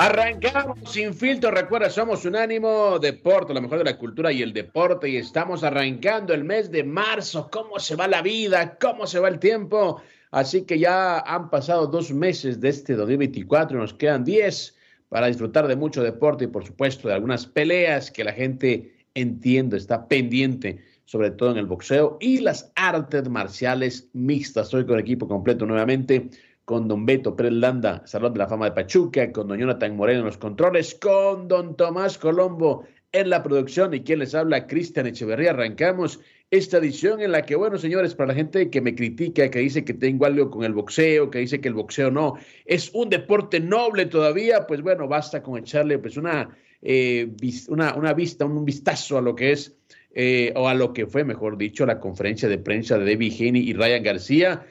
Arrancamos 0.00 0.78
sin 0.92 1.12
filtro, 1.12 1.50
recuerda, 1.50 1.90
somos 1.90 2.24
Unánimo 2.24 3.00
Deporte, 3.00 3.52
lo 3.52 3.60
mejor 3.60 3.78
de 3.78 3.84
la 3.84 3.98
cultura 3.98 4.30
y 4.30 4.42
el 4.42 4.52
deporte, 4.52 5.08
y 5.08 5.16
estamos 5.16 5.64
arrancando 5.64 6.32
el 6.32 6.44
mes 6.44 6.70
de 6.70 6.84
marzo. 6.84 7.50
¿Cómo 7.50 7.80
se 7.80 7.96
va 7.96 8.06
la 8.06 8.22
vida? 8.22 8.78
¿Cómo 8.80 9.08
se 9.08 9.18
va 9.18 9.26
el 9.26 9.40
tiempo? 9.40 10.00
Así 10.30 10.62
que 10.62 10.78
ya 10.78 11.18
han 11.18 11.50
pasado 11.50 11.88
dos 11.88 12.12
meses 12.12 12.60
de 12.60 12.68
este 12.68 12.94
2024, 12.94 13.76
nos 13.76 13.92
quedan 13.92 14.22
10 14.22 14.76
para 15.08 15.26
disfrutar 15.26 15.66
de 15.66 15.74
mucho 15.74 16.00
deporte 16.04 16.44
y 16.44 16.46
por 16.46 16.64
supuesto 16.64 17.08
de 17.08 17.14
algunas 17.14 17.46
peleas 17.46 18.12
que 18.12 18.22
la 18.22 18.32
gente 18.32 18.94
entiende, 19.14 19.78
está 19.78 20.06
pendiente, 20.06 20.78
sobre 21.06 21.32
todo 21.32 21.50
en 21.50 21.58
el 21.58 21.66
boxeo 21.66 22.18
y 22.20 22.38
las 22.38 22.70
artes 22.76 23.28
marciales 23.28 24.10
mixtas. 24.12 24.66
Estoy 24.66 24.86
con 24.86 24.94
el 24.94 25.00
equipo 25.00 25.26
completo 25.26 25.66
nuevamente 25.66 26.30
con 26.68 26.86
don 26.86 27.06
Beto 27.06 27.34
Pérez 27.34 27.54
Landa, 27.54 28.02
Salón 28.04 28.34
de 28.34 28.40
la 28.40 28.46
Fama 28.46 28.66
de 28.66 28.72
Pachuca, 28.72 29.32
con 29.32 29.48
don 29.48 29.58
Jonathan 29.58 29.96
Moreno 29.96 30.18
en 30.18 30.26
los 30.26 30.36
controles, 30.36 30.94
con 30.94 31.48
don 31.48 31.74
Tomás 31.74 32.18
Colombo 32.18 32.84
en 33.10 33.30
la 33.30 33.42
producción. 33.42 33.94
Y 33.94 34.00
quien 34.00 34.18
les 34.18 34.34
habla, 34.34 34.66
Cristian 34.66 35.06
Echeverría. 35.06 35.52
Arrancamos 35.52 36.20
esta 36.50 36.76
edición 36.76 37.22
en 37.22 37.32
la 37.32 37.40
que, 37.40 37.56
bueno, 37.56 37.78
señores, 37.78 38.14
para 38.14 38.28
la 38.28 38.34
gente 38.34 38.68
que 38.68 38.82
me 38.82 38.94
critica, 38.94 39.50
que 39.50 39.60
dice 39.60 39.82
que 39.82 39.94
tengo 39.94 40.26
algo 40.26 40.50
con 40.50 40.62
el 40.62 40.74
boxeo, 40.74 41.30
que 41.30 41.38
dice 41.38 41.58
que 41.58 41.68
el 41.68 41.74
boxeo 41.74 42.10
no 42.10 42.34
es 42.66 42.90
un 42.92 43.08
deporte 43.08 43.60
noble 43.60 44.04
todavía, 44.04 44.66
pues 44.66 44.82
bueno, 44.82 45.08
basta 45.08 45.42
con 45.42 45.58
echarle 45.58 45.98
pues 45.98 46.18
una, 46.18 46.54
eh, 46.82 47.30
una, 47.68 48.12
vista, 48.12 48.44
un 48.44 48.66
vistazo 48.66 49.16
a 49.16 49.22
lo 49.22 49.34
que 49.34 49.52
es, 49.52 49.74
eh, 50.14 50.52
o 50.54 50.68
a 50.68 50.74
lo 50.74 50.92
que 50.92 51.06
fue, 51.06 51.24
mejor 51.24 51.56
dicho, 51.56 51.86
la 51.86 51.98
conferencia 51.98 52.46
de 52.46 52.58
prensa 52.58 52.98
de 52.98 53.06
Debbie 53.06 53.34
Haney 53.34 53.70
y 53.70 53.72
Ryan 53.72 54.02
García 54.02 54.66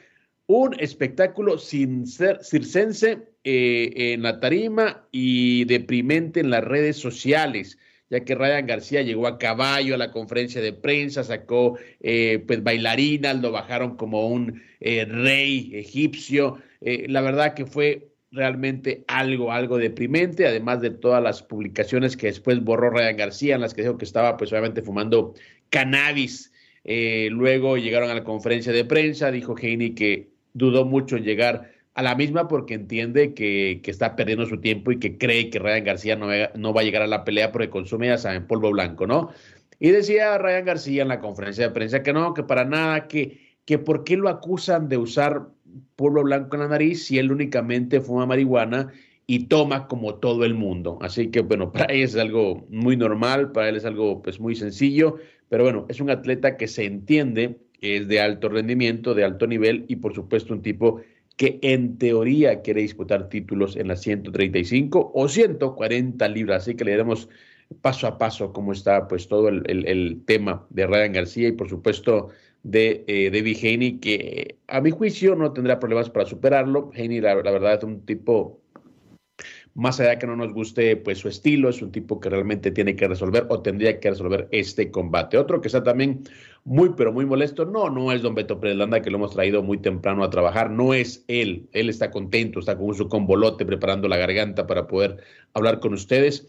un 0.48 0.74
espectáculo 0.80 1.58
sin 1.58 2.06
circense 2.06 3.18
eh, 3.44 3.92
en 4.14 4.22
la 4.22 4.40
tarima 4.40 5.06
y 5.12 5.66
deprimente 5.66 6.40
en 6.40 6.48
las 6.48 6.64
redes 6.64 6.96
sociales, 6.96 7.78
ya 8.08 8.24
que 8.24 8.34
Ryan 8.34 8.66
García 8.66 9.02
llegó 9.02 9.26
a 9.26 9.36
caballo 9.36 9.94
a 9.94 9.98
la 9.98 10.10
conferencia 10.10 10.62
de 10.62 10.72
prensa, 10.72 11.22
sacó 11.22 11.78
eh, 12.00 12.42
pues 12.46 12.62
bailarinas, 12.62 13.42
lo 13.42 13.52
bajaron 13.52 13.96
como 13.96 14.26
un 14.26 14.62
eh, 14.80 15.04
rey 15.04 15.70
egipcio. 15.74 16.58
la 16.80 17.20
verdad 17.20 17.52
que 17.52 17.66
fue 17.66 18.08
realmente 18.30 19.04
algo, 19.06 19.52
algo 19.52 19.76
deprimente, 19.76 20.46
además 20.46 20.80
de 20.80 20.90
todas 20.90 21.22
las 21.22 21.42
publicaciones 21.42 22.16
que 22.16 22.28
después 22.28 22.64
borró 22.64 22.88
Ryan 22.88 23.18
García, 23.18 23.54
en 23.56 23.60
las 23.60 23.74
que 23.74 23.82
dijo 23.82 23.98
que 23.98 24.06
estaba 24.06 24.38
pues 24.38 24.50
obviamente 24.52 24.80
fumando 24.80 25.34
cannabis. 25.68 26.52
luego 26.84 27.76
llegaron 27.76 28.08
a 28.08 28.14
la 28.14 28.24
conferencia 28.24 28.72
de 28.72 28.86
prensa, 28.86 29.30
dijo 29.30 29.54
Heine 29.58 29.94
que 29.94 30.37
dudó 30.54 30.84
mucho 30.84 31.16
en 31.16 31.24
llegar 31.24 31.70
a 31.94 32.02
la 32.02 32.14
misma 32.14 32.46
porque 32.46 32.74
entiende 32.74 33.34
que, 33.34 33.80
está 33.84 34.14
perdiendo 34.14 34.46
su 34.46 34.60
tiempo 34.60 34.92
y 34.92 35.00
que 35.00 35.18
cree 35.18 35.50
que 35.50 35.58
Ryan 35.58 35.84
García 35.84 36.16
no, 36.16 36.28
no, 36.54 36.72
va 36.72 36.82
a 36.82 36.84
llegar 36.84 37.02
a 37.02 37.08
la 37.08 37.24
pelea 37.24 37.50
porque 37.50 37.70
consume, 37.70 38.06
ya 38.06 38.18
saben, 38.18 38.46
polvo 38.46 38.70
blanco, 38.70 39.06
¿no? 39.06 39.30
Y 39.80 39.90
decía 39.90 40.38
Ryan 40.38 40.64
García 40.64 41.02
en 41.02 41.08
la 41.08 41.20
conferencia 41.20 41.66
de 41.66 41.74
prensa 41.74 42.02
que 42.02 42.12
no, 42.12 42.34
que 42.34 42.42
para 42.44 42.64
nada, 42.64 43.08
que, 43.08 43.56
que 43.64 43.78
por 43.78 44.04
qué 44.04 44.16
lo 44.16 44.28
acusan 44.28 44.88
de 44.88 44.96
usar 44.96 45.48
polvo 45.96 46.22
blanco 46.22 46.56
en 46.56 46.62
la 46.62 46.68
nariz 46.68 47.06
si 47.06 47.18
él 47.18 47.32
únicamente 47.32 48.00
fuma 48.00 48.26
marihuana 48.26 48.92
y 49.26 49.46
toma 49.46 49.88
como 49.88 50.14
todo 50.14 50.44
el 50.44 50.54
mundo. 50.54 50.98
Así 51.02 51.30
que 51.30 51.40
bueno, 51.40 51.72
para 51.72 51.92
él 51.92 52.02
es 52.02 52.16
algo 52.16 52.66
muy 52.70 52.96
normal, 52.96 53.52
para 53.52 53.68
él 53.68 53.76
es 53.76 53.84
algo 53.84 54.22
pues 54.22 54.40
muy 54.40 54.54
sencillo, 54.54 55.16
pero 55.48 55.64
bueno, 55.64 55.86
es 55.88 56.00
un 56.00 56.10
atleta 56.10 56.56
que 56.56 56.68
se 56.68 56.84
entiende 56.84 57.58
es 57.80 58.08
de 58.08 58.20
alto 58.20 58.48
rendimiento, 58.48 59.14
de 59.14 59.24
alto 59.24 59.46
nivel 59.46 59.84
y 59.88 59.96
por 59.96 60.14
supuesto 60.14 60.52
un 60.52 60.62
tipo 60.62 61.00
que 61.36 61.58
en 61.62 61.98
teoría 61.98 62.62
quiere 62.62 62.82
disputar 62.82 63.28
títulos 63.28 63.76
en 63.76 63.88
las 63.88 64.00
135 64.02 65.12
o 65.14 65.28
140 65.28 66.28
libras. 66.28 66.62
Así 66.62 66.74
que 66.74 66.84
le 66.84 66.92
daremos 66.92 67.28
paso 67.80 68.06
a 68.06 68.18
paso 68.18 68.52
cómo 68.52 68.72
está 68.72 69.06
pues 69.06 69.28
todo 69.28 69.48
el, 69.48 70.22
tema 70.26 70.66
de 70.70 70.86
Ryan 70.86 71.12
García 71.12 71.48
y 71.48 71.52
por 71.52 71.68
supuesto 71.68 72.30
de 72.64 73.04
eh, 73.06 73.30
David 73.30 73.56
Haney, 73.62 73.98
que 73.98 74.56
a 74.66 74.80
mi 74.80 74.90
juicio 74.90 75.36
no 75.36 75.52
tendrá 75.52 75.78
problemas 75.78 76.10
para 76.10 76.26
superarlo. 76.26 76.90
Haney 76.94 77.20
la, 77.20 77.36
la 77.36 77.50
verdad 77.52 77.78
es 77.78 77.84
un 77.84 78.04
tipo 78.04 78.60
más 79.78 80.00
allá 80.00 80.18
que 80.18 80.26
no 80.26 80.34
nos 80.34 80.52
guste 80.52 80.96
pues 80.96 81.18
su 81.18 81.28
estilo, 81.28 81.68
es 81.68 81.80
un 81.82 81.92
tipo 81.92 82.18
que 82.18 82.28
realmente 82.28 82.72
tiene 82.72 82.96
que 82.96 83.06
resolver 83.06 83.46
o 83.48 83.62
tendría 83.62 84.00
que 84.00 84.10
resolver 84.10 84.48
este 84.50 84.90
combate. 84.90 85.38
Otro 85.38 85.60
que 85.60 85.68
está 85.68 85.84
también 85.84 86.24
muy 86.64 86.90
pero 86.96 87.12
muy 87.12 87.24
molesto, 87.24 87.64
no, 87.64 87.88
no 87.88 88.10
es 88.10 88.20
don 88.20 88.34
Beto 88.34 88.58
Pérez 88.58 88.76
que 89.04 89.10
lo 89.10 89.18
hemos 89.18 89.34
traído 89.34 89.62
muy 89.62 89.78
temprano 89.78 90.24
a 90.24 90.30
trabajar, 90.30 90.68
no 90.68 90.94
es 90.94 91.24
él, 91.28 91.68
él 91.70 91.88
está 91.90 92.10
contento, 92.10 92.58
está 92.58 92.76
con 92.76 92.92
su 92.92 93.08
convolote 93.08 93.64
preparando 93.64 94.08
la 94.08 94.16
garganta 94.16 94.66
para 94.66 94.88
poder 94.88 95.18
hablar 95.54 95.78
con 95.78 95.94
ustedes. 95.94 96.48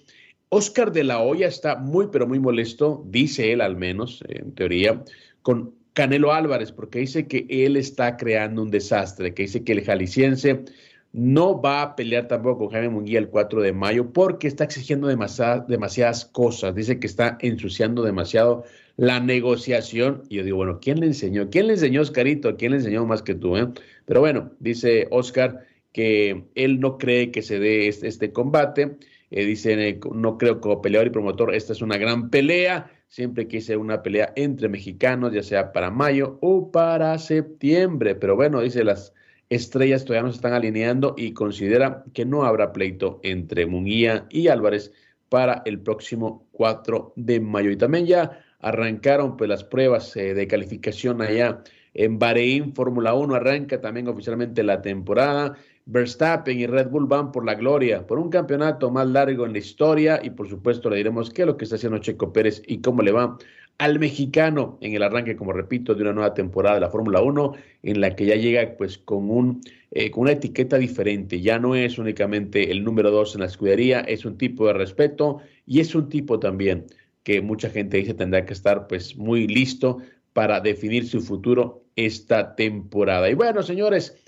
Oscar 0.50 0.92
de 0.92 1.04
la 1.04 1.22
Hoya 1.22 1.48
está 1.48 1.76
muy 1.76 2.08
pero 2.12 2.26
muy 2.26 2.40
molesto, 2.40 3.04
dice 3.06 3.54
él 3.54 3.62
al 3.62 3.78
menos, 3.78 4.24
en 4.28 4.56
teoría, 4.56 5.04
con 5.44 5.76
Canelo 5.94 6.34
Álvarez, 6.34 6.72
porque 6.72 6.98
dice 6.98 7.28
que 7.28 7.46
él 7.48 7.78
está 7.78 8.18
creando 8.18 8.64
un 8.64 8.72
desastre, 8.72 9.36
que 9.36 9.44
dice 9.44 9.64
que 9.64 9.74
el 9.74 9.84
jalisciense 9.84 10.64
no 11.12 11.60
va 11.60 11.82
a 11.82 11.96
pelear 11.96 12.28
tampoco 12.28 12.60
con 12.60 12.70
Jaime 12.70 12.90
Munguía 12.90 13.20
el 13.20 13.30
4 13.30 13.62
de 13.62 13.74
mayo 13.74 14.14
porque 14.14 14.48
está 14.48 14.64
exigiendo 14.64 15.08
demasiadas, 15.08 16.26
cosas. 16.26 16.76
Dice 16.76 17.00
que 17.00 17.08
está 17.08 17.38
ensuciando 17.42 18.04
demasiado 18.04 18.64
la 18.96 19.20
negociación. 19.20 20.24
Y 20.30 20.38
yo 20.38 20.44
digo, 20.44 20.58
bueno, 20.58 20.80
¿quién 20.80 21.00
le 21.00 21.08
enseñó? 21.08 21.50
¿Quién 21.50 21.68
le 21.68 21.74
enseñó, 21.74 22.02
Oscarito? 22.02 22.56
¿Quién 22.58 22.72
le 22.72 22.78
enseñó 22.78 23.06
más 23.06 23.24
que 23.24 23.34
tú? 23.34 23.58
Eh? 23.58 23.68
Pero 24.06 24.20
bueno, 24.20 24.52
dice 24.60 25.08
Oscar 25.10 25.66
que 25.92 26.46
él 26.54 26.80
no 26.80 27.00
cree 27.00 27.32
que 27.32 27.42
se 27.42 27.60
dé 27.60 27.88
este, 27.88 28.08
este 28.08 28.32
combate. 28.32 28.98
Eh, 29.32 29.46
dice, 29.46 30.00
no 30.14 30.38
creo 30.38 30.62
como 30.62 30.82
peleador 30.82 31.08
y 31.08 31.12
promotor, 31.12 31.54
esta 31.54 31.74
es 31.74 31.82
una 31.82 31.98
gran 31.98 32.30
pelea. 32.30 32.92
Siempre 33.08 33.48
quise 33.48 33.76
una 33.78 34.04
pelea 34.04 34.32
entre 34.36 34.70
mexicanos, 34.70 35.34
ya 35.34 35.42
sea 35.42 35.72
para 35.72 35.90
mayo 35.90 36.38
o 36.42 36.72
para 36.72 37.18
septiembre. 37.18 38.14
Pero 38.14 38.36
bueno, 38.36 38.62
dice 38.62 38.84
las 38.84 39.14
estrellas 39.50 40.06
todavía 40.06 40.24
no 40.24 40.32
se 40.32 40.38
están 40.38 40.54
alineando 40.54 41.16
y 41.18 41.34
considera 41.34 42.04
que 42.14 42.26
no 42.26 42.44
habrá 42.44 42.72
pleito 42.72 43.20
entre 43.24 43.66
Munguía 43.66 44.28
y 44.30 44.48
Álvarez 44.48 44.92
para 45.28 45.62
el 45.66 45.80
próximo 45.80 46.48
4 46.52 47.14
de 47.16 47.40
mayo. 47.40 47.72
Y 47.72 47.78
también 47.78 48.06
ya 48.06 48.40
arrancaron 48.60 49.38
pues 49.38 49.50
las 49.50 49.64
pruebas 49.64 50.16
eh, 50.16 50.34
de 50.34 50.48
calificación 50.48 51.22
allá 51.22 51.64
en 51.94 52.20
Bahrein, 52.20 52.74
Fórmula 52.74 53.14
1 53.14 53.36
arranca 53.36 53.82
también 53.82 54.08
oficialmente 54.08 54.64
la 54.64 54.82
temporada. 54.82 55.56
Verstappen 55.86 56.60
y 56.60 56.68
Red 56.68 56.90
Bull 56.90 57.08
van 57.08 57.32
por 57.32 57.44
la 57.44 57.56
gloria, 57.56 58.06
por 58.06 58.20
un 58.20 58.30
campeonato 58.30 58.92
más 58.92 59.08
largo 59.08 59.46
en 59.46 59.54
la 59.54 59.58
historia 59.58 60.20
y 60.22 60.30
por 60.30 60.48
supuesto 60.48 60.90
le 60.90 60.98
diremos 60.98 61.32
qué 61.32 61.42
es 61.42 61.48
lo 61.48 61.58
que 61.58 61.64
está 61.64 61.78
haciendo 61.78 61.98
Checo 61.98 62.32
Pérez 62.32 62.62
y 62.68 62.80
cómo 62.80 63.02
le 63.02 63.12
va 63.12 63.38
al 63.80 63.98
mexicano 63.98 64.78
en 64.82 64.94
el 64.94 65.02
arranque, 65.02 65.38
como 65.38 65.54
repito, 65.54 65.96
de 65.96 66.04
una 66.04 66.14
nueva 66.14 66.34
temporada 66.34 66.76
de 66.76 66.82
la 66.82 66.90
Fórmula 66.90 67.22
1, 67.22 67.54
en 67.84 68.02
la 68.02 68.14
que 68.14 68.26
ya 68.26 68.36
llega 68.36 68.76
pues 68.78 68.98
con, 68.98 69.32
un, 69.32 69.62
eh, 69.92 70.12
con 70.12 70.24
una 70.24 70.34
etiqueta 70.34 70.78
diferente. 70.78 71.40
Ya 71.40 71.60
no 71.60 71.76
es 71.76 71.98
únicamente 71.98 72.72
el 72.72 72.84
número 72.84 73.10
dos 73.10 73.36
en 73.36 73.42
la 73.42 73.48
escudería, 73.48 74.02
es 74.02 74.26
un 74.26 74.38
tipo 74.38 74.68
de 74.68 74.74
respeto 74.74 75.40
y 75.66 75.80
es 75.80 75.96
un 75.96 76.10
tipo 76.10 76.40
también 76.40 76.88
que 77.24 77.42
mucha 77.42 77.70
gente 77.70 77.98
dice 77.98 78.14
tendrá 78.14 78.46
que 78.46 78.54
estar 78.54 78.88
pues 78.88 79.16
muy 79.16 79.48
listo 79.48 80.00
para 80.34 80.60
definir 80.60 81.08
su 81.08 81.22
futuro 81.22 81.86
esta 81.96 82.56
temporada. 82.56 83.30
Y 83.30 83.34
bueno, 83.34 83.64
señores, 83.64 84.22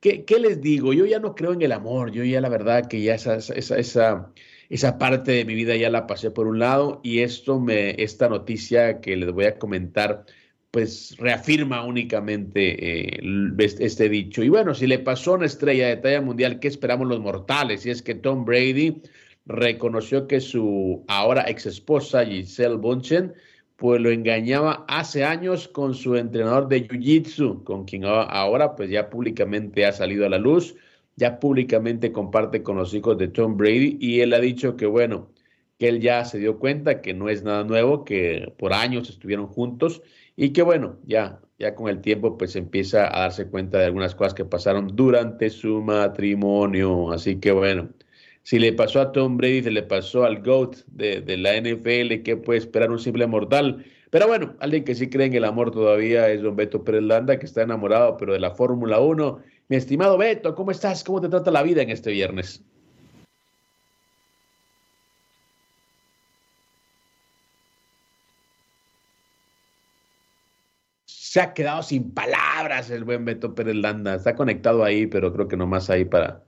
¿qué, 0.00 0.24
les 0.38 0.60
digo? 0.60 0.92
Yo 0.92 1.06
ya 1.06 1.18
no 1.18 1.34
creo 1.34 1.54
en 1.54 1.62
el 1.62 1.72
amor, 1.72 2.12
yo 2.12 2.24
ya 2.24 2.42
la 2.42 2.50
verdad 2.50 2.86
que 2.86 3.00
ya 3.00 3.14
esa, 3.14 3.36
esa, 3.36 3.78
esa 3.78 4.32
esa 4.68 4.98
parte 4.98 5.32
de 5.32 5.44
mi 5.44 5.54
vida 5.54 5.76
ya 5.76 5.90
la 5.90 6.06
pasé 6.06 6.30
por 6.30 6.46
un 6.46 6.58
lado 6.58 7.00
y 7.02 7.20
esto 7.20 7.58
me, 7.58 7.90
esta 8.02 8.28
noticia 8.28 9.00
que 9.00 9.16
les 9.16 9.32
voy 9.32 9.46
a 9.46 9.58
comentar, 9.58 10.26
pues 10.70 11.16
reafirma 11.18 11.84
únicamente 11.84 13.16
eh, 13.16 13.20
este 13.58 14.08
dicho. 14.08 14.42
Y 14.42 14.50
bueno, 14.50 14.74
si 14.74 14.86
le 14.86 14.98
pasó 14.98 15.32
a 15.32 15.36
una 15.36 15.46
estrella 15.46 15.88
de 15.88 15.96
talla 15.96 16.20
mundial, 16.20 16.60
¿qué 16.60 16.68
esperamos 16.68 17.08
los 17.08 17.20
mortales? 17.20 17.86
Y 17.86 17.90
es 17.90 18.02
que 18.02 18.14
Tom 18.14 18.44
Brady 18.44 19.02
reconoció 19.46 20.26
que 20.26 20.40
su 20.40 21.04
ahora 21.08 21.44
ex 21.48 21.64
esposa 21.64 22.26
Giselle 22.26 22.76
Bunchen, 22.76 23.32
pues 23.76 24.00
lo 24.00 24.10
engañaba 24.10 24.84
hace 24.88 25.24
años 25.24 25.68
con 25.68 25.94
su 25.94 26.16
entrenador 26.16 26.68
de 26.68 26.86
Jiu-Jitsu, 26.86 27.64
con 27.64 27.84
quien 27.84 28.04
ahora 28.04 28.76
pues 28.76 28.90
ya 28.90 29.08
públicamente 29.08 29.86
ha 29.86 29.92
salido 29.92 30.26
a 30.26 30.28
la 30.28 30.38
luz 30.38 30.74
ya 31.18 31.40
públicamente 31.40 32.12
comparte 32.12 32.62
con 32.62 32.76
los 32.76 32.94
hijos 32.94 33.18
de 33.18 33.28
Tom 33.28 33.56
Brady 33.56 33.98
y 34.00 34.20
él 34.20 34.32
ha 34.34 34.40
dicho 34.40 34.76
que 34.76 34.86
bueno, 34.86 35.30
que 35.78 35.88
él 35.88 36.00
ya 36.00 36.24
se 36.24 36.38
dio 36.38 36.58
cuenta 36.58 37.02
que 37.02 37.12
no 37.14 37.28
es 37.28 37.42
nada 37.42 37.64
nuevo, 37.64 38.04
que 38.04 38.52
por 38.58 38.72
años 38.72 39.10
estuvieron 39.10 39.48
juntos 39.48 40.02
y 40.36 40.50
que 40.50 40.62
bueno, 40.62 40.96
ya 41.06 41.40
ya 41.58 41.74
con 41.74 41.88
el 41.88 42.00
tiempo 42.00 42.38
pues 42.38 42.54
empieza 42.56 43.08
a 43.08 43.22
darse 43.22 43.48
cuenta 43.48 43.78
de 43.78 43.86
algunas 43.86 44.14
cosas 44.14 44.34
que 44.34 44.44
pasaron 44.44 44.94
durante 44.94 45.50
su 45.50 45.82
matrimonio, 45.82 47.10
así 47.12 47.40
que 47.40 47.50
bueno, 47.50 47.90
si 48.44 48.58
le 48.60 48.72
pasó 48.72 49.00
a 49.00 49.12
Tom 49.12 49.36
Brady, 49.36 49.64
se 49.64 49.70
le 49.72 49.82
pasó 49.82 50.24
al 50.24 50.40
GOAT 50.42 50.76
de, 50.86 51.20
de 51.20 51.36
la 51.36 51.56
NFL, 51.60 52.22
¿qué 52.22 52.36
puede 52.36 52.60
esperar 52.60 52.90
un 52.92 53.00
simple 53.00 53.26
mortal? 53.26 53.84
Pero 54.10 54.26
bueno, 54.26 54.54
alguien 54.60 54.84
que 54.84 54.94
sí 54.94 55.10
cree 55.10 55.26
en 55.26 55.34
el 55.34 55.44
amor 55.44 55.70
todavía 55.70 56.30
es 56.30 56.42
don 56.42 56.56
Beto 56.56 56.82
Pérez 56.82 57.02
Landa, 57.02 57.38
que 57.38 57.44
está 57.46 57.62
enamorado, 57.62 58.16
pero 58.16 58.32
de 58.32 58.40
la 58.40 58.52
Fórmula 58.52 59.00
1 59.00 59.38
mi 59.68 59.76
estimado 59.76 60.16
Beto, 60.18 60.54
¿cómo 60.54 60.70
estás? 60.70 61.04
¿Cómo 61.04 61.20
te 61.20 61.28
trata 61.28 61.50
la 61.50 61.62
vida 61.62 61.82
en 61.82 61.90
este 61.90 62.10
viernes? 62.10 62.62
Se 71.06 71.40
ha 71.42 71.52
quedado 71.52 71.82
sin 71.82 72.12
palabras 72.12 72.90
el 72.90 73.04
buen 73.04 73.24
Beto 73.26 73.54
Pérez 73.54 73.76
Landa. 73.76 74.14
Está 74.14 74.34
conectado 74.34 74.82
ahí, 74.82 75.06
pero 75.06 75.32
creo 75.32 75.46
que 75.46 75.58
nomás 75.58 75.90
ahí 75.90 76.06
para, 76.06 76.42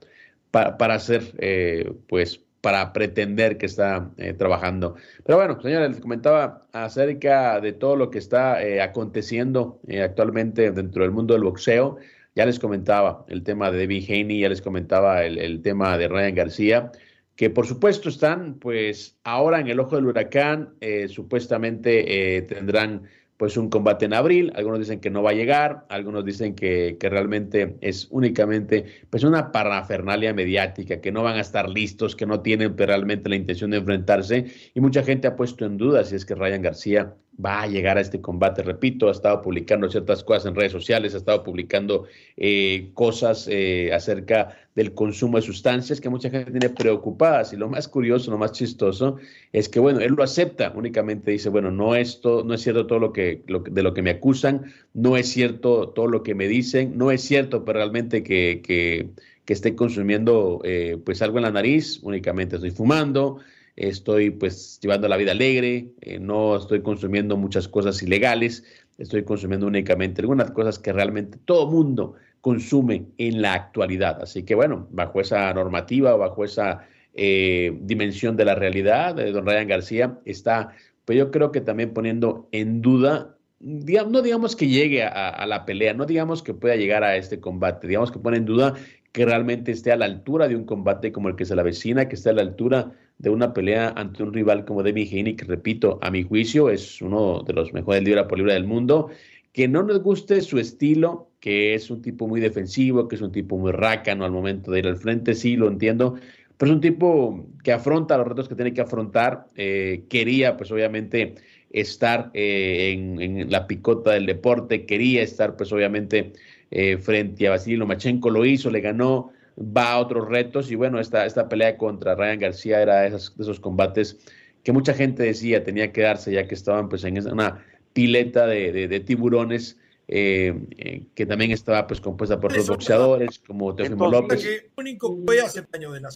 para, 0.49 0.95
hacer, 0.95 1.21
eh, 1.37 1.93
pues, 2.09 2.41
para 2.61 2.91
pretender 2.91 3.59
que 3.59 3.67
está 3.67 4.09
eh, 4.17 4.33
trabajando. 4.33 4.95
Pero 5.23 5.37
bueno, 5.37 5.61
señores, 5.61 5.91
les 5.91 6.01
comentaba 6.01 6.65
acerca 6.73 7.61
de 7.61 7.73
todo 7.73 7.95
lo 7.95 8.09
que 8.09 8.17
está 8.17 8.63
eh, 8.63 8.81
aconteciendo 8.81 9.79
actualmente 10.03 10.71
dentro 10.71 11.03
del 11.03 11.11
mundo 11.11 11.35
del 11.35 11.43
boxeo. 11.43 11.99
Ya 12.35 12.45
les 12.45 12.59
comentaba 12.59 13.25
el 13.27 13.43
tema 13.43 13.71
de 13.71 13.79
Debbie 13.79 14.05
Haney, 14.07 14.39
ya 14.39 14.49
les 14.49 14.61
comentaba 14.61 15.25
el, 15.25 15.61
tema 15.61 15.97
de 15.97 16.07
Ryan 16.07 16.35
García, 16.35 16.91
que 17.35 17.49
por 17.49 17.67
supuesto 17.67 18.07
están 18.07 18.55
pues 18.59 19.19
ahora 19.23 19.59
en 19.59 19.67
el 19.67 19.79
ojo 19.79 19.97
del 19.97 20.05
huracán, 20.05 20.75
eh, 20.79 21.09
supuestamente 21.09 22.37
eh, 22.37 22.41
tendrán 22.43 23.03
pues 23.35 23.57
un 23.57 23.69
combate 23.71 24.05
en 24.05 24.13
abril, 24.13 24.53
algunos 24.55 24.77
dicen 24.77 24.99
que 24.99 25.09
no 25.09 25.23
va 25.23 25.31
a 25.31 25.33
llegar, 25.33 25.85
algunos 25.89 26.23
dicen 26.23 26.53
que, 26.53 26.97
que, 26.99 27.09
realmente 27.09 27.75
es 27.81 28.07
únicamente 28.11 28.85
pues 29.09 29.23
una 29.23 29.51
parafernalia 29.51 30.31
mediática, 30.31 31.01
que 31.01 31.11
no 31.11 31.23
van 31.23 31.37
a 31.37 31.41
estar 31.41 31.67
listos, 31.67 32.15
que 32.15 32.27
no 32.27 32.41
tienen 32.41 32.77
realmente 32.77 33.29
la 33.29 33.35
intención 33.35 33.71
de 33.71 33.77
enfrentarse. 33.77 34.45
Y 34.75 34.79
mucha 34.79 35.01
gente 35.01 35.27
ha 35.27 35.35
puesto 35.35 35.65
en 35.65 35.77
duda 35.77 36.03
si 36.03 36.15
es 36.15 36.23
que 36.23 36.35
Ryan 36.35 36.61
García 36.61 37.15
va 37.43 37.63
a 37.63 37.67
llegar 37.67 37.97
a 37.97 38.01
este 38.01 38.21
combate. 38.21 38.63
Repito, 38.63 39.07
ha 39.07 39.11
estado 39.11 39.41
publicando 39.41 39.89
ciertas 39.89 40.23
cosas 40.23 40.45
en 40.45 40.55
redes 40.55 40.71
sociales, 40.71 41.13
ha 41.13 41.17
estado 41.17 41.43
publicando 41.43 42.05
eh, 42.37 42.91
cosas 42.93 43.47
eh, 43.49 43.91
acerca 43.93 44.57
del 44.75 44.93
consumo 44.93 45.37
de 45.37 45.43
sustancias 45.43 45.99
que 45.99 46.09
mucha 46.09 46.29
gente 46.29 46.51
tiene 46.51 46.69
preocupadas. 46.69 47.53
Y 47.53 47.57
lo 47.57 47.69
más 47.69 47.87
curioso, 47.87 48.31
lo 48.31 48.37
más 48.37 48.53
chistoso, 48.53 49.17
es 49.51 49.67
que, 49.67 49.79
bueno, 49.79 49.99
él 49.99 50.13
lo 50.13 50.23
acepta, 50.23 50.71
únicamente 50.75 51.31
dice, 51.31 51.49
bueno, 51.49 51.71
no 51.71 51.95
es, 51.95 52.21
no 52.23 52.53
es 52.53 52.61
cierto 52.61 52.87
todo 52.87 52.99
lo 52.99 53.13
que, 53.13 53.43
de 53.47 53.83
lo 53.83 53.93
que 53.93 54.01
me 54.01 54.11
acusan, 54.11 54.71
no 54.93 55.17
es 55.17 55.27
cierto 55.29 55.89
todo 55.89 56.07
lo 56.07 56.23
que 56.23 56.35
me 56.35 56.47
dicen, 56.47 56.97
no 56.97 57.11
es 57.11 57.21
cierto 57.21 57.65
pero 57.65 57.79
realmente 57.79 58.23
que, 58.23 58.61
que, 58.63 59.09
que 59.45 59.53
esté 59.53 59.75
consumiendo 59.75 60.61
eh, 60.63 60.97
pues 61.03 61.21
algo 61.21 61.37
en 61.37 61.43
la 61.43 61.51
nariz, 61.51 61.99
únicamente 62.03 62.55
estoy 62.55 62.71
fumando 62.71 63.39
estoy 63.75 64.31
pues 64.31 64.79
llevando 64.81 65.07
la 65.07 65.17
vida 65.17 65.31
alegre, 65.31 65.87
eh, 66.01 66.19
no 66.19 66.57
estoy 66.57 66.81
consumiendo 66.81 67.37
muchas 67.37 67.67
cosas 67.67 68.01
ilegales, 68.03 68.63
estoy 68.97 69.23
consumiendo 69.23 69.67
únicamente 69.67 70.21
algunas 70.21 70.51
cosas 70.51 70.79
que 70.79 70.93
realmente 70.93 71.37
todo 71.45 71.69
mundo 71.69 72.15
consume 72.41 73.05
en 73.17 73.41
la 73.41 73.53
actualidad. 73.53 74.21
Así 74.21 74.43
que 74.43 74.55
bueno, 74.55 74.87
bajo 74.91 75.21
esa 75.21 75.53
normativa, 75.53 76.15
bajo 76.15 76.43
esa 76.43 76.85
eh, 77.13 77.77
dimensión 77.81 78.37
de 78.37 78.45
la 78.45 78.55
realidad, 78.55 79.15
de 79.15 79.31
don 79.31 79.45
Ryan 79.45 79.67
García 79.67 80.19
está, 80.25 80.73
pues 81.05 81.17
yo 81.17 81.31
creo 81.31 81.51
que 81.51 81.61
también 81.61 81.93
poniendo 81.93 82.47
en 82.51 82.81
duda 82.81 83.35
no 83.63 84.23
digamos 84.23 84.55
que 84.55 84.67
llegue 84.67 85.03
a, 85.03 85.29
a, 85.29 85.45
la 85.45 85.65
pelea, 85.65 85.93
no 85.93 86.05
digamos 86.05 86.41
que 86.41 86.55
pueda 86.55 86.75
llegar 86.75 87.03
a 87.03 87.15
este 87.15 87.39
combate, 87.39 87.87
digamos 87.87 88.11
que 88.11 88.17
pone 88.17 88.37
en 88.37 88.45
duda 88.45 88.73
que 89.11 89.25
realmente 89.25 89.71
esté 89.71 89.91
a 89.91 89.97
la 89.97 90.05
altura 90.05 90.47
de 90.47 90.55
un 90.55 90.65
combate 90.65 91.11
como 91.11 91.29
el 91.29 91.35
que 91.35 91.45
se 91.45 91.55
la 91.55 91.63
vecina, 91.63 92.07
que 92.07 92.15
esté 92.15 92.29
a 92.29 92.33
la 92.33 92.41
altura 92.41 92.93
de 93.21 93.29
una 93.29 93.53
pelea 93.53 93.93
ante 93.95 94.23
un 94.23 94.33
rival 94.33 94.65
como 94.65 94.81
David 94.81 95.09
Haney, 95.11 95.35
que 95.35 95.45
repito, 95.45 95.99
a 96.01 96.09
mi 96.09 96.23
juicio 96.23 96.71
es 96.71 97.01
uno 97.03 97.43
de 97.45 97.53
los 97.53 97.71
mejores 97.71 98.03
libra 98.03 98.27
por 98.27 98.39
libra 98.39 98.55
del 98.55 98.65
mundo, 98.65 99.11
que 99.53 99.67
no 99.67 99.83
nos 99.83 100.01
guste 100.01 100.41
su 100.41 100.57
estilo, 100.57 101.29
que 101.39 101.75
es 101.75 101.91
un 101.91 102.01
tipo 102.01 102.27
muy 102.27 102.41
defensivo, 102.41 103.07
que 103.07 103.15
es 103.15 103.21
un 103.21 103.31
tipo 103.31 103.59
muy 103.59 103.73
rácano 103.73 104.25
al 104.25 104.31
momento 104.31 104.71
de 104.71 104.79
ir 104.79 104.87
al 104.87 104.97
frente, 104.97 105.35
sí, 105.35 105.55
lo 105.55 105.67
entiendo, 105.67 106.15
pero 106.57 106.71
es 106.71 106.75
un 106.75 106.81
tipo 106.81 107.45
que 107.63 107.71
afronta 107.71 108.17
los 108.17 108.27
retos 108.27 108.49
que 108.49 108.55
tiene 108.55 108.73
que 108.73 108.81
afrontar, 108.81 109.45
eh, 109.55 110.03
quería 110.09 110.57
pues 110.57 110.71
obviamente 110.71 111.35
estar 111.69 112.31
eh, 112.33 112.91
en, 112.91 113.51
la 113.51 113.67
picota 113.67 114.13
del 114.13 114.25
deporte, 114.25 114.87
quería 114.87 115.21
estar 115.21 115.55
pues 115.55 115.71
obviamente 115.71 116.33
eh, 116.71 116.97
frente 116.97 117.47
a 117.47 117.51
Vasilij 117.51 117.77
Lomachenko, 117.77 118.31
lo 118.31 118.45
hizo, 118.45 118.71
le 118.71 118.81
ganó, 118.81 119.31
va 119.61 119.93
a 119.93 119.99
otros 119.99 120.27
retos 120.27 120.71
y 120.71 120.75
bueno, 120.75 120.99
esta, 120.99 121.25
esta 121.25 121.47
pelea 121.49 121.77
contra 121.77 122.15
Ryan 122.15 122.39
García 122.39 122.81
era 122.81 123.01
de 123.01 123.09
esos, 123.09 123.35
de 123.37 123.43
esos 123.43 123.59
combates 123.59 124.17
que 124.63 124.71
mucha 124.71 124.93
gente 124.93 125.23
decía 125.23 125.63
tenía 125.63 125.91
que 125.91 126.01
darse 126.01 126.31
ya 126.31 126.47
que 126.47 126.55
estaban 126.55 126.89
pues 126.89 127.03
en 127.03 127.17
una 127.31 127.65
pileta 127.93 128.47
de 128.47 128.99
tiburones 129.05 129.77
eh, 130.13 130.53
eh, 130.77 131.03
que 131.15 131.25
también 131.25 131.51
estaba 131.51 131.87
pues 131.87 132.01
compuesta 132.01 132.37
por 132.37 132.53
dos 132.53 132.67
boxeadores 132.67 133.39
como 133.39 133.73
Teofimo 133.73 134.11
López. 134.11 134.45
único 134.75 135.17
que 135.25 135.39
hace 135.39 135.65
daño 135.71 135.89
de 135.93 136.01
la 136.01 136.09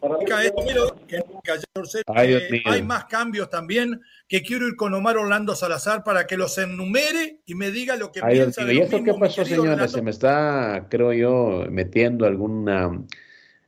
eh, 2.26 2.62
hay 2.66 2.84
más 2.84 3.06
cambios 3.06 3.50
también 3.50 4.02
que 4.28 4.42
quiero 4.42 4.68
ir 4.68 4.76
con 4.76 4.94
Omar 4.94 5.16
Orlando 5.16 5.56
Salazar 5.56 6.04
para 6.04 6.28
que 6.28 6.36
los 6.36 6.58
enumere 6.58 7.40
y 7.46 7.56
me 7.56 7.72
diga 7.72 7.96
lo 7.96 8.12
que 8.12 8.22
piensa 8.22 8.66
de 8.66 8.74
¿Y 8.74 8.80
esto 8.80 9.02
qué 9.02 9.14
pasó, 9.14 9.46
señora? 9.46 9.88
Se 9.88 10.02
me 10.02 10.12
está, 10.12 10.88
creo 10.90 11.14
yo, 11.14 11.66
metiendo 11.70 12.26
alguna, 12.26 13.02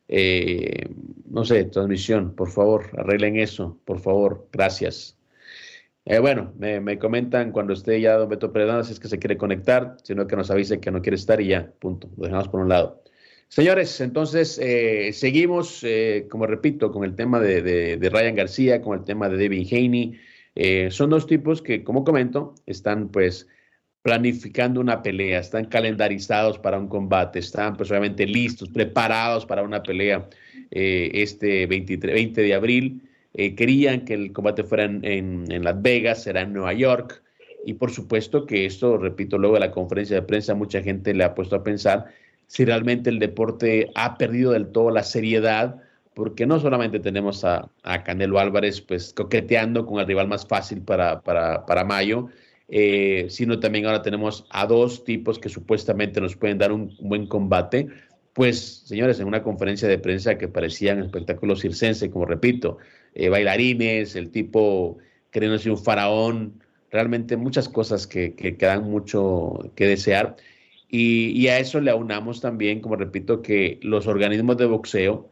no 0.10 1.46
sé, 1.46 1.66
transmisión. 1.66 2.34
Por 2.36 2.50
favor, 2.50 2.86
arreglen 2.98 3.38
eso, 3.38 3.80
por 3.86 4.00
favor. 4.00 4.48
Gracias. 4.52 5.18
Eh, 6.10 6.20
bueno, 6.20 6.54
me, 6.58 6.98
comentan 6.98 7.52
cuando 7.52 7.74
esté 7.74 8.00
ya 8.00 8.16
Don 8.16 8.30
Beto 8.30 8.54
Pérez 8.54 8.88
si 8.88 8.94
es 8.94 9.00
que 9.00 9.10
se 9.10 9.20
quiere 9.20 9.36
conectar, 9.36 9.98
sino 10.04 10.26
que 10.26 10.38
nos 10.38 10.50
avise 10.50 10.80
que 10.80 10.90
no 10.90 11.02
quiere 11.02 11.18
estar 11.18 11.42
y 11.42 11.48
ya, 11.48 11.70
punto. 11.80 12.10
Lo 12.16 12.24
dejamos 12.24 12.48
por 12.48 12.62
un 12.62 12.70
lado. 12.70 13.04
Señores, 13.50 14.00
entonces 14.00 14.58
eh, 14.58 15.12
seguimos, 15.12 15.84
eh, 15.84 16.28
como 16.30 16.48
repito, 16.48 16.94
con 16.94 17.04
el 17.04 17.14
tema 17.14 17.42
de, 17.42 18.00
Ryan 18.02 18.36
García, 18.36 18.82
con 18.82 18.98
el 18.98 19.04
tema 19.04 19.28
de 19.28 19.36
David 19.38 19.68
Haney. 19.70 20.90
son 20.92 21.10
dos 21.10 21.28
tipos 21.28 21.62
que, 21.62 21.84
como 21.84 22.06
comento, 22.06 22.56
están 22.66 23.10
pues 23.10 23.50
planificando 24.08 24.80
una 24.80 25.04
pelea, 25.04 25.42
están 25.42 25.66
calendarizados 25.66 26.58
para 26.58 26.80
un 26.80 26.88
combate, 26.88 27.40
están 27.40 27.76
pues 27.76 27.92
listos, 28.20 28.70
preparados 28.70 29.46
para 29.46 29.64
una 29.64 29.84
pelea 29.84 30.30
este 30.72 31.68
23, 31.68 32.14
20 32.14 32.42
de 32.42 32.54
abril. 32.54 33.02
Eh, 33.34 33.54
querían 33.54 34.06
que 34.06 34.14
el 34.14 34.32
combate 34.32 34.64
fuera 34.64 34.86
en, 34.86 35.62
Las 35.62 35.82
Vegas, 35.82 36.24
será 36.24 36.44
en 36.44 36.54
Nueva 36.54 36.72
York. 36.72 37.22
Y 37.66 37.74
por 37.74 37.92
supuesto 37.92 38.46
que 38.46 38.66
esto, 38.66 38.98
repito, 38.98 39.38
luego 39.38 39.56
de 39.56 39.60
la 39.60 39.72
conferencia 39.72 40.16
de 40.16 40.22
prensa, 40.22 40.56
mucha 40.56 40.82
gente 40.82 41.14
le 41.14 41.26
ha 41.26 41.36
puesto 41.36 41.58
a 41.58 41.64
pensar 41.66 42.06
si 42.48 42.64
realmente 42.64 43.10
el 43.10 43.20
deporte 43.20 43.92
ha 43.96 44.18
perdido 44.18 44.54
del 44.54 44.68
todo 44.68 44.90
la 44.90 45.04
seriedad, 45.04 45.82
porque 46.14 46.46
no 46.46 46.62
solamente 46.62 47.02
tenemos 47.02 47.44
a, 47.44 47.70
Canelo 48.06 48.40
Álvarez 48.40 48.80
pues 48.80 49.12
coqueteando 49.12 49.86
con 49.86 50.00
el 50.00 50.08
rival 50.08 50.30
más 50.30 50.48
fácil 50.48 50.82
para, 50.82 51.20
para, 51.20 51.84
mayo, 51.84 52.30
eh, 52.70 53.28
sino 53.30 53.60
también 53.60 53.86
ahora 53.86 54.02
tenemos 54.02 54.46
a 54.50 54.66
dos 54.66 55.04
tipos 55.06 55.40
que 55.40 55.50
supuestamente 55.50 56.20
nos 56.20 56.36
pueden 56.36 56.58
dar 56.58 56.72
un, 56.72 56.96
buen 57.00 57.28
combate. 57.28 57.88
Pues, 58.34 58.84
señores, 58.86 59.20
en 59.20 59.28
una 59.28 59.42
conferencia 59.42 59.88
de 59.88 59.98
prensa 59.98 60.38
que 60.38 60.48
parecían 60.48 61.00
espectáculos 61.00 61.62
circense, 61.62 62.10
como 62.10 62.26
repito, 62.26 62.78
eh, 63.16 63.30
bailarines, 63.30 64.16
el 64.16 64.30
tipo 64.32 64.98
queriendo 65.32 65.58
ser 65.58 65.72
un 65.72 65.78
faraón, 65.78 66.64
realmente 66.92 67.38
muchas 67.38 67.70
cosas 67.70 68.08
que, 68.08 68.34
que, 68.36 68.52
dan 68.54 68.90
mucho 68.90 69.72
que 69.76 69.86
desear. 69.88 70.36
Y, 70.90 71.48
a 71.48 71.60
eso 71.60 71.82
le 71.82 71.92
aunamos 71.92 72.42
también, 72.42 72.80
como 72.82 72.96
repito, 72.96 73.42
que 73.42 73.80
los 73.82 74.08
organismos 74.08 74.58
de 74.58 74.66
boxeo 74.66 75.30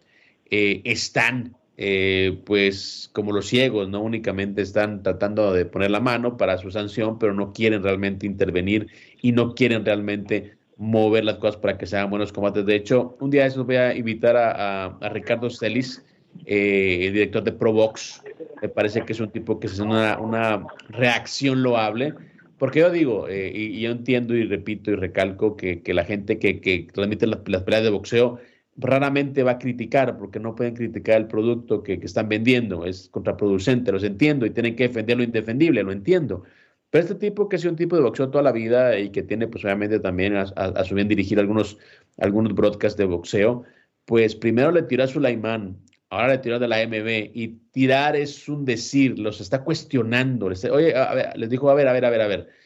eh, 0.50 0.82
están 0.84 1.56
eh, 1.78 2.40
pues 2.46 3.10
como 3.12 3.34
los 3.34 3.48
ciegos, 3.48 3.90
¿no? 3.90 4.02
Únicamente 4.02 4.62
están 4.62 5.04
tratando 5.04 5.52
de 5.54 5.66
poner 5.66 5.92
la 5.92 6.00
mano 6.00 6.38
para 6.38 6.58
su 6.58 6.72
sanción, 6.72 7.20
pero 7.20 7.34
no 7.34 7.52
quieren 7.52 7.84
realmente 7.84 8.26
intervenir 8.26 8.88
y 9.22 9.34
no 9.34 9.54
quieren 9.56 9.84
realmente 9.84 10.54
mover 10.78 11.26
las 11.26 11.36
cosas 11.36 11.58
para 11.58 11.78
que 11.78 11.86
sean 11.86 12.10
buenos 12.10 12.32
combates. 12.32 12.66
De 12.66 12.76
hecho, 12.76 13.18
un 13.20 13.30
día 13.30 13.50
de 13.50 13.62
voy 13.62 13.76
a 13.76 13.96
invitar 13.96 14.36
a, 14.38 14.98
Ricardo 15.12 15.50
Celis, 15.50 16.04
eh, 16.46 17.08
el 17.08 17.14
director 17.14 17.44
de 17.44 17.52
Provox. 17.52 18.22
Me 18.62 18.70
parece 18.70 19.02
que 19.02 19.14
es 19.14 19.20
un 19.20 19.30
tipo 19.30 19.60
que 19.60 19.68
es 19.68 19.80
una, 19.80 20.18
una 20.20 20.66
reacción 20.90 21.62
loable. 21.62 22.14
Porque 22.58 22.80
yo 22.80 22.90
digo, 22.90 23.28
eh, 23.28 23.52
y, 23.54 23.82
yo 23.82 23.92
entiendo 23.92 24.34
y 24.34 24.46
repito 24.46 24.92
y 24.92 24.96
recalco 24.96 25.58
que, 25.58 25.82
que 25.82 25.94
la 25.94 26.06
gente 26.06 26.40
que, 26.40 26.62
que 26.62 26.88
transmite 26.94 27.28
las, 27.28 27.40
las 27.48 27.64
peleas 27.64 27.84
de 27.84 27.90
boxeo 27.90 28.40
raramente 28.78 29.44
va 29.44 29.52
a 29.52 29.60
criticar 29.60 30.18
porque 30.18 30.40
no 30.40 30.56
pueden 30.56 30.76
criticar 30.76 31.18
el 31.18 31.28
producto 31.28 31.82
que, 31.84 31.94
están 32.02 32.30
vendiendo, 32.30 32.86
es 32.86 33.10
contraproducente, 33.10 33.92
los 33.92 34.04
entiendo 34.04 34.46
y 34.46 34.52
tienen 34.52 34.76
que 34.76 34.88
defender 34.88 35.18
lo 35.18 35.24
indefendible, 35.24 35.84
lo 35.84 35.92
entiendo. 35.92 36.44
Pero 36.90 37.04
este 37.04 37.16
tipo 37.16 37.50
que 37.50 37.56
es 37.56 37.66
un 37.66 37.76
tipo 37.76 37.96
de 37.96 38.02
boxeo 38.02 38.30
toda 38.30 38.44
la 38.44 38.52
vida 38.52 38.98
y 39.00 39.10
que 39.10 39.24
tiene 39.24 39.48
pues 39.48 39.64
obviamente 39.66 40.00
también 40.00 40.36
a, 40.36 40.84
su 40.84 40.96
bien 40.96 41.08
dirigir 41.08 41.40
algunos, 41.40 41.78
algunos 42.18 42.54
broadcasts 42.54 42.98
de 42.98 43.06
boxeo, 43.06 43.64
pues 44.06 44.36
primero 44.36 44.72
le 44.72 44.84
tiró 44.84 45.04
a 45.04 45.08
Sulaimán, 45.08 45.78
ahora 46.10 46.30
le 46.30 46.38
tiró 46.40 46.60
de 46.60 46.68
la 46.68 46.86
MB 46.86 47.32
y 47.34 47.60
tirar 47.72 48.16
es 48.16 48.48
un 48.48 48.66
decir, 48.66 49.18
los 49.18 49.42
está 49.42 49.64
cuestionando. 49.64 50.48
Oye, 50.48 50.94
les 51.36 51.50
dijo, 51.50 51.70
a 51.70 51.74
ver, 51.74 51.88
a 51.88 51.94
ver, 51.94 52.06
a 52.06 52.10
ver, 52.10 52.22
a 52.22 52.28
ver 52.28 52.65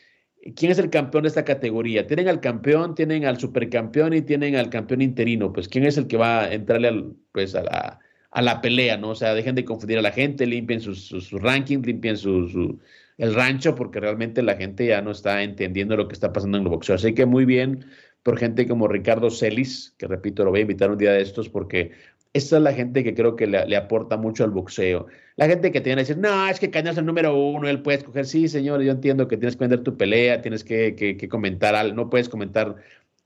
¿Quién 0.56 0.72
es 0.72 0.80
el 0.80 0.90
campeón 0.90 1.24
de 1.24 1.30
esta 1.30 1.44
categoría? 1.44 2.08
Tienen 2.08 2.30
al 2.30 2.40
campeón, 2.40 2.96
tienen 2.96 3.26
al 3.26 3.40
supercampeón 3.40 4.14
y 4.14 4.22
tienen 4.22 4.56
al 4.56 4.70
campeón 4.70 5.02
interino. 5.02 5.52
Pues, 5.52 5.68
¿quién 5.68 5.86
es 5.86 5.98
el 5.98 6.08
que 6.08 6.18
va 6.18 6.44
a 6.44 6.54
entrarle 6.54 6.88
al, 6.88 7.16
pues, 7.34 7.56
a, 7.56 7.64
la, 7.64 8.00
a 8.32 8.42
la 8.42 8.62
pelea? 8.62 8.98
¿no? 8.98 9.10
O 9.10 9.16
sea, 9.16 9.34
dejen 9.34 9.56
de 9.56 9.66
confundir 9.66 9.98
a 9.98 10.02
la 10.02 10.12
gente, 10.12 10.46
limpien 10.46 10.80
sus, 10.80 11.08
sus, 11.08 11.32
rankings, 11.32 11.86
limpien 11.86 12.16
su, 12.18 12.80
el 13.18 13.36
rancho, 13.36 13.76
porque 13.76 14.00
realmente 14.00 14.42
la 14.42 14.56
gente 14.56 14.86
ya 14.88 15.02
no 15.02 15.12
está 15.12 15.44
entendiendo 15.44 15.98
lo 15.98 16.08
que 16.08 16.14
está 16.14 16.32
pasando 16.32 16.58
en 16.58 16.64
el 16.64 16.70
boxeo. 16.70 16.96
Así 16.96 17.14
que 17.14 17.26
muy 17.26 17.44
bien 17.46 17.86
por 18.24 18.38
gente 18.38 18.68
como 18.68 18.88
Ricardo 18.88 19.30
Celis, 19.30 19.94
que 19.98 20.08
repito, 20.08 20.44
lo 20.46 20.52
voy 20.52 20.60
a 20.60 20.62
invitar 20.64 20.90
un 20.90 20.98
día 20.98 21.12
de 21.12 21.22
estos 21.22 21.50
porque 21.50 21.92
esta 22.34 22.58
es 22.58 22.62
la 22.64 22.74
gente 22.74 23.04
que 23.04 23.16
creo 23.16 23.36
que 23.36 23.48
le, 23.48 23.76
aporta 23.76 24.18
mucho 24.18 24.44
al 24.44 24.52
boxeo. 24.52 25.08
La 25.36 25.48
gente 25.48 25.72
que 25.72 25.82
tiene 25.82 26.04
que 26.04 26.08
decir, 26.10 26.18
no, 26.18 26.48
es 26.48 26.60
que 26.60 26.70
Cañas 26.70 26.94
es 26.94 26.98
el 27.00 27.06
número 27.06 27.36
uno, 27.36 27.68
él 27.68 27.82
puede 27.82 27.98
escoger. 28.00 28.26
Sí, 28.26 28.48
señor, 28.48 28.82
yo 28.82 28.92
entiendo 28.92 29.28
que 29.28 29.38
tienes 29.38 29.56
que 29.56 29.64
vender 29.64 29.84
tu 29.84 29.98
pelea, 29.98 30.42
tienes 30.42 30.64
que, 30.64 31.28
comentar 31.30 31.76
algo, 31.76 31.96
no 31.96 32.10
puedes 32.10 32.30
comentar 32.30 32.76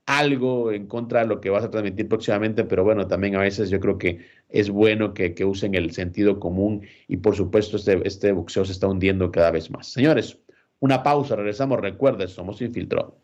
algo 0.06 0.72
en 0.72 0.86
contra 0.86 1.20
de 1.20 1.26
lo 1.26 1.40
que 1.40 1.50
vas 1.50 1.64
a 1.64 1.70
transmitir 1.70 2.08
próximamente, 2.08 2.64
pero 2.64 2.84
bueno, 2.84 3.06
también 3.06 3.36
a 3.36 3.40
veces 3.40 3.70
yo 3.70 3.80
creo 3.80 3.98
que 3.98 4.20
es 4.50 4.70
bueno 4.70 5.14
que, 5.14 5.34
usen 5.44 5.74
el 5.74 5.92
sentido 5.92 6.40
común 6.40 6.82
y 7.08 7.18
por 7.18 7.36
supuesto 7.36 7.76
este, 7.76 8.00
este 8.06 8.32
boxeo 8.32 8.64
se 8.64 8.72
está 8.72 8.86
hundiendo 8.86 9.30
cada 9.30 9.50
vez 9.50 9.70
más. 9.70 9.88
Señores, 9.88 10.38
una 10.80 11.02
pausa, 11.02 11.36
regresamos, 11.36 11.80
recuerden, 11.80 12.28
somos 12.28 12.60
Infiltrados. 12.60 13.23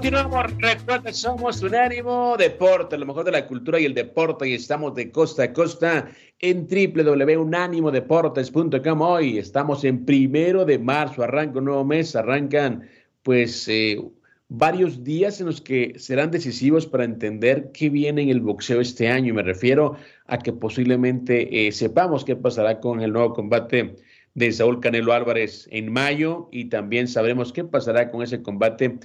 Continuamos, 0.00 0.56
recuerda, 0.56 1.12
somos 1.12 1.62
Unánimo 1.62 2.34
Deporte, 2.38 2.96
lo 2.96 3.04
mejor 3.04 3.26
de 3.26 3.32
la 3.32 3.46
cultura 3.46 3.78
y 3.78 3.84
el 3.84 3.92
deporte, 3.92 4.48
y 4.48 4.54
estamos 4.54 4.94
de 4.94 5.12
costa 5.12 5.42
a 5.42 5.52
costa 5.52 6.08
en 6.38 6.66
www.unánimodeportes.com. 6.66 9.02
Hoy 9.02 9.36
estamos 9.36 9.84
en 9.84 10.06
primero 10.06 10.64
de 10.64 10.78
marzo, 10.78 11.22
arranca 11.22 11.58
un 11.58 11.66
nuevo 11.66 11.84
mes, 11.84 12.16
arrancan 12.16 12.88
pues 13.22 13.68
eh, 13.68 14.02
varios 14.48 15.04
días 15.04 15.38
en 15.38 15.48
los 15.48 15.60
que 15.60 15.92
serán 15.98 16.30
decisivos 16.30 16.86
para 16.86 17.04
entender 17.04 17.70
qué 17.74 17.90
viene 17.90 18.22
en 18.22 18.30
el 18.30 18.40
boxeo 18.40 18.80
este 18.80 19.06
año. 19.06 19.28
Y 19.28 19.34
me 19.34 19.42
refiero 19.42 19.96
a 20.24 20.38
que 20.38 20.54
posiblemente 20.54 21.66
eh, 21.66 21.72
sepamos 21.72 22.24
qué 22.24 22.36
pasará 22.36 22.80
con 22.80 23.02
el 23.02 23.12
nuevo 23.12 23.34
combate 23.34 23.96
de 24.32 24.50
Saúl 24.50 24.80
Canelo 24.80 25.12
Álvarez 25.12 25.68
en 25.70 25.92
mayo 25.92 26.48
y 26.52 26.70
también 26.70 27.06
sabremos 27.06 27.52
qué 27.52 27.64
pasará 27.64 28.10
con 28.10 28.22
ese 28.22 28.40
combate 28.40 28.98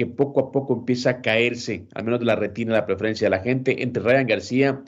que 0.00 0.06
poco 0.06 0.40
a 0.40 0.50
poco 0.50 0.72
empieza 0.72 1.10
a 1.10 1.20
caerse, 1.20 1.86
al 1.94 2.04
menos 2.04 2.20
de 2.20 2.24
la 2.24 2.34
retina, 2.34 2.72
la 2.72 2.86
preferencia 2.86 3.26
de 3.26 3.36
la 3.36 3.42
gente, 3.42 3.82
entre 3.82 4.02
Ryan 4.02 4.26
García 4.26 4.82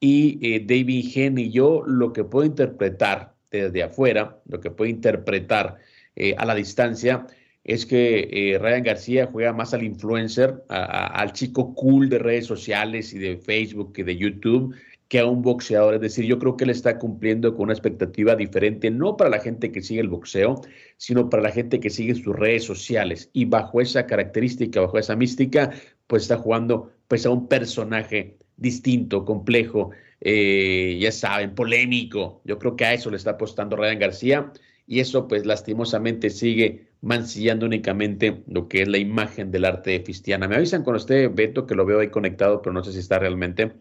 y 0.00 0.40
eh, 0.42 0.58
David 0.66 1.08
Gen 1.08 1.38
y 1.38 1.52
yo, 1.52 1.84
lo 1.86 2.12
que 2.12 2.24
puedo 2.24 2.44
interpretar 2.44 3.36
desde 3.48 3.84
afuera, 3.84 4.40
lo 4.48 4.58
que 4.58 4.72
puedo 4.72 4.90
interpretar 4.90 5.76
eh, 6.16 6.34
a 6.36 6.44
la 6.44 6.56
distancia, 6.56 7.28
es 7.62 7.86
que 7.86 8.28
eh, 8.32 8.58
Ryan 8.58 8.82
García 8.82 9.28
juega 9.30 9.52
más 9.52 9.72
al 9.72 9.84
influencer, 9.84 10.64
al 10.68 11.32
chico 11.32 11.72
cool 11.72 12.08
de 12.08 12.18
redes 12.18 12.46
sociales 12.46 13.14
y 13.14 13.20
de 13.20 13.36
Facebook 13.36 13.92
y 13.98 14.02
de 14.02 14.16
YouTube, 14.16 14.74
que 15.08 15.18
a 15.20 15.26
un 15.26 15.42
boxeador. 15.42 15.94
Es 15.94 16.00
decir, 16.00 16.24
yo 16.24 16.38
creo 16.38 16.56
que 16.56 16.64
él 16.64 16.70
está 16.70 16.98
cumpliendo 16.98 17.54
con 17.54 17.64
una 17.64 17.72
expectativa 17.72 18.34
diferente, 18.36 18.90
no 18.90 19.16
para 19.16 19.30
la 19.30 19.40
gente 19.40 19.72
que 19.72 19.82
sigue 19.82 20.00
el 20.00 20.08
boxeo, 20.08 20.60
sino 20.96 21.30
para 21.30 21.42
la 21.42 21.50
gente 21.52 21.80
que 21.80 21.90
sigue 21.90 22.14
sus 22.14 22.34
redes 22.34 22.64
sociales. 22.64 23.30
Y 23.32 23.44
bajo 23.44 23.80
esa 23.80 24.06
característica, 24.06 24.80
bajo 24.80 24.98
esa 24.98 25.16
mística, 25.16 25.70
pues 26.06 26.22
está 26.22 26.36
jugando 26.38 26.90
pues 27.08 27.26
a 27.26 27.30
un 27.30 27.48
personaje 27.48 28.36
distinto, 28.56 29.24
complejo, 29.24 29.90
eh, 30.20 30.98
ya 31.00 31.12
saben, 31.12 31.54
polémico. 31.54 32.40
Yo 32.44 32.58
creo 32.58 32.76
que 32.76 32.84
a 32.84 32.94
eso 32.94 33.10
le 33.10 33.16
está 33.16 33.32
apostando 33.32 33.76
Ryan 33.76 33.98
García 33.98 34.52
y 34.86 35.00
eso 35.00 35.28
pues 35.28 35.46
lastimosamente 35.46 36.30
sigue 36.30 36.86
mancillando 37.00 37.66
únicamente 37.66 38.42
lo 38.48 38.68
que 38.68 38.82
es 38.82 38.88
la 38.88 38.98
imagen 38.98 39.50
del 39.50 39.64
arte 39.64 39.92
de 39.92 40.00
Fistiana. 40.00 40.48
Me 40.48 40.56
avisan 40.56 40.82
con 40.82 40.96
usted, 40.96 41.30
Beto, 41.32 41.66
que 41.66 41.74
lo 41.74 41.84
veo 41.84 42.00
ahí 42.00 42.08
conectado, 42.08 42.62
pero 42.62 42.72
no 42.72 42.82
sé 42.82 42.92
si 42.92 42.98
está 42.98 43.18
realmente. 43.18 43.72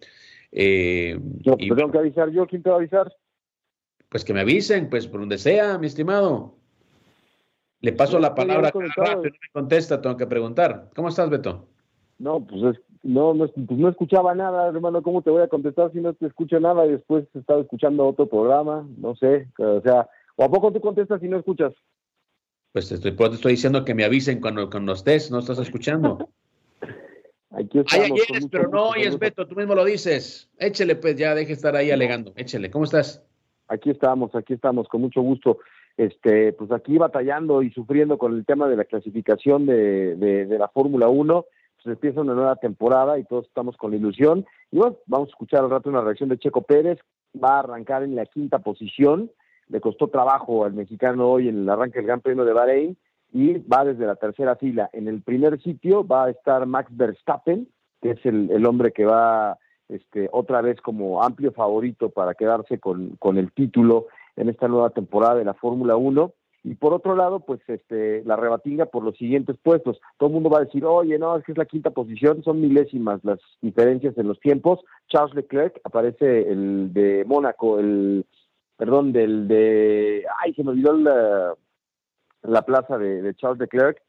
Eh, 0.51 1.19
yo 1.41 1.55
tengo 1.57 1.91
que 1.91 1.97
avisar 1.97 2.29
yo, 2.31 2.47
¿quién 2.47 2.63
te 2.63 2.69
va 2.69 2.75
a 2.75 2.79
avisar? 2.79 3.11
Pues 4.09 4.23
que 4.23 4.33
me 4.33 4.41
avisen, 4.41 4.89
pues 4.89 5.07
por 5.07 5.19
donde 5.19 5.37
sea, 5.37 5.77
mi 5.77 5.87
estimado. 5.87 6.55
Le 7.81 7.93
paso 7.93 8.19
la 8.19 8.33
palabra 8.33 8.69
a 8.69 8.71
no 8.73 9.21
me 9.21 9.29
contesta, 9.51 10.01
tengo 10.01 10.17
que 10.17 10.25
preguntar. 10.25 10.89
¿Cómo 10.95 11.09
estás, 11.09 11.29
Beto? 11.29 11.67
No, 12.17 12.45
pues 12.45 12.77
no, 13.03 13.33
no, 13.33 13.47
pues 13.47 13.79
no 13.79 13.89
escuchaba 13.89 14.33
nada, 14.33 14.67
hermano. 14.69 15.03
¿Cómo 15.03 15.21
te 15.21 15.29
voy 15.29 15.43
a 15.43 15.47
contestar 15.47 15.91
si 15.91 15.99
no 15.99 16.13
te 16.13 16.25
escucho 16.25 16.59
nada 16.59 16.85
y 16.85 16.93
después 16.93 17.27
estaba 17.35 17.61
escuchando 17.61 18.07
otro 18.07 18.27
programa? 18.27 18.87
No 18.97 19.15
sé, 19.15 19.47
o 19.59 19.81
sea, 19.81 20.09
¿o 20.35 20.43
a 20.43 20.49
poco 20.49 20.71
tú 20.71 20.81
contestas 20.81 21.21
si 21.21 21.27
no 21.27 21.37
escuchas? 21.37 21.73
Pues 22.71 22.89
te 22.89 22.95
estoy, 22.95 23.15
te 23.15 23.25
estoy 23.35 23.51
diciendo 23.51 23.85
que 23.85 23.93
me 23.93 24.03
avisen 24.03 24.41
cuando, 24.41 24.69
cuando 24.69 24.93
estés, 24.93 25.29
no 25.29 25.39
estás 25.39 25.59
escuchando. 25.59 26.29
Aquí 27.57 27.79
Hay 27.91 28.11
pero 28.51 28.69
no 28.69 28.89
oyes, 28.89 29.17
Beto, 29.17 29.47
tú 29.47 29.55
mismo 29.55 29.75
lo 29.75 29.85
dices. 29.85 30.49
Échele, 30.59 30.95
pues 30.95 31.15
ya 31.15 31.33
deje 31.33 31.53
estar 31.53 31.75
ahí 31.75 31.89
alegando. 31.89 32.33
Échele, 32.35 32.69
¿cómo 32.69 32.83
estás? 32.83 33.23
Aquí 33.69 33.89
estamos, 33.89 34.35
aquí 34.35 34.53
estamos, 34.53 34.89
con 34.89 35.01
mucho 35.01 35.21
gusto. 35.21 35.59
Este, 35.95 36.51
pues 36.51 36.69
aquí 36.73 36.97
batallando 36.97 37.63
y 37.63 37.71
sufriendo 37.71 38.17
con 38.17 38.33
el 38.33 38.45
tema 38.45 38.67
de 38.67 38.75
la 38.75 38.83
clasificación 38.83 39.65
de, 39.65 40.15
de, 40.15 40.57
la 40.59 40.67
Fórmula 40.67 41.07
1. 41.07 41.45
Pues 41.75 41.95
empieza 41.95 42.21
una 42.21 42.33
nueva 42.33 42.57
temporada 42.57 43.17
y 43.17 43.23
todos 43.23 43.45
estamos 43.45 43.77
con 43.77 43.91
la 43.91 43.97
ilusión. 43.97 44.45
Y 44.71 44.77
bueno, 44.77 44.97
vamos 45.05 45.29
a 45.29 45.31
escuchar 45.31 45.63
al 45.63 45.69
rato 45.69 45.89
una 45.89 46.01
reacción 46.01 46.27
de 46.27 46.37
Checo 46.37 46.63
Pérez. 46.63 46.99
Va 47.41 47.55
a 47.55 47.59
arrancar 47.59 48.03
en 48.03 48.15
la 48.15 48.25
quinta 48.25 48.59
posición. 48.59 49.31
Le 49.69 49.79
costó 49.79 50.09
trabajo 50.09 50.65
al 50.65 50.73
mexicano 50.73 51.29
hoy 51.29 51.47
en 51.47 51.59
el 51.59 51.69
arranque 51.69 51.99
del 51.99 52.07
Gran 52.07 52.19
Premio 52.19 52.43
de 52.43 52.53
Bahrein 52.53 52.97
y 53.31 53.57
va 53.59 53.83
desde 53.83 54.05
la 54.05 54.15
tercera 54.15 54.55
fila. 54.55 54.89
En 54.93 55.07
el 55.07 55.21
primer 55.21 55.61
sitio 55.61 56.05
va 56.05 56.25
a 56.25 56.29
estar 56.29 56.65
Max 56.65 56.89
Verstappen, 56.95 57.67
que 58.01 58.11
es 58.11 58.25
el, 58.25 58.65
hombre 58.65 58.91
que 58.91 59.05
va 59.05 59.57
este, 59.89 60.29
otra 60.31 60.61
vez 60.61 60.79
como 60.81 61.23
amplio 61.23 61.51
favorito 61.51 62.09
para 62.09 62.33
quedarse 62.33 62.79
con, 62.79 63.15
con, 63.17 63.37
el 63.37 63.51
título 63.51 64.07
en 64.35 64.49
esta 64.49 64.67
nueva 64.67 64.89
temporada 64.91 65.35
de 65.35 65.45
la 65.45 65.53
Fórmula 65.53 65.95
1. 65.95 66.33
y 66.63 66.75
por 66.75 66.93
otro 66.93 67.15
lado, 67.15 67.39
pues 67.41 67.59
este, 67.67 68.23
la 68.25 68.35
rebatinga 68.35 68.85
por 68.85 69.03
los 69.03 69.17
siguientes 69.17 69.57
puestos. 69.61 69.99
Todo 70.17 70.29
el 70.29 70.33
mundo 70.33 70.49
va 70.49 70.59
a 70.59 70.65
decir, 70.65 70.85
oye, 70.85 71.19
no, 71.19 71.35
es 71.37 71.43
que 71.43 71.51
es 71.51 71.57
la 71.57 71.65
quinta 71.65 71.91
posición, 71.91 72.43
son 72.43 72.61
milésimas 72.61 73.23
las 73.23 73.39
diferencias 73.61 74.17
en 74.17 74.27
los 74.27 74.39
tiempos. 74.39 74.79
Charles 75.07 75.35
Leclerc 75.35 75.79
aparece 75.83 76.49
el 76.49 76.93
de 76.93 77.23
Mónaco, 77.25 77.79
el, 77.79 78.25
perdón, 78.77 79.13
del 79.13 79.47
de, 79.47 80.25
ay, 80.43 80.53
se 80.53 80.63
me 80.63 80.71
olvidó 80.71 81.55
la, 82.45 82.51
la 82.51 82.61
plaza 82.63 82.97
de, 82.97 83.33
Charles 83.35 83.59
Leclerc, 83.59 84.01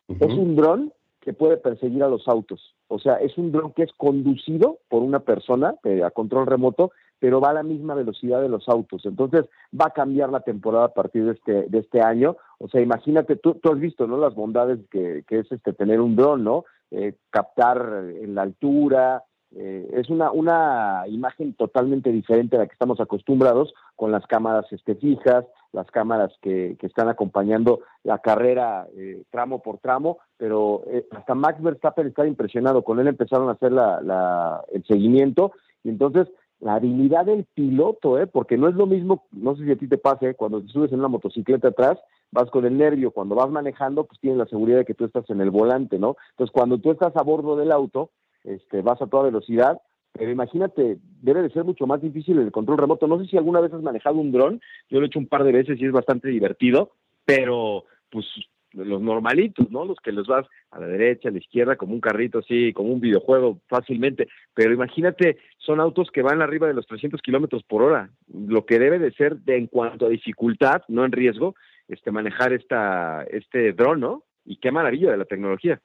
es 0.08 0.32
un 0.32 0.56
dron 0.56 0.92
que 1.20 1.34
puede 1.34 1.58
perseguir 1.58 2.02
a 2.02 2.08
los 2.08 2.26
autos. 2.26 2.74
O 2.88 2.98
sea, 2.98 3.16
es 3.16 3.36
un 3.36 3.52
dron 3.52 3.72
que 3.72 3.82
es 3.82 3.92
conducido 3.92 4.78
por 4.88 5.02
una 5.02 5.20
persona 5.20 5.74
eh, 5.84 6.02
a 6.02 6.10
control 6.10 6.46
remoto, 6.46 6.92
pero 7.18 7.40
va 7.40 7.50
a 7.50 7.54
la 7.54 7.62
misma 7.62 7.94
velocidad 7.94 8.40
de 8.40 8.48
los 8.48 8.68
autos. 8.68 9.04
Entonces, 9.06 9.46
va 9.78 9.86
a 9.86 9.92
cambiar 9.92 10.30
la 10.30 10.40
temporada 10.40 10.86
a 10.86 10.94
partir 10.94 11.24
de 11.24 11.32
este, 11.32 11.62
de 11.68 11.78
este 11.78 12.00
año. 12.00 12.36
O 12.58 12.68
sea, 12.68 12.80
imagínate, 12.80 13.36
tú, 13.36 13.54
tú 13.54 13.72
has 13.72 13.80
visto, 13.80 14.06
¿no? 14.06 14.18
Las 14.18 14.34
bondades 14.34 14.78
que, 14.90 15.24
que 15.26 15.40
es 15.40 15.52
este 15.52 15.72
tener 15.72 16.00
un 16.00 16.16
dron, 16.16 16.44
¿no? 16.44 16.64
Eh, 16.90 17.14
captar 17.30 18.04
en 18.20 18.34
la 18.34 18.42
altura, 18.42 19.24
eh, 19.56 19.88
es 19.94 20.10
una, 20.10 20.30
una 20.30 21.04
imagen 21.08 21.54
totalmente 21.54 22.12
diferente 22.12 22.56
a 22.56 22.60
la 22.60 22.66
que 22.66 22.74
estamos 22.74 23.00
acostumbrados 23.00 23.72
con 23.96 24.12
las 24.12 24.26
cámaras 24.26 24.70
este, 24.72 24.94
fijas, 24.94 25.46
las 25.72 25.90
cámaras 25.90 26.32
que, 26.42 26.76
que 26.78 26.86
están 26.86 27.08
acompañando 27.08 27.80
la 28.04 28.18
carrera 28.18 28.86
eh, 28.94 29.22
tramo 29.30 29.62
por 29.62 29.78
tramo, 29.78 30.18
pero 30.36 30.82
eh, 30.86 31.06
hasta 31.12 31.34
Max 31.34 31.62
Verstappen 31.62 32.08
está 32.08 32.26
impresionado, 32.26 32.82
con 32.82 33.00
él 33.00 33.08
empezaron 33.08 33.48
a 33.48 33.52
hacer 33.52 33.72
la, 33.72 34.02
la, 34.02 34.64
el 34.70 34.84
seguimiento 34.84 35.52
y 35.82 35.88
entonces 35.88 36.28
la 36.60 36.74
habilidad 36.74 37.26
del 37.26 37.44
piloto, 37.54 38.18
¿eh? 38.18 38.26
porque 38.26 38.56
no 38.56 38.68
es 38.68 38.74
lo 38.74 38.86
mismo, 38.86 39.26
no 39.32 39.56
sé 39.56 39.64
si 39.64 39.70
a 39.70 39.76
ti 39.76 39.86
te 39.86 39.98
pase, 39.98 40.34
cuando 40.34 40.60
te 40.60 40.68
subes 40.68 40.92
en 40.92 40.98
una 40.98 41.08
motocicleta 41.08 41.68
atrás, 41.68 41.98
vas 42.32 42.50
con 42.50 42.64
el 42.64 42.76
nervio, 42.76 43.12
cuando 43.12 43.34
vas 43.34 43.50
manejando, 43.50 44.04
pues 44.04 44.20
tienes 44.20 44.38
la 44.38 44.46
seguridad 44.46 44.78
de 44.78 44.84
que 44.84 44.94
tú 44.94 45.04
estás 45.04 45.28
en 45.30 45.40
el 45.40 45.50
volante, 45.50 45.98
¿no? 45.98 46.16
Entonces, 46.30 46.52
cuando 46.52 46.78
tú 46.78 46.90
estás 46.90 47.16
a 47.16 47.22
bordo 47.22 47.56
del 47.56 47.72
auto, 47.72 48.10
este, 48.44 48.82
vas 48.82 49.00
a 49.00 49.06
toda 49.06 49.24
velocidad, 49.24 49.80
pero 50.12 50.32
imagínate, 50.32 50.98
debe 51.22 51.42
de 51.42 51.50
ser 51.50 51.64
mucho 51.64 51.86
más 51.86 52.02
difícil 52.02 52.38
el 52.38 52.50
control 52.50 52.78
remoto. 52.78 53.06
No 53.06 53.20
sé 53.20 53.26
si 53.26 53.36
alguna 53.36 53.60
vez 53.60 53.72
has 53.72 53.82
manejado 53.82 54.16
un 54.16 54.32
dron, 54.32 54.60
yo 54.90 54.98
lo 54.98 55.04
he 55.04 55.06
hecho 55.06 55.20
un 55.20 55.28
par 55.28 55.44
de 55.44 55.52
veces 55.52 55.80
y 55.80 55.86
es 55.86 55.92
bastante 55.92 56.28
divertido, 56.28 56.90
pero 57.24 57.84
pues 58.10 58.26
los 58.72 59.00
normalitos, 59.00 59.70
¿no? 59.70 59.84
Los 59.84 59.98
que 59.98 60.12
los 60.12 60.26
vas 60.26 60.46
a 60.70 60.80
la 60.80 60.86
derecha, 60.86 61.28
a 61.28 61.32
la 61.32 61.38
izquierda, 61.38 61.76
como 61.76 61.94
un 61.94 62.00
carrito 62.00 62.38
así, 62.40 62.72
como 62.72 62.92
un 62.92 63.00
videojuego 63.00 63.60
fácilmente. 63.68 64.28
Pero 64.54 64.72
imagínate, 64.72 65.38
son 65.58 65.80
autos 65.80 66.10
que 66.10 66.22
van 66.22 66.42
arriba 66.42 66.66
de 66.66 66.74
los 66.74 66.86
300 66.86 67.20
kilómetros 67.22 67.62
por 67.64 67.82
hora. 67.82 68.10
Lo 68.26 68.66
que 68.66 68.78
debe 68.78 68.98
de 68.98 69.12
ser, 69.12 69.36
de, 69.38 69.56
en 69.56 69.66
cuanto 69.66 70.06
a 70.06 70.10
dificultad, 70.10 70.82
no 70.88 71.04
en 71.04 71.12
riesgo, 71.12 71.54
este 71.88 72.10
manejar 72.10 72.52
esta, 72.52 73.24
este 73.30 73.72
dron, 73.72 74.00
¿no? 74.00 74.24
Y 74.44 74.56
qué 74.56 74.70
maravilla 74.70 75.10
de 75.10 75.16
la 75.16 75.24
tecnología. 75.24 75.80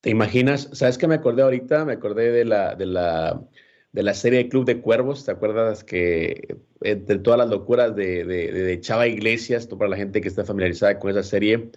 ¿Te 0.00 0.10
imaginas? 0.10 0.70
¿Sabes 0.72 0.98
qué 0.98 1.08
me 1.08 1.16
acordé 1.16 1.42
ahorita? 1.42 1.84
Me 1.84 1.94
acordé 1.94 2.30
de 2.30 2.44
la, 2.44 2.74
de 2.74 2.86
la, 2.86 3.42
de 3.92 4.02
la 4.02 4.14
serie 4.14 4.48
Club 4.48 4.64
de 4.64 4.80
Cuervos. 4.80 5.24
¿Te 5.24 5.32
acuerdas 5.32 5.82
que 5.82 6.56
entre 6.82 7.18
todas 7.18 7.38
las 7.38 7.48
locuras 7.48 7.96
de, 7.96 8.24
de, 8.24 8.52
de 8.52 8.80
Chava 8.80 9.06
Iglesias, 9.06 9.66
para 9.66 9.88
la 9.88 9.96
gente 9.96 10.20
que 10.20 10.28
está 10.28 10.44
familiarizada 10.44 10.98
con 10.98 11.10
esa 11.10 11.22
serie, 11.22 11.70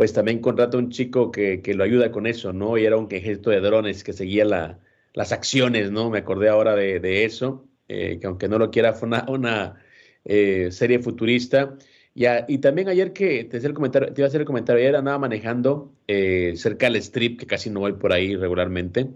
pues 0.00 0.14
también 0.14 0.38
contrata 0.38 0.78
un 0.78 0.88
chico 0.88 1.30
que, 1.30 1.60
que, 1.60 1.74
lo 1.74 1.84
ayuda 1.84 2.10
con 2.10 2.26
eso, 2.26 2.54
¿no? 2.54 2.78
Y 2.78 2.86
era 2.86 2.96
un 2.96 3.06
ejército 3.10 3.50
de 3.50 3.60
drones 3.60 4.02
que 4.02 4.14
seguía 4.14 4.46
la, 4.46 4.78
las 5.12 5.30
acciones, 5.30 5.90
¿no? 5.90 6.08
Me 6.08 6.20
acordé 6.20 6.48
ahora 6.48 6.74
de, 6.74 7.00
de 7.00 7.26
eso, 7.26 7.68
eh, 7.86 8.16
que 8.18 8.26
aunque 8.26 8.48
no 8.48 8.58
lo 8.58 8.70
quiera, 8.70 8.94
fue 8.94 9.08
una, 9.08 9.26
una 9.28 9.84
eh, 10.24 10.68
serie 10.70 11.00
futurista 11.00 11.76
y 12.14 12.58
también 12.60 12.88
ayer 12.88 13.12
que 13.12 13.44
te, 13.44 13.58
el 13.58 13.74
comentario, 13.74 14.10
te 14.14 14.22
iba 14.22 14.26
a 14.26 14.28
hacer 14.28 14.40
el 14.40 14.46
comentario, 14.46 14.82
ayer 14.82 14.96
andaba 14.96 15.18
manejando 15.18 15.92
eh, 16.06 16.54
cerca 16.56 16.86
del 16.86 16.96
strip, 16.96 17.38
que 17.38 17.46
casi 17.46 17.68
no 17.68 17.80
voy 17.80 17.92
por 17.92 18.14
ahí 18.14 18.34
regularmente. 18.36 19.10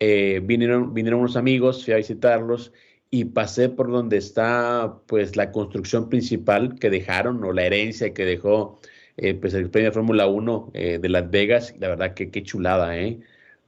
Vinieron, 0.00 0.94
vinieron 0.94 1.20
unos 1.20 1.36
amigos, 1.36 1.84
fui 1.84 1.94
a 1.94 1.98
visitarlos 1.98 2.72
y 3.08 3.26
pasé 3.26 3.68
por 3.68 3.88
donde 3.88 4.16
está 4.16 4.98
pues 5.06 5.36
la 5.36 5.52
construcción 5.52 6.08
principal 6.08 6.76
que 6.80 6.90
dejaron 6.90 7.44
o 7.44 7.52
la 7.52 7.64
herencia 7.66 8.12
que 8.12 8.24
dejó 8.24 8.80
eh, 9.18 9.34
pues 9.34 9.54
el 9.54 9.70
premio 9.70 9.92
Fórmula 9.92 10.26
1 10.26 10.70
de 10.72 11.08
Las 11.08 11.30
Vegas. 11.30 11.74
La 11.78 11.88
verdad 11.88 12.14
que 12.14 12.30
qué 12.30 12.42
chulada, 12.42 12.96
¿eh? 12.98 13.20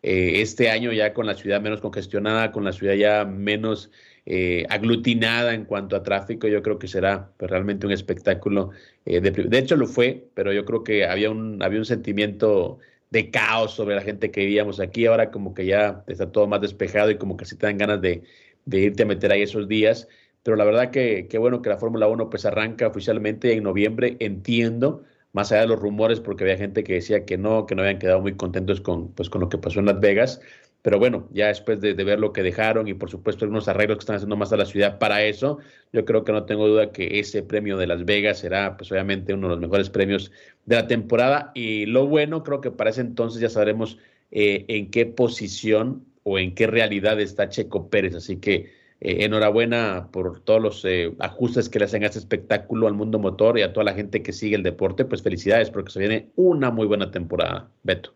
Este 0.03 0.71
año 0.71 0.93
ya 0.93 1.13
con 1.13 1.27
la 1.27 1.35
ciudad 1.35 1.61
menos 1.61 1.83
congestionada, 1.83 2.53
con 2.53 2.65
la 2.65 2.73
ciudad 2.73 2.95
ya 2.95 3.27
menos 3.27 3.91
eh, 4.27 4.67
aglutinada 4.69 5.55
en 5.55 5.65
cuanto 5.65 5.97
a 5.97 6.03
tráfico, 6.03 6.47
yo 6.47 6.63
creo 6.63 6.79
que 6.79 6.89
será 6.89 7.33
pues, 7.37 7.51
realmente 7.51 7.87
un 7.87 7.93
espectáculo. 7.93 8.71
Eh, 9.05 9.21
de, 9.21 9.31
de, 9.31 9.59
hecho 9.59 9.77
lo 9.77 9.87
fue, 9.87 10.29
pero 10.35 10.53
yo 10.53 10.65
creo 10.65 10.85
que 10.85 11.07
había 11.07 11.31
un, 11.31 11.63
había 11.63 11.79
un 11.79 11.85
sentimiento 11.85 12.79
de 13.11 13.31
caos 13.31 13.73
sobre 13.75 13.97
la 13.97 14.03
gente 14.03 14.31
que 14.31 14.43
vivíamos 14.43 14.79
aquí. 14.79 15.07
Ahora 15.07 15.31
como 15.31 15.55
que 15.55 15.67
ya 15.67 16.05
está 16.07 16.31
todo 16.31 16.47
más 16.47 16.61
despejado 16.61 17.11
y 17.11 17.19
como 17.19 17.37
que 17.37 17.45
si 17.45 17.57
te 17.57 17.67
dan 17.67 17.79
ganas 17.79 18.01
de, 18.01 18.23
de 18.67 18.81
irte 18.81 19.03
a 19.03 19.07
meter 19.07 19.33
ahí 19.33 19.43
esos 19.43 19.69
días. 19.69 20.07
Pero 20.43 20.57
la 20.57 20.65
verdad 20.65 20.91
que, 20.91 21.27
que 21.29 21.39
bueno 21.39 21.63
que 21.63 21.71
la 21.71 21.79
Fórmula 21.79 22.07
1 22.07 22.31
pues 22.31 22.45
arranca 22.47 22.87
oficialmente 22.87 23.53
en 23.53 23.65
noviembre. 23.65 24.17
Entiendo, 24.21 25.03
más 25.33 25.53
allá 25.53 25.62
de 25.62 25.69
los 25.69 25.81
rumores, 25.81 26.21
porque 26.21 26.45
había 26.45 26.57
gente 26.57 26.85
que 26.85 26.95
decía 26.95 27.25
que 27.25 27.38
no, 27.38 27.66
que 27.66 27.75
no 27.75 27.83
habían 27.83 27.99
quedado 27.99 28.21
muy 28.21 28.37
contentos 28.37 28.81
con, 28.81 29.12
pues, 29.12 29.31
con 29.31 29.40
lo 29.40 29.49
que 29.49 29.59
pasó 29.59 29.81
en 29.81 29.87
Las 29.87 30.01
Vegas. 30.01 30.40
Pero 30.83 30.99
bueno, 30.99 31.29
ya 31.33 31.49
después 31.49 31.81
de, 31.81 31.93
ver 31.93 32.19
lo 32.19 32.33
que 32.33 32.43
dejaron 32.43 32.88
y 32.88 32.95
por 32.95 33.11
supuesto 33.11 33.45
algunos 33.45 33.69
arreglos 33.69 33.99
que 33.99 34.01
están 34.01 34.16
haciendo 34.16 34.37
más 34.37 34.53
a 34.53 34.57
la 34.57 34.64
ciudad 34.64 34.99
para 34.99 35.23
eso, 35.23 35.59
yo 35.93 36.07
creo 36.07 36.25
que 36.25 36.33
no 36.33 36.45
tengo 36.47 36.66
duda 36.66 36.90
que 36.90 37.21
ese 37.21 37.43
premio 37.43 37.77
de 37.77 37.87
Las 37.87 38.05
Vegas 38.07 38.38
será 38.38 38.77
pues 38.79 38.90
obviamente 38.90 39.35
uno 39.35 39.49
de 39.49 39.55
los 39.55 39.61
mejores 39.61 39.90
premios 39.90 40.33
de 40.64 40.77
la 40.77 40.87
temporada. 40.87 41.53
Y 41.55 41.85
lo 41.87 42.07
bueno, 42.07 42.43
creo 42.43 42.61
que 42.62 42.71
para 42.71 42.90
ese 42.90 43.03
entonces 43.03 43.43
ya 43.43 43.51
sabremos 43.51 43.99
eh, 44.31 44.64
en 44.69 44.90
qué 44.90 45.05
posición 45.07 46.07
o 46.23 46.38
en 46.38 46.55
qué 46.55 46.66
realidad 46.66 47.21
está 47.21 47.51
Checo 47.51 47.90
Pérez. 47.90 48.14
Así 48.14 48.38
que 48.38 48.73
eh, 49.01 49.25
enhorabuena 49.25 50.09
por 50.13 50.41
todos 50.41 50.61
los 50.61 50.85
eh, 50.85 51.15
ajustes 51.19 51.69
que 51.69 51.79
le 51.79 51.87
hacen 51.87 52.03
a 52.03 52.07
este 52.07 52.19
espectáculo, 52.19 52.87
al 52.87 52.95
mundo 52.95 53.19
motor 53.19 53.59
y 53.59 53.63
a 53.63 53.73
toda 53.73 53.85
la 53.85 53.95
gente 53.95 54.23
que 54.23 54.33
sigue 54.33 54.57
el 54.57 54.63
deporte. 54.63 55.05
Pues 55.05 55.23
felicidades 55.23 55.71
porque 55.71 55.91
se 55.91 56.01
viene 56.01 56.29
una 56.37 56.71
muy 56.71 56.87
buena 56.87 57.11
temporada, 57.11 57.69
Beto. 57.83 58.13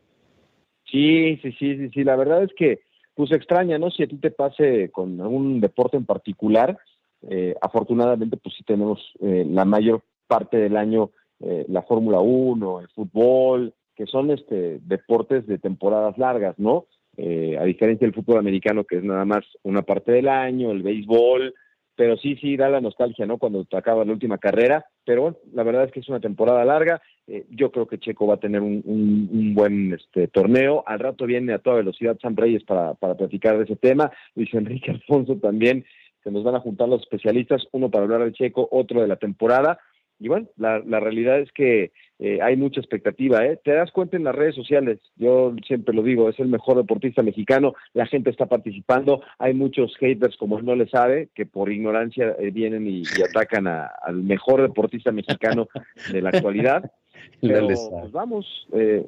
Sí, 0.90 1.38
sí, 1.42 1.52
sí, 1.52 1.76
sí, 1.76 1.90
sí. 1.92 2.04
La 2.04 2.16
verdad 2.16 2.42
es 2.42 2.50
que, 2.56 2.80
pues 3.14 3.32
extraña, 3.32 3.78
¿no? 3.78 3.90
Si 3.90 4.02
a 4.02 4.06
ti 4.06 4.16
te 4.16 4.30
pase 4.30 4.90
con 4.90 5.20
algún 5.20 5.60
deporte 5.60 5.96
en 5.96 6.04
particular, 6.04 6.78
eh, 7.28 7.54
afortunadamente, 7.60 8.36
pues 8.36 8.54
sí 8.56 8.64
tenemos 8.64 9.00
eh, 9.20 9.46
la 9.48 9.64
mayor 9.64 10.02
parte 10.26 10.56
del 10.56 10.76
año 10.76 11.10
eh, 11.40 11.66
la 11.68 11.82
Fórmula 11.82 12.20
1, 12.20 12.80
el 12.80 12.88
fútbol, 12.88 13.74
que 13.96 14.06
son 14.06 14.30
este 14.30 14.80
deportes 14.80 15.46
de 15.46 15.58
temporadas 15.58 16.16
largas, 16.16 16.58
¿no? 16.58 16.86
A 17.16 17.64
diferencia 17.64 18.06
del 18.06 18.14
fútbol 18.14 18.38
americano, 18.38 18.84
que 18.84 18.96
es 18.96 19.04
nada 19.04 19.24
más 19.24 19.44
una 19.62 19.82
parte 19.82 20.12
del 20.12 20.28
año, 20.28 20.70
el 20.70 20.82
béisbol, 20.82 21.54
pero 21.96 22.16
sí, 22.16 22.36
sí, 22.36 22.56
da 22.56 22.68
la 22.68 22.80
nostalgia, 22.80 23.26
¿no? 23.26 23.38
Cuando 23.38 23.66
acaba 23.72 24.04
la 24.04 24.12
última 24.12 24.38
carrera, 24.38 24.84
pero 25.04 25.22
bueno, 25.22 25.36
la 25.52 25.62
verdad 25.62 25.84
es 25.84 25.92
que 25.92 26.00
es 26.00 26.08
una 26.08 26.20
temporada 26.20 26.64
larga, 26.64 27.00
eh, 27.26 27.46
yo 27.50 27.70
creo 27.70 27.86
que 27.86 27.98
Checo 27.98 28.26
va 28.26 28.34
a 28.34 28.40
tener 28.40 28.60
un, 28.60 28.82
un, 28.84 29.54
buen 29.54 29.94
este, 29.94 30.28
torneo, 30.28 30.82
al 30.86 30.98
rato 30.98 31.26
viene 31.26 31.52
a 31.52 31.58
toda 31.58 31.76
velocidad 31.76 32.18
Sam 32.20 32.36
Reyes 32.36 32.64
para, 32.64 32.94
para 32.94 33.14
platicar 33.14 33.56
de 33.58 33.64
ese 33.64 33.76
tema, 33.76 34.10
Luis 34.34 34.52
Enrique 34.54 34.90
Alfonso 34.90 35.36
también, 35.36 35.84
se 36.22 36.30
nos 36.30 36.42
van 36.42 36.56
a 36.56 36.60
juntar 36.60 36.88
los 36.88 37.02
especialistas, 37.02 37.66
uno 37.72 37.90
para 37.90 38.04
hablar 38.04 38.24
de 38.24 38.32
Checo, 38.32 38.68
otro 38.70 39.02
de 39.02 39.08
la 39.08 39.16
temporada, 39.16 39.78
y 40.24 40.28
bueno, 40.28 40.48
la, 40.56 40.78
la 40.78 41.00
realidad 41.00 41.38
es 41.38 41.52
que 41.52 41.92
eh, 42.18 42.38
hay 42.40 42.56
mucha 42.56 42.80
expectativa, 42.80 43.44
¿eh? 43.44 43.60
Te 43.62 43.72
das 43.72 43.90
cuenta 43.90 44.16
en 44.16 44.24
las 44.24 44.34
redes 44.34 44.54
sociales, 44.54 44.98
yo 45.16 45.54
siempre 45.66 45.94
lo 45.94 46.02
digo, 46.02 46.30
es 46.30 46.40
el 46.40 46.48
mejor 46.48 46.78
deportista 46.78 47.22
mexicano, 47.22 47.74
la 47.92 48.06
gente 48.06 48.30
está 48.30 48.46
participando, 48.46 49.20
hay 49.38 49.52
muchos 49.52 49.94
haters 49.98 50.38
como 50.38 50.58
él 50.58 50.64
no 50.64 50.76
le 50.76 50.88
sabe, 50.88 51.28
que 51.34 51.44
por 51.44 51.70
ignorancia 51.70 52.34
eh, 52.38 52.50
vienen 52.50 52.86
y, 52.86 53.02
atacan 53.22 53.66
al 53.66 54.22
mejor 54.22 54.62
deportista 54.62 55.12
mexicano 55.12 55.68
de 56.10 56.22
la 56.22 56.30
actualidad. 56.30 56.90
Pero 57.42 57.66
pues 57.66 58.10
vamos, 58.10 58.66
eh, 58.72 59.04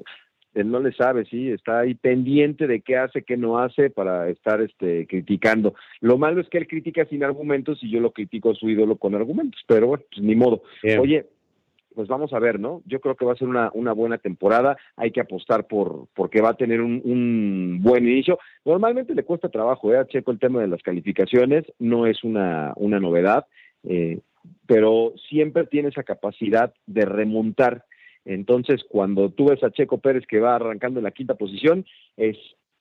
él 0.57 0.71
no 0.71 0.81
le 0.81 0.93
sabe, 0.93 1.27
sí, 1.27 1.51
está 1.51 1.81
ahí 1.81 1.95
pendiente 1.95 2.67
de 2.67 2.81
qué 2.81 2.97
hace, 2.97 3.23
qué 3.23 3.37
no 3.37 3.59
hace 3.59 3.91
para 3.91 4.29
estar 4.29 4.61
este, 4.63 5.07
criticando. 5.07 5.75
Lo 6.01 6.17
malo 6.17 6.41
es 6.41 6.49
que 6.49 6.59
él 6.59 6.67
critica 6.67 7.05
sin 7.05 7.23
argumentos 7.23 7.79
y 7.83 7.91
yo 7.91 8.01
lo 8.01 8.11
critico 8.11 8.51
a 8.51 8.55
su 8.55 8.69
ídolo 8.69 8.97
con 8.97 9.15
argumentos, 9.15 9.61
pero 9.67 9.89
bueno, 9.89 10.05
pues 10.11 10.23
ni 10.25 10.35
modo. 10.35 10.63
Oye, 10.99 11.27
pues 11.95 12.09
vamos 12.09 12.33
a 12.33 12.39
ver, 12.39 12.59
¿no? 12.59 12.83
Yo 12.87 13.01
creo 13.01 13.17
que 13.17 13.25
va 13.25 13.33
a 13.33 13.37
ser 13.37 13.49
una, 13.49 13.71
una 13.75 13.93
buena 13.93 14.19
temporada, 14.19 14.77
hay 14.97 15.11
que 15.11 15.21
apostar 15.21 15.67
por 15.67 16.09
porque 16.15 16.41
va 16.41 16.51
a 16.51 16.57
tener 16.57 16.81
un, 16.81 17.01
un 17.05 17.81
buen 17.83 18.07
inicio. 18.07 18.39
Normalmente 18.65 19.15
le 19.15 19.25
cuesta 19.25 19.49
trabajo, 19.49 19.95
¿eh? 19.95 20.07
Checo 20.09 20.31
el 20.31 20.39
tema 20.39 20.61
de 20.61 20.69
las 20.69 20.83
calificaciones, 20.83 21.65
no 21.79 22.07
es 22.07 22.25
una, 22.25 22.73
una 22.77 22.99
novedad, 22.99 23.47
eh, 23.85 24.21
pero 24.67 25.13
siempre 25.29 25.67
tiene 25.67 25.89
esa 25.89 26.03
capacidad 26.03 26.73
de 26.87 27.05
remontar 27.05 27.85
entonces, 28.27 28.85
cuando 28.89 29.31
tú 29.31 29.47
ves 29.47 29.63
a 29.63 29.71
Checo 29.71 29.99
Pérez 29.99 30.27
que 30.27 30.41
va 30.41 30.57
arrancando 30.57 30.99
en 30.99 31.05
la 31.05 31.13
quinta 31.13 31.37
posición, 31.37 31.87
es 32.17 32.37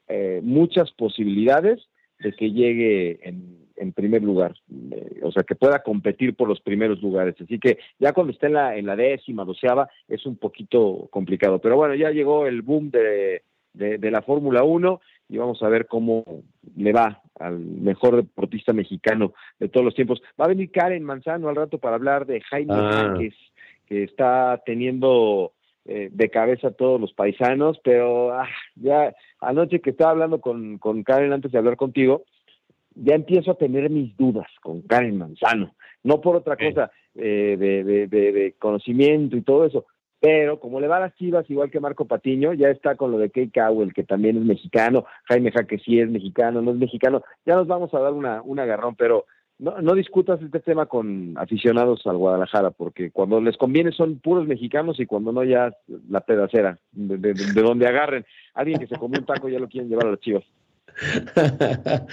eh, 0.07 0.41
muchas 0.43 0.91
posibilidades 0.91 1.87
de 2.19 2.33
que 2.33 2.51
llegue 2.51 3.19
en, 3.21 3.63
primer 3.93 4.23
lugar, 4.23 4.55
eh, 4.91 5.19
o 5.21 5.31
sea, 5.31 5.43
que 5.43 5.55
pueda 5.55 5.83
competir 5.83 6.35
por 6.35 6.49
los 6.49 6.59
primeros 6.61 7.01
lugares. 7.01 7.35
Así 7.39 7.59
que 7.59 7.77
ya 7.99 8.11
cuando 8.11 8.33
esté 8.33 8.47
en 8.47 8.53
la, 8.53 8.75
en 8.75 8.87
la 8.87 8.95
décima, 8.95 9.45
doceava, 9.45 9.87
es 10.07 10.25
un 10.25 10.37
poquito 10.37 11.07
complicado. 11.11 11.59
Pero 11.59 11.75
bueno, 11.75 11.93
ya 11.93 12.09
llegó 12.09 12.47
el 12.47 12.61
boom 12.61 12.89
de, 12.89 13.43
de, 13.73 14.11
la 14.11 14.23
Fórmula 14.23 14.63
1 14.63 14.99
y 15.29 15.37
vamos 15.37 15.61
a 15.61 15.69
ver 15.69 15.85
cómo 15.87 16.23
le 16.75 16.91
va 16.91 17.21
al 17.39 17.59
mejor 17.59 18.15
deportista 18.15 18.73
mexicano 18.73 19.33
de 19.59 19.69
todos 19.69 19.85
los 19.85 19.95
tiempos. 19.95 20.21
Va 20.39 20.45
a 20.45 20.49
venir 20.49 20.71
Karen 20.71 21.03
Manzano 21.03 21.49
al 21.49 21.55
rato 21.55 21.77
para 21.77 21.95
hablar 21.95 22.25
de 22.25 22.41
Jaime 22.41 22.73
ah 22.75 23.15
que 23.85 24.03
está 24.03 24.61
teniendo 24.65 25.53
eh, 25.85 26.09
de 26.11 26.29
cabeza 26.29 26.69
a 26.69 26.71
todos 26.71 26.99
los 26.99 27.13
paisanos, 27.13 27.79
pero 27.83 28.33
ah, 28.33 28.49
ya 28.75 29.13
anoche 29.39 29.81
que 29.81 29.91
estaba 29.91 30.11
hablando 30.11 30.41
con, 30.41 30.79
con 30.79 31.03
Karen 31.03 31.31
antes 31.31 31.51
de 31.51 31.57
hablar 31.57 31.77
contigo, 31.77 32.23
ya 32.95 33.13
empiezo 33.13 33.51
a 33.51 33.57
tener 33.57 33.89
mis 33.89 34.15
dudas 34.17 34.47
con 34.61 34.81
Karen 34.81 35.17
Manzano, 35.17 35.75
no 36.03 36.21
por 36.21 36.37
otra 36.37 36.55
cosa 36.55 36.91
eh, 37.13 37.55
de, 37.59 37.83
de, 37.83 38.07
de, 38.07 38.55
conocimiento 38.57 39.37
y 39.37 39.41
todo 39.41 39.65
eso, 39.65 39.85
pero 40.19 40.59
como 40.59 40.79
le 40.79 40.87
va 40.87 40.97
a 40.97 41.01
las 41.01 41.15
chivas 41.15 41.47
igual 41.51 41.69
que 41.69 41.79
Marco 41.79 42.05
Patiño, 42.05 42.53
ya 42.53 42.69
está 42.69 42.95
con 42.95 43.11
lo 43.11 43.19
de 43.19 43.29
Kay 43.29 43.51
Cowell, 43.51 43.93
que 43.93 44.03
también 44.03 44.37
es 44.37 44.43
mexicano, 44.43 45.05
Jaime 45.25 45.51
Jaque 45.51 45.77
sí 45.77 45.99
es 45.99 46.09
mexicano, 46.09 46.61
no 46.63 46.71
es 46.71 46.77
mexicano, 46.77 47.21
ya 47.45 47.55
nos 47.55 47.67
vamos 47.67 47.93
a 47.93 47.99
dar 47.99 48.13
una, 48.13 48.41
un 48.41 48.59
agarrón, 48.59 48.95
pero 48.95 49.25
no, 49.57 49.81
no 49.81 49.95
discutas 49.95 50.41
este 50.41 50.59
tema 50.59 50.85
con 50.85 51.37
aficionados 51.37 52.05
al 52.05 52.17
Guadalajara, 52.17 52.71
porque 52.71 53.11
cuando 53.11 53.39
les 53.39 53.57
conviene 53.57 53.91
son 53.91 54.19
puros 54.19 54.47
mexicanos 54.47 54.99
y 54.99 55.05
cuando 55.05 55.31
no 55.31 55.43
ya 55.43 55.71
la 56.09 56.21
pedacera, 56.21 56.77
de, 56.91 57.33
donde 57.53 57.87
agarren. 57.87 58.25
Alguien 58.53 58.79
que 58.79 58.87
se 58.87 58.97
comió 58.97 59.19
un 59.19 59.25
taco 59.25 59.47
ya 59.47 59.59
lo 59.59 59.69
quieren 59.69 59.89
llevar 59.89 60.07
a 60.07 60.11
las 60.11 60.19
chivas. 60.19 60.43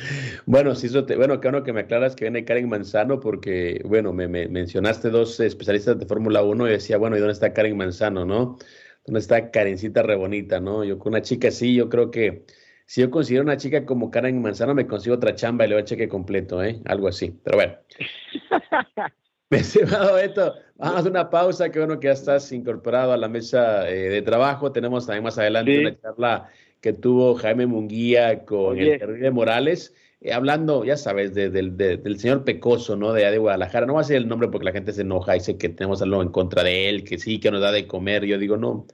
bueno, 0.46 0.74
sí, 0.74 0.88
te, 1.04 1.16
bueno, 1.16 1.40
qué 1.40 1.48
bueno 1.48 1.64
que 1.64 1.72
me 1.72 1.80
aclaras 1.80 2.16
que 2.16 2.24
viene 2.24 2.44
Karen 2.44 2.68
Manzano, 2.68 3.20
porque, 3.20 3.80
bueno, 3.84 4.12
me, 4.12 4.28
me 4.28 4.48
mencionaste 4.48 5.10
dos 5.10 5.38
especialistas 5.40 5.98
de 5.98 6.06
Fórmula 6.06 6.42
1 6.42 6.68
y 6.68 6.70
decía, 6.70 6.96
bueno, 6.96 7.16
¿y 7.16 7.20
dónde 7.20 7.34
está 7.34 7.52
Karen 7.52 7.76
Manzano, 7.76 8.24
no? 8.24 8.58
¿Dónde 9.04 9.20
está 9.20 9.50
Karencita 9.50 10.02
Rebonita, 10.02 10.60
no? 10.60 10.84
Yo 10.84 10.98
con 10.98 11.12
una 11.12 11.22
chica 11.22 11.48
así, 11.48 11.74
yo 11.74 11.88
creo 11.88 12.10
que 12.10 12.44
si 12.86 13.00
yo 13.00 13.10
considero 13.10 13.44
una 13.44 13.56
chica 13.56 13.84
como 13.84 14.10
Karen 14.10 14.40
Manzano, 14.40 14.74
me 14.74 14.86
consigo 14.86 15.16
otra 15.16 15.34
chamba 15.34 15.64
y 15.64 15.68
le 15.68 15.74
doy 15.74 15.84
cheque 15.84 16.08
completo, 16.08 16.62
¿eh? 16.62 16.80
Algo 16.86 17.08
así. 17.08 17.34
Pero 17.42 17.56
bueno. 17.56 17.74
Estimado 19.50 20.14
Beto, 20.14 20.54
vamos 20.76 21.04
a 21.04 21.08
una 21.08 21.28
pausa. 21.28 21.70
Qué 21.70 21.78
bueno 21.78 22.00
que 22.00 22.06
ya 22.06 22.14
estás 22.14 22.50
incorporado 22.52 23.12
a 23.12 23.18
la 23.18 23.28
mesa 23.28 23.88
eh, 23.88 24.08
de 24.08 24.22
trabajo. 24.22 24.72
Tenemos 24.72 25.06
también 25.06 25.24
más 25.24 25.38
adelante 25.38 25.78
una 25.78 26.00
charla 26.00 26.48
que 26.80 26.92
tuvo 26.92 27.34
Jaime 27.34 27.66
Munguía 27.66 28.44
con 28.44 28.78
el 28.78 28.98
Terrible 28.98 29.30
Morales, 29.30 29.94
eh, 30.20 30.32
hablando, 30.32 30.84
ya 30.84 30.96
sabes, 30.96 31.34
del 31.34 32.16
señor 32.18 32.44
Pecoso, 32.44 32.96
¿no? 32.96 33.12
De, 33.12 33.30
de 33.30 33.38
Guadalajara. 33.38 33.86
No 33.86 33.94
va 33.94 34.00
a 34.00 34.04
ser 34.04 34.16
el 34.16 34.28
nombre 34.28 34.48
porque 34.48 34.64
la 34.64 34.72
gente 34.72 34.92
se 34.92 35.02
enoja 35.02 35.36
y 35.36 35.38
dice 35.38 35.58
que 35.58 35.68
tenemos 35.68 36.02
algo 36.02 36.22
en 36.22 36.30
contra 36.30 36.64
de 36.64 36.88
él, 36.88 37.04
que 37.04 37.18
sí, 37.18 37.38
que 37.38 37.50
nos 37.50 37.60
da 37.60 37.72
de 37.72 37.86
comer. 37.86 38.24
Yo 38.24 38.38
digo, 38.38 38.56
no, 38.56 38.86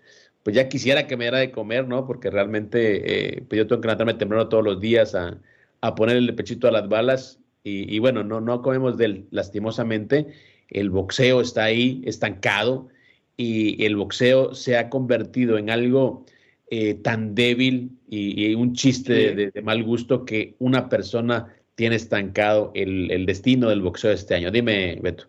pues 0.42 0.56
ya 0.56 0.68
quisiera 0.68 1.06
que 1.06 1.16
me 1.16 1.24
diera 1.24 1.38
de 1.38 1.50
comer, 1.50 1.86
¿no? 1.86 2.06
Porque 2.06 2.30
realmente 2.30 3.36
eh, 3.36 3.42
pues 3.48 3.58
yo 3.58 3.66
tengo 3.66 3.80
que 3.80 3.88
levantarme 3.88 4.14
temprano 4.14 4.48
todos 4.48 4.64
los 4.64 4.80
días 4.80 5.14
a, 5.14 5.38
a 5.80 5.94
poner 5.94 6.16
el 6.16 6.34
pechito 6.34 6.68
a 6.68 6.72
las 6.72 6.88
balas 6.88 7.40
y, 7.64 7.98
bueno, 7.98 8.24
no, 8.24 8.40
no 8.40 8.62
comemos 8.62 8.96
del, 8.96 9.26
lastimosamente. 9.30 10.28
El 10.70 10.88
boxeo 10.88 11.42
está 11.42 11.64
ahí 11.64 12.02
estancado 12.06 12.88
y 13.36 13.84
el 13.84 13.96
boxeo 13.96 14.54
se 14.54 14.78
ha 14.78 14.88
convertido 14.88 15.58
en 15.58 15.68
algo 15.68 16.24
eh, 16.70 16.94
tan 16.94 17.34
débil 17.34 17.90
y, 18.08 18.54
un 18.54 18.72
chiste 18.72 19.34
de, 19.34 19.62
mal 19.62 19.82
gusto 19.84 20.24
que 20.24 20.54
una 20.58 20.88
persona 20.88 21.54
tiene 21.74 21.96
estancado 21.96 22.72
el, 22.74 23.10
el 23.10 23.26
destino 23.26 23.68
del 23.68 23.82
boxeo 23.82 24.12
este 24.12 24.34
año. 24.34 24.50
Dime, 24.50 24.98
Beto. 25.02 25.26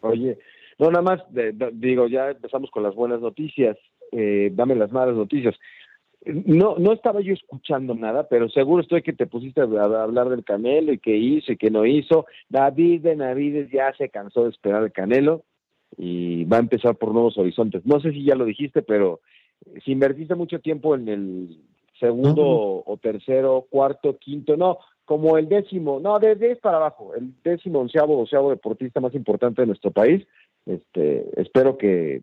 Oye, 0.00 0.38
no, 0.78 0.90
nada 0.90 1.02
más, 1.02 1.22
digo, 1.72 2.08
ya 2.08 2.30
empezamos 2.30 2.70
con 2.70 2.82
las 2.82 2.94
buenas 2.94 3.20
noticias 3.20 3.76
eh, 4.14 4.50
dame 4.52 4.74
las 4.74 4.92
malas 4.92 5.16
noticias. 5.16 5.54
No, 6.24 6.76
no 6.78 6.92
estaba 6.92 7.20
yo 7.20 7.34
escuchando 7.34 7.94
nada, 7.94 8.28
pero 8.28 8.48
seguro 8.48 8.82
estoy 8.82 9.02
que 9.02 9.12
te 9.12 9.26
pusiste 9.26 9.60
a 9.60 9.64
hablar 9.64 10.30
del 10.30 10.44
Canelo 10.44 10.92
y 10.92 10.98
qué 10.98 11.16
hizo 11.16 11.52
y 11.52 11.56
qué 11.56 11.70
no 11.70 11.84
hizo. 11.84 12.26
David 12.48 13.02
Benavides 13.02 13.70
ya 13.70 13.92
se 13.92 14.08
cansó 14.08 14.44
de 14.44 14.50
esperar 14.50 14.82
el 14.84 14.92
Canelo 14.92 15.42
y 15.98 16.44
va 16.44 16.56
a 16.56 16.60
empezar 16.60 16.96
por 16.96 17.12
nuevos 17.12 17.36
horizontes. 17.36 17.84
No 17.84 18.00
sé 18.00 18.12
si 18.12 18.24
ya 18.24 18.36
lo 18.36 18.46
dijiste, 18.46 18.80
pero 18.80 19.20
si 19.84 19.92
invertiste 19.92 20.34
mucho 20.34 20.60
tiempo 20.60 20.94
en 20.94 21.08
el 21.08 21.58
segundo 22.00 22.82
o 22.86 22.96
tercero, 22.96 23.66
cuarto, 23.68 24.16
quinto, 24.16 24.56
no, 24.56 24.78
como 25.04 25.36
el 25.36 25.48
décimo, 25.48 26.00
no, 26.00 26.18
de 26.18 26.36
10 26.36 26.58
para 26.60 26.78
abajo, 26.78 27.14
el 27.14 27.32
décimo, 27.42 27.80
onceavo, 27.80 28.16
doceavo 28.16 28.50
deportista 28.50 29.00
más 29.00 29.14
importante 29.14 29.62
de 29.62 29.66
nuestro 29.66 29.90
país. 29.90 30.26
Este, 30.66 31.28
espero 31.40 31.76
que 31.76 32.22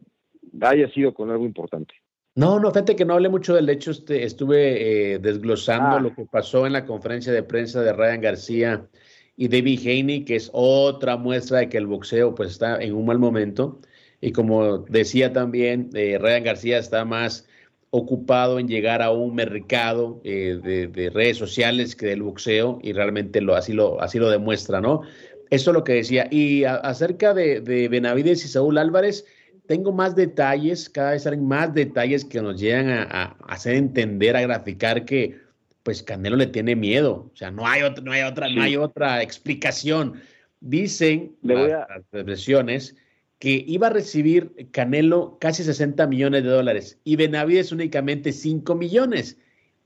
haya 0.62 0.90
sido 0.92 1.14
con 1.14 1.30
algo 1.32 1.46
importante. 1.46 1.94
No, 2.34 2.60
no, 2.60 2.72
fíjate 2.72 2.96
que 2.96 3.04
no 3.04 3.16
hablé 3.16 3.28
mucho 3.28 3.54
del 3.56 3.70
hecho, 3.70 3.92
este, 3.92 4.24
estuve 4.24 5.14
eh, 5.14 5.20
desglosando 5.20 5.98
ah. 5.98 6.00
lo 6.00 6.16
que 6.16 6.26
pasó 6.26 6.66
en 6.66 6.74
la 6.74 6.86
conferencia 6.86 7.34
de 7.34 7.44
prensa 7.44 7.82
de 7.82 7.92
Ryan 7.92 8.22
García 8.22 8.88
y 9.36 9.50
David 9.50 9.80
Haney, 9.82 10.24
que 10.24 10.38
es 10.38 10.50
otra 10.54 11.18
muestra 11.18 11.60
de 11.60 11.70
que 11.70 11.78
el 11.78 11.88
boxeo 11.88 12.34
pues 12.34 12.52
está 12.52 12.82
en 12.82 12.94
un 12.94 13.06
mal 13.06 13.20
momento. 13.20 13.82
Y 14.22 14.32
como 14.32 14.80
decía 14.80 15.34
también, 15.34 15.90
eh, 15.94 16.18
Ryan 16.20 16.44
García 16.44 16.78
está 16.78 17.04
más 17.04 17.48
ocupado 17.90 18.60
en 18.60 18.68
llegar 18.70 19.02
a 19.02 19.12
un 19.12 19.36
mercado 19.36 20.22
eh, 20.24 20.58
de, 20.64 21.10
redes 21.10 21.38
sociales 21.38 21.96
que 21.96 22.06
del 22.06 22.24
boxeo 22.24 22.80
y 22.82 22.94
realmente 22.94 23.42
lo, 23.42 23.56
así, 23.56 23.74
lo, 23.74 24.00
así 24.02 24.20
lo 24.20 24.30
demuestra, 24.30 24.80
¿no? 24.80 25.02
Eso 25.50 25.72
es 25.72 25.74
lo 25.74 25.84
que 25.84 25.94
decía. 25.94 26.28
Y 26.32 26.64
acerca 26.64 27.34
de, 27.34 27.60
de 27.60 27.90
Benavides 27.90 28.46
y 28.46 28.48
Saúl 28.48 28.78
Álvarez, 28.78 29.26
tengo 29.72 29.94
más 29.94 30.18
detalles, 30.18 30.90
cada 30.90 31.12
vez 31.12 31.24
salen 31.24 31.48
más 31.48 31.74
detalles 31.74 32.26
que 32.26 32.42
nos 32.42 32.60
llegan 32.60 32.90
a, 32.90 33.38
hacer 33.48 33.76
entender, 33.76 34.36
a 34.36 34.42
graficar 34.42 35.06
que 35.06 35.40
pues 35.84 36.04
Canelo 36.04 36.36
le 36.36 36.48
tiene 36.48 36.76
miedo. 36.76 37.32
O 37.34 37.38
sea, 37.38 37.52
no 37.52 37.66
hay 37.66 37.84
otra, 37.84 38.04
no 38.04 38.12
hay 38.12 38.24
otra, 38.24 38.50
no 38.50 38.64
hay 38.64 38.76
otra 38.76 39.24
explicación. 39.24 40.20
Dicen 40.60 41.38
las, 41.42 41.86
versiones 42.12 42.98
que 43.40 43.64
iba 43.66 43.88
a 43.88 43.92
recibir 43.92 44.52
Canelo 44.72 45.38
casi 45.40 45.64
60 45.64 46.06
millones 46.06 46.44
de 46.44 46.50
dólares 46.50 47.00
y 47.06 47.16
Benavides 47.16 47.72
únicamente 47.72 48.34
5 48.34 48.76
millones. 48.76 49.38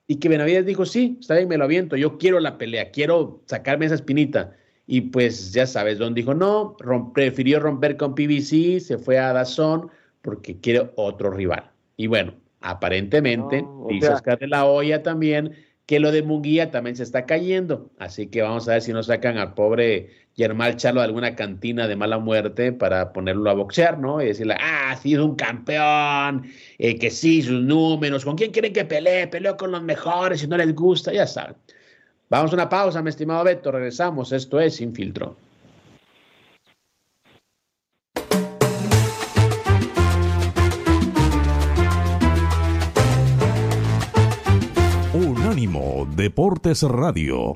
Y 0.08 0.15
que 0.15 0.30
Benavides 0.30 0.65
dijo, 0.65 0.88
sí, 0.88 1.19
está 1.21 1.36
bien, 1.36 1.48
me 1.48 1.58
lo 1.58 1.65
aviento, 1.65 1.95
yo 1.95 2.17
quiero 2.17 2.39
la 2.39 2.58
pelea, 2.58 2.89
quiero 2.89 3.43
sacarme 3.45 3.86
esa 3.86 3.93
espinita. 3.93 4.58
Y 4.88 5.02
pues 5.02 5.52
ya 5.52 5.65
sabes, 5.65 5.98
Don 5.98 6.13
dijo, 6.13 6.34
no, 6.34 6.76
prefirió 7.13 7.60
romper 7.60 7.98
con 7.98 8.13
PBC, 8.13 8.80
se 8.80 8.98
fue 8.98 9.17
a 9.17 9.34
Dazón 9.34 9.89
porque 10.21 10.60
quiere 10.60 10.91
otro 10.95 11.32
rival. 11.32 11.71
Y 11.98 12.08
bueno, 12.08 12.34
aparentemente, 12.62 13.65
dice 13.89 14.10
Oscar 14.10 14.39
de 14.39 14.48
la 14.48 14.65
Hoya 14.65 15.02
también, 15.02 15.56
que 15.86 16.00
lo 16.00 16.12
de 16.12 16.24
Munguía 16.24 16.71
también 16.71 16.95
se 16.95 17.04
está 17.04 17.26
cayendo. 17.26 17.91
Así 18.00 18.28
que 18.28 18.41
vamos 18.41 18.67
a 18.67 18.74
ver 18.74 18.82
si 18.82 18.91
nos 18.91 19.08
sacan 19.08 19.38
al 19.38 19.54
pobre 19.54 20.10
y 20.36 20.43
armar 20.43 20.71
el 20.71 20.78
Charlo 20.78 21.02
de 21.02 21.06
alguna 21.06 21.36
cantina 21.36 21.88
de 21.88 21.95
mala 21.95 22.17
muerte 22.17 22.74
para 22.74 23.13
ponerlo 23.13 23.50
a 23.50 23.54
boxear, 23.54 24.00
¿no? 24.00 24.21
Y 24.21 24.26
decirle, 24.26 24.56
ah, 24.60 24.98
sí, 25.02 25.13
es 25.13 25.19
un 25.19 25.36
campeón, 25.36 26.48
eh, 26.78 26.98
que 26.98 27.10
sí, 27.12 27.41
sus 27.41 27.62
números, 27.62 28.26
¿con 28.26 28.36
quién 28.36 28.52
quieren 28.52 28.74
que 28.74 28.86
pelee? 28.86 29.28
Peleo 29.28 29.56
con 29.58 29.71
los 29.71 29.84
mejores, 29.84 30.41
si 30.41 30.48
no 30.48 30.58
les 30.58 30.74
gusta, 30.74 31.13
ya 31.13 31.28
saben. 31.28 31.56
Vamos 32.27 32.51
a 32.51 32.55
una 32.55 32.69
pausa, 32.69 33.03
mi 33.03 33.09
estimado 33.09 33.43
Beto, 33.43 33.71
regresamos, 33.71 34.31
esto 34.31 34.59
es 34.59 34.75
Sin 34.77 34.93
Filtro. 34.93 35.35
Unánimo 45.13 46.07
Deportes 46.15 46.81
Radio. 46.81 47.55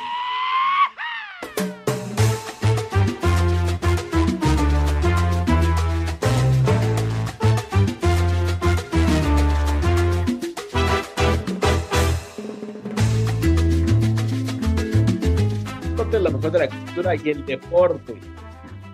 La 16.19 16.29
mejor 16.29 16.51
de 16.51 16.59
la 16.59 16.67
cultura 16.67 17.15
y 17.15 17.29
el 17.29 17.45
deporte. 17.45 18.15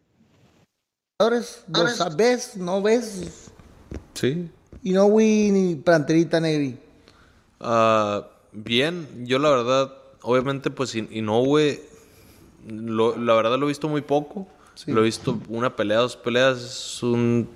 ¿Lo 1.21 1.89
sabes? 1.89 2.57
¿No 2.57 2.83
ves? 2.83 3.51
Sí. 4.15 4.51
¿Y 4.83 4.93
no 4.93 5.15
vi 5.15 5.51
ni 5.51 5.77
planterita 5.77 6.41
negri? 6.41 6.77
Ah, 7.61 8.29
bien, 8.53 9.07
yo 9.25 9.39
la 9.39 9.51
verdad 9.51 10.04
obviamente, 10.25 10.71
pues 10.71 10.95
Inoue, 10.95 11.81
lo, 12.67 13.17
la 13.17 13.35
verdad 13.35 13.59
lo 13.59 13.67
he 13.67 13.69
visto 13.69 13.89
muy 13.89 14.01
poco. 14.01 14.49
Lo 14.87 15.03
he 15.03 15.05
visto 15.05 15.39
una 15.49 15.77
pelea, 15.77 15.99
dos 15.99 16.17
peleas. 16.17 16.59
Es 16.59 17.03
un, 17.03 17.49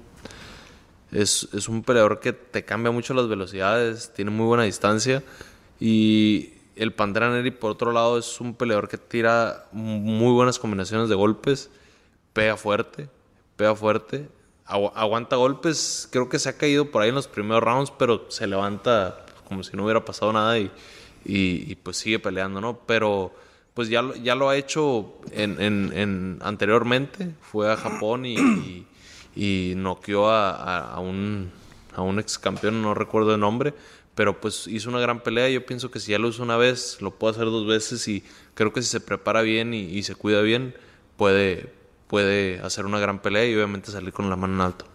es, 1.10 1.48
es, 1.52 1.68
un 1.68 1.82
peleador 1.82 2.20
que 2.20 2.32
te 2.32 2.64
cambia 2.64 2.92
mucho 2.92 3.12
las 3.14 3.26
velocidades, 3.28 4.12
tiene 4.14 4.30
muy 4.30 4.46
buena 4.46 4.62
distancia. 4.62 5.24
Y 5.80 6.52
el 6.76 6.92
Pantera 6.92 7.30
Neri, 7.30 7.50
por 7.50 7.72
otro 7.72 7.90
lado, 7.90 8.18
es 8.18 8.40
un 8.40 8.54
peleador 8.54 8.88
que 8.88 8.98
tira 8.98 9.66
muy 9.72 10.32
buenas 10.32 10.58
combinaciones 10.58 11.08
de 11.08 11.16
golpes, 11.16 11.70
pega 12.32 12.56
fuerte, 12.56 13.08
pega 13.56 13.74
fuerte, 13.74 14.28
aguanta 14.64 15.36
golpes. 15.36 16.08
Creo 16.12 16.28
que 16.28 16.38
se 16.38 16.50
ha 16.50 16.56
caído 16.56 16.90
por 16.90 17.02
ahí 17.02 17.08
en 17.08 17.16
los 17.16 17.26
primeros 17.26 17.62
rounds, 17.62 17.90
pero 17.90 18.26
se 18.30 18.46
levanta 18.46 19.24
como 19.48 19.64
si 19.64 19.76
no 19.76 19.84
hubiera 19.84 20.04
pasado 20.04 20.32
nada 20.32 20.58
y 20.58 20.70
y, 21.24 21.74
pues 21.76 21.98
sigue 21.98 22.18
peleando, 22.18 22.60
¿no? 22.60 22.80
Pero 22.86 23.34
pues 23.74 23.88
ya, 23.88 24.02
ya 24.22 24.34
lo 24.34 24.48
ha 24.48 24.56
hecho 24.56 25.14
en, 25.30 25.60
en, 25.60 26.38
anteriormente, 26.42 27.30
fue 27.40 27.70
a 27.70 27.76
Japón 27.76 28.26
y, 28.26 28.86
y, 29.36 29.74
noqueó 29.76 30.28
a, 30.30 30.94
a, 30.94 30.98
un, 31.00 31.50
a 31.94 32.02
un 32.02 32.18
ex 32.18 32.38
campeón, 32.38 32.82
no 32.82 32.94
recuerdo 32.94 33.34
el 33.34 33.40
nombre, 33.40 33.74
pero 34.18 34.40
pues 34.40 34.66
hizo 34.66 34.90
una 34.90 34.98
gran 34.98 35.22
pelea. 35.22 35.48
Yo 35.48 35.64
pienso 35.64 35.92
que 35.92 36.00
si 36.00 36.10
ya 36.10 36.18
lo 36.18 36.26
hizo 36.26 36.42
una 36.42 36.56
vez, 36.56 37.00
lo 37.00 37.12
puede 37.12 37.34
hacer 37.34 37.44
dos 37.44 37.68
veces 37.68 38.08
y 38.08 38.24
creo 38.54 38.72
que 38.72 38.82
si 38.82 38.88
se 38.88 38.98
prepara 38.98 39.42
bien 39.42 39.72
y, 39.72 40.02
se 40.02 40.16
cuida 40.16 40.40
bien, 40.40 40.74
puede, 41.16 41.72
puede 42.08 42.58
hacer 42.58 42.84
una 42.84 42.98
gran 42.98 43.22
pelea 43.22 43.46
y 43.46 43.54
obviamente 43.54 43.92
salir 43.92 44.12
con 44.12 44.28
la 44.28 44.34
mano 44.34 44.54
en 44.54 44.60
alto. 44.62 44.86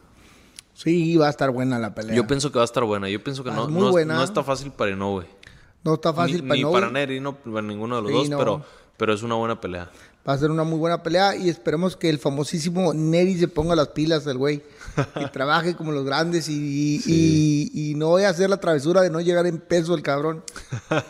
Sí, 0.74 1.16
va 1.16 1.28
a 1.28 1.30
estar 1.30 1.52
buena 1.52 1.80
la 1.80 1.96
pelea. 1.96 2.14
Yo 2.14 2.28
pienso 2.28 2.52
que 2.52 2.58
va 2.58 2.64
a 2.64 2.66
estar 2.66 2.84
buena. 2.84 3.08
Yo 3.08 3.24
pienso 3.24 3.46
que 3.46 3.52
no, 3.52 3.70
no, 3.70 3.92
no, 3.92 4.24
está 4.26 4.44
fácil 4.44 4.72
para 4.72 4.92
Inoue. 4.92 5.26
No 5.84 5.96
está 5.96 6.14
fácil 6.14 6.44
ni, 6.44 6.48
para 6.48 6.56
Ni 6.58 6.66
para 6.66 6.90
Neri, 6.90 7.20
no 7.20 7.36
para 7.36 7.62
ninguno 7.62 7.98
de 7.98 8.02
los 8.04 8.12
dos, 8.12 8.40
pero, 8.40 8.62
pero 8.98 9.14
es 9.14 9.24
una 9.24 9.36
buena 9.36 9.60
pelea. 9.60 9.90
Va 10.28 10.32
a 10.32 10.38
ser 10.38 10.52
una 10.52 10.64
muy 10.64 10.80
buena 10.80 11.04
pelea 11.04 11.36
y 11.36 11.50
esperemos 11.50 11.98
que 11.98 12.10
el 12.10 12.18
famosísimo 12.18 12.94
Neri 12.94 13.38
se 13.38 13.50
ponga 13.50 13.76
las 13.76 13.90
pilas 13.90 14.26
el 14.28 14.38
güey. 14.38 14.62
Que 15.16 15.28
trabaje 15.28 15.76
como 15.76 15.92
los 15.92 16.06
grandes 16.06 16.48
y, 16.50 17.02
y, 17.74 17.96
no 17.96 18.10
voy 18.10 18.24
a 18.24 18.30
hacer 18.30 18.48
la 18.50 18.58
travesura 18.58 19.02
de 19.02 19.10
no 19.10 19.22
llegar 19.22 19.48
en 19.48 19.58
peso 19.58 19.96
el 19.96 20.04
cabrón. 20.04 20.44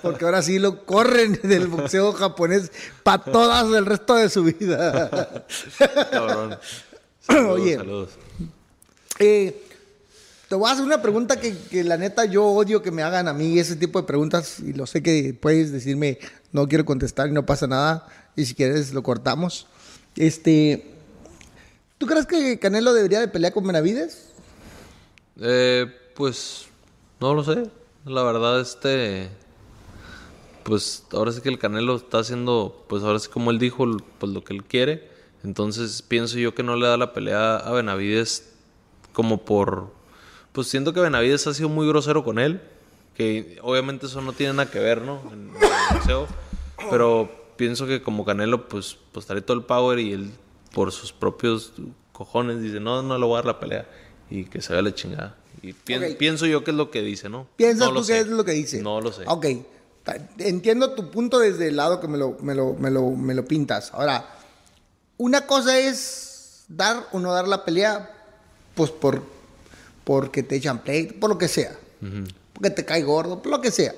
Porque 0.01 0.23
ahora 0.23 0.41
sí 0.41 0.57
lo 0.57 0.86
corren 0.86 1.38
del 1.43 1.67
boxeo 1.67 2.13
japonés 2.13 2.71
para 3.03 3.23
todas 3.23 3.71
el 3.73 3.86
resto 3.86 4.15
de 4.15 4.29
su 4.29 4.43
vida. 4.45 5.45
cabrón. 6.12 6.57
Oye, 7.49 7.75
saludos. 7.75 8.12
Eh, 9.19 9.62
te 10.53 10.57
voy 10.57 10.69
a 10.69 10.73
hacer 10.73 10.85
una 10.85 11.01
pregunta 11.01 11.39
que, 11.39 11.83
la 11.83 11.97
neta 11.97 12.25
yo 12.25 12.45
odio 12.45 12.83
que 12.83 12.91
me 12.91 13.01
hagan 13.01 13.27
a 13.27 13.33
mí 13.33 13.57
ese 13.57 13.75
tipo 13.75 13.99
de 13.99 14.05
preguntas 14.05 14.59
y 14.59 14.73
lo 14.73 14.85
sé 14.85 15.01
que 15.01 15.33
puedes 15.33 15.71
decirme 15.71 16.19
no 16.51 16.67
quiero 16.67 16.85
contestar 16.85 17.27
y 17.27 17.31
no 17.31 17.43
pasa 17.43 17.65
nada 17.65 18.07
y 18.35 18.45
si 18.45 18.53
quieres 18.53 18.93
lo 18.93 19.01
cortamos. 19.01 19.65
Este, 20.15 20.93
¿tú 21.97 22.05
crees 22.05 22.27
que 22.27 22.59
Canelo 22.59 22.93
debería 22.93 23.19
de 23.19 23.29
pelear 23.29 23.51
con 23.51 23.65
Benavides? 23.65 24.29
Eh, 25.41 25.87
pues 26.13 26.67
no 27.19 27.33
lo 27.33 27.43
sé. 27.43 27.67
La 28.05 28.21
verdad 28.21 28.61
este 28.61 29.31
pues 30.61 31.03
ahora 31.13 31.31
sí 31.31 31.41
que 31.41 31.49
el 31.49 31.57
Canelo 31.57 31.95
está 31.95 32.19
haciendo 32.19 32.85
pues 32.87 33.01
ahora 33.01 33.17
sí 33.17 33.27
como 33.27 33.49
él 33.49 33.57
dijo 33.57 33.87
pues 34.19 34.31
lo 34.31 34.43
que 34.43 34.53
él 34.53 34.63
quiere. 34.63 35.09
Entonces 35.43 36.03
pienso 36.03 36.37
yo 36.37 36.53
que 36.53 36.61
no 36.61 36.75
le 36.75 36.85
da 36.85 36.97
la 36.97 37.11
pelea 37.11 37.55
a 37.55 37.71
Benavides 37.71 38.51
como 39.13 39.45
por 39.45 40.02
pues 40.53 40.67
siento 40.67 40.93
que 40.93 41.01
Benavides 41.01 41.45
ha 41.47 41.53
sido 41.53 41.67
muy 41.67 41.87
grosero 41.87 42.23
con 42.23 42.39
él, 42.39 42.61
que 43.15 43.59
obviamente 43.61 44.05
eso 44.05 44.21
no 44.21 44.33
tiene 44.33 44.53
nada 44.53 44.71
que 44.71 44.79
ver, 44.79 45.01
¿no? 45.01 45.21
En, 45.31 45.49
el 45.49 45.95
boxeo, 45.95 46.27
pero 46.89 47.29
pienso 47.57 47.85
que 47.85 48.01
como 48.01 48.23
Canelo, 48.23 48.69
pues, 48.69 48.97
pues 49.11 49.25
trae 49.25 49.41
todo 49.41 49.57
el 49.57 49.63
power 49.63 49.99
y 49.99 50.13
él 50.13 50.31
por 50.71 50.91
sus 50.91 51.11
propios 51.11 51.73
cojones 52.11 52.61
dice, 52.61 52.79
no, 52.79 53.01
no 53.01 53.17
le 53.17 53.25
voy 53.25 53.33
a 53.33 53.37
dar 53.37 53.45
la 53.45 53.59
pelea 53.59 53.87
y 54.29 54.45
que 54.45 54.61
se 54.61 54.73
vea 54.73 54.81
la 54.81 54.93
chingada. 54.93 55.35
Y 55.61 55.73
pienso 55.73 56.45
yo 56.45 56.63
que 56.63 56.71
es 56.71 56.77
lo 56.77 56.91
que 56.91 57.01
dice, 57.01 57.29
¿no? 57.29 57.47
¿Piensas 57.55 57.89
tú 57.91 58.05
que 58.05 58.19
es 58.19 58.27
lo 58.27 58.43
que 58.43 58.51
dice? 58.51 58.81
No 58.81 59.01
lo 59.01 59.11
sé. 59.11 59.23
Ok, 59.27 59.45
entiendo 60.37 60.91
tu 60.91 61.09
punto 61.09 61.39
desde 61.39 61.69
el 61.69 61.77
lado 61.77 61.99
que 61.99 62.07
me 62.07 62.17
lo, 62.17 62.37
me 62.41 62.53
lo, 62.53 62.73
me 62.73 62.91
lo, 62.91 63.11
me 63.11 63.33
lo 63.33 63.45
pintas. 63.45 63.93
Ahora, 63.93 64.27
una 65.17 65.47
cosa 65.47 65.79
es 65.79 66.65
dar 66.67 67.07
o 67.11 67.19
no 67.19 67.31
dar 67.31 67.47
la 67.47 67.65
pelea, 67.65 68.11
pues 68.75 68.91
por 68.91 69.32
porque 70.03 70.43
te 70.43 70.55
echan 70.55 70.83
play, 70.83 71.07
por 71.07 71.29
lo 71.29 71.37
que 71.37 71.47
sea, 71.47 71.77
porque 72.53 72.69
te 72.69 72.85
cae 72.85 73.03
gordo, 73.03 73.41
por 73.41 73.51
lo 73.51 73.61
que 73.61 73.71
sea. 73.71 73.93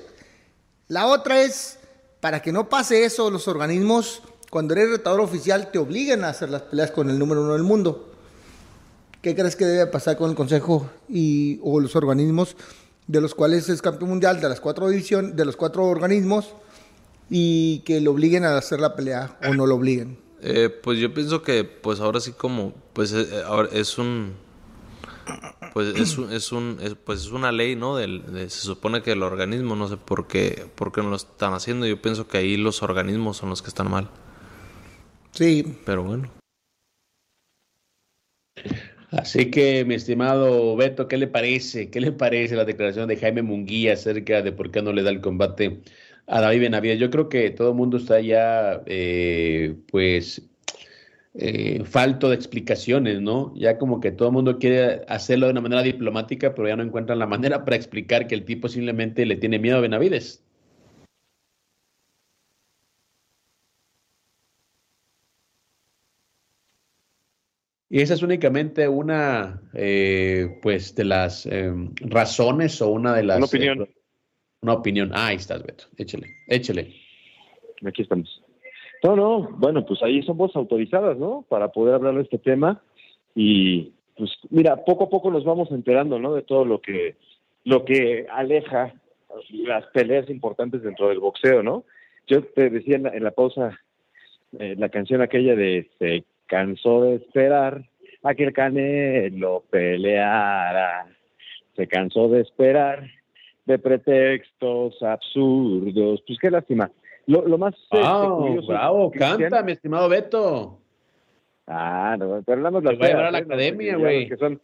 La 0.88 1.06
otra 1.06 1.42
es, 1.42 1.78
para 2.20 2.42
que 2.42 2.52
no 2.52 2.68
pase 2.68 3.04
eso, 3.04 3.30
los 3.30 3.48
organismos, 3.48 4.22
cuando 4.50 4.74
eres 4.74 4.90
retador 4.90 5.20
oficial, 5.20 5.70
te 5.70 5.78
obligan 5.78 6.24
a 6.24 6.28
hacer 6.28 6.50
las 6.50 6.62
peleas 6.62 6.90
con 6.90 7.10
el 7.10 7.18
número 7.18 7.42
uno 7.42 7.54
del 7.54 7.64
mundo. 7.64 8.12
¿qué 9.26 9.34
crees 9.34 9.56
que 9.56 9.64
debe 9.64 9.86
pasar 9.88 10.16
con 10.16 10.30
el 10.30 10.36
Consejo 10.36 10.88
y, 11.08 11.58
o 11.64 11.80
los 11.80 11.96
organismos 11.96 12.56
de 13.08 13.20
los 13.20 13.34
cuales 13.34 13.68
es 13.68 13.82
campeón 13.82 14.10
mundial 14.10 14.40
de 14.40 14.48
las 14.48 14.60
cuatro 14.60 14.88
divisiones, 14.88 15.34
de 15.34 15.44
los 15.44 15.56
cuatro 15.56 15.84
organismos 15.84 16.54
y 17.28 17.80
que 17.80 18.00
lo 18.00 18.12
obliguen 18.12 18.44
a 18.44 18.56
hacer 18.56 18.78
la 18.78 18.94
pelea 18.94 19.36
o 19.44 19.52
no 19.52 19.66
lo 19.66 19.74
obliguen? 19.74 20.16
Eh, 20.42 20.70
pues 20.70 21.00
yo 21.00 21.12
pienso 21.12 21.42
que 21.42 21.64
pues 21.64 21.98
ahora 21.98 22.20
sí 22.20 22.34
como 22.38 22.72
pues 22.92 23.12
eh, 23.12 23.42
ahora 23.44 23.68
es 23.72 23.98
un 23.98 24.34
pues 25.76 25.88
es 25.88 26.16
un, 26.16 26.32
es 26.32 26.52
un 26.52 26.78
pues 27.04 27.20
es 27.20 27.32
una 27.32 27.52
ley 27.52 27.76
no 27.76 27.98
del 27.98 28.22
se 28.48 28.62
supone 28.62 29.02
que 29.02 29.12
el 29.12 29.22
organismo 29.22 29.76
no 29.76 29.88
sé 29.88 29.98
por 29.98 30.26
qué 30.26 30.64
por 30.74 30.90
qué 30.90 31.02
no 31.02 31.10
lo 31.10 31.16
están 31.16 31.52
haciendo. 31.52 31.86
Yo 31.86 32.00
pienso 32.00 32.26
que 32.26 32.38
ahí 32.38 32.56
los 32.56 32.82
organismos 32.82 33.36
son 33.36 33.50
los 33.50 33.60
que 33.60 33.68
están 33.68 33.90
mal. 33.90 34.08
Sí. 35.32 35.76
Pero 35.84 36.02
bueno. 36.02 36.30
Así 39.10 39.50
que, 39.50 39.84
mi 39.84 39.96
estimado 39.96 40.76
Beto, 40.76 41.08
¿qué 41.08 41.18
le 41.18 41.26
parece? 41.26 41.90
¿Qué 41.90 42.00
le 42.00 42.12
parece 42.12 42.56
la 42.56 42.64
declaración 42.64 43.06
de 43.06 43.18
Jaime 43.18 43.42
Munguía 43.42 43.92
acerca 43.92 44.40
de 44.40 44.52
por 44.52 44.70
qué 44.70 44.80
no 44.80 44.94
le 44.94 45.02
da 45.02 45.10
el 45.10 45.20
combate 45.20 45.82
a 46.26 46.40
David 46.40 46.60
Benavides? 46.60 46.98
Yo 46.98 47.10
creo 47.10 47.28
que 47.28 47.50
todo 47.50 47.72
el 47.72 47.76
mundo 47.76 47.98
está 47.98 48.18
ya, 48.18 48.82
eh, 48.86 49.76
pues, 49.92 50.40
eh, 51.38 51.84
falto 51.84 52.30
de 52.30 52.34
explicaciones, 52.34 53.20
¿no? 53.20 53.52
Ya 53.56 53.76
como 53.78 54.00
que 54.00 54.10
todo 54.10 54.28
el 54.28 54.34
mundo 54.34 54.58
quiere 54.58 55.02
hacerlo 55.08 55.46
de 55.46 55.52
una 55.52 55.60
manera 55.60 55.82
diplomática, 55.82 56.54
pero 56.54 56.68
ya 56.68 56.76
no 56.76 56.82
encuentran 56.82 57.18
la 57.18 57.26
manera 57.26 57.64
para 57.64 57.76
explicar 57.76 58.26
que 58.26 58.34
el 58.34 58.44
tipo 58.44 58.68
simplemente 58.68 59.26
le 59.26 59.36
tiene 59.36 59.58
miedo 59.58 59.76
a 59.76 59.80
Benavides. 59.80 60.42
Y 67.88 68.00
esa 68.00 68.14
es 68.14 68.22
únicamente 68.22 68.88
una, 68.88 69.62
eh, 69.74 70.58
pues, 70.62 70.94
de 70.94 71.04
las 71.04 71.46
eh, 71.46 71.72
razones 72.00 72.82
o 72.82 72.88
una 72.88 73.14
de 73.14 73.22
las... 73.22 73.36
Una 73.36 73.46
opinión. 73.46 73.82
eh, 73.82 73.94
una 74.62 74.72
opinión. 74.72 75.10
Ah, 75.14 75.28
ahí 75.28 75.36
estás, 75.36 75.62
Beto. 75.62 75.84
Échale, 75.96 76.34
échale. 76.48 76.94
Aquí 77.84 78.02
estamos. 78.02 78.42
No, 79.06 79.14
no, 79.14 79.48
bueno, 79.52 79.86
pues 79.86 80.02
ahí 80.02 80.20
somos 80.24 80.56
autorizadas, 80.56 81.16
¿no? 81.16 81.44
Para 81.48 81.68
poder 81.68 81.94
hablar 81.94 82.16
de 82.16 82.22
este 82.22 82.38
tema. 82.38 82.82
Y, 83.36 83.92
pues, 84.16 84.32
mira, 84.50 84.84
poco 84.84 85.04
a 85.04 85.08
poco 85.08 85.30
nos 85.30 85.44
vamos 85.44 85.70
enterando, 85.70 86.18
¿no? 86.18 86.34
De 86.34 86.42
todo 86.42 86.64
lo 86.64 86.80
que, 86.80 87.14
lo 87.62 87.84
que 87.84 88.26
aleja 88.28 88.94
las 89.52 89.86
peleas 89.92 90.28
importantes 90.28 90.82
dentro 90.82 91.08
del 91.08 91.20
boxeo, 91.20 91.62
¿no? 91.62 91.84
Yo 92.26 92.42
te 92.42 92.68
decía 92.68 92.96
en 92.96 93.04
la, 93.04 93.10
en 93.10 93.22
la 93.22 93.30
pausa 93.30 93.78
eh, 94.58 94.74
la 94.76 94.88
canción 94.88 95.22
aquella 95.22 95.54
de 95.54 95.88
Se 96.00 96.24
cansó 96.46 97.02
de 97.02 97.14
esperar 97.14 97.84
a 98.24 98.34
que 98.34 98.42
el 98.42 98.52
Canelo 98.52 99.62
peleara. 99.70 101.06
Se 101.76 101.86
cansó 101.86 102.28
de 102.28 102.40
esperar 102.40 103.08
de 103.66 103.78
pretextos 103.78 105.00
absurdos. 105.00 106.24
Pues 106.26 106.40
qué 106.40 106.50
lástima. 106.50 106.90
Lo, 107.26 107.46
lo 107.46 107.58
más 107.58 107.74
este, 107.74 107.98
Wow, 107.98 108.66
bravo, 108.66 109.10
canta, 109.10 109.62
mi 109.62 109.72
estimado 109.72 110.08
Beto. 110.08 110.78
Ah, 111.66 112.16
no, 112.18 112.42
pero 112.46 112.58
hablamos 112.58 112.82
Te 112.82 112.90
las 112.90 112.98
voy 112.98 113.06
a 113.06 113.10
llevar 113.10 113.22
feas, 113.24 113.28
a 113.28 113.32
la. 113.32 113.40
No, 113.40 113.46
academia, 113.46 113.92
porque 113.94 114.02
ya 114.02 114.08
güey. 114.08 114.20
las 114.20 114.28
que 114.30 114.36
son 114.36 114.60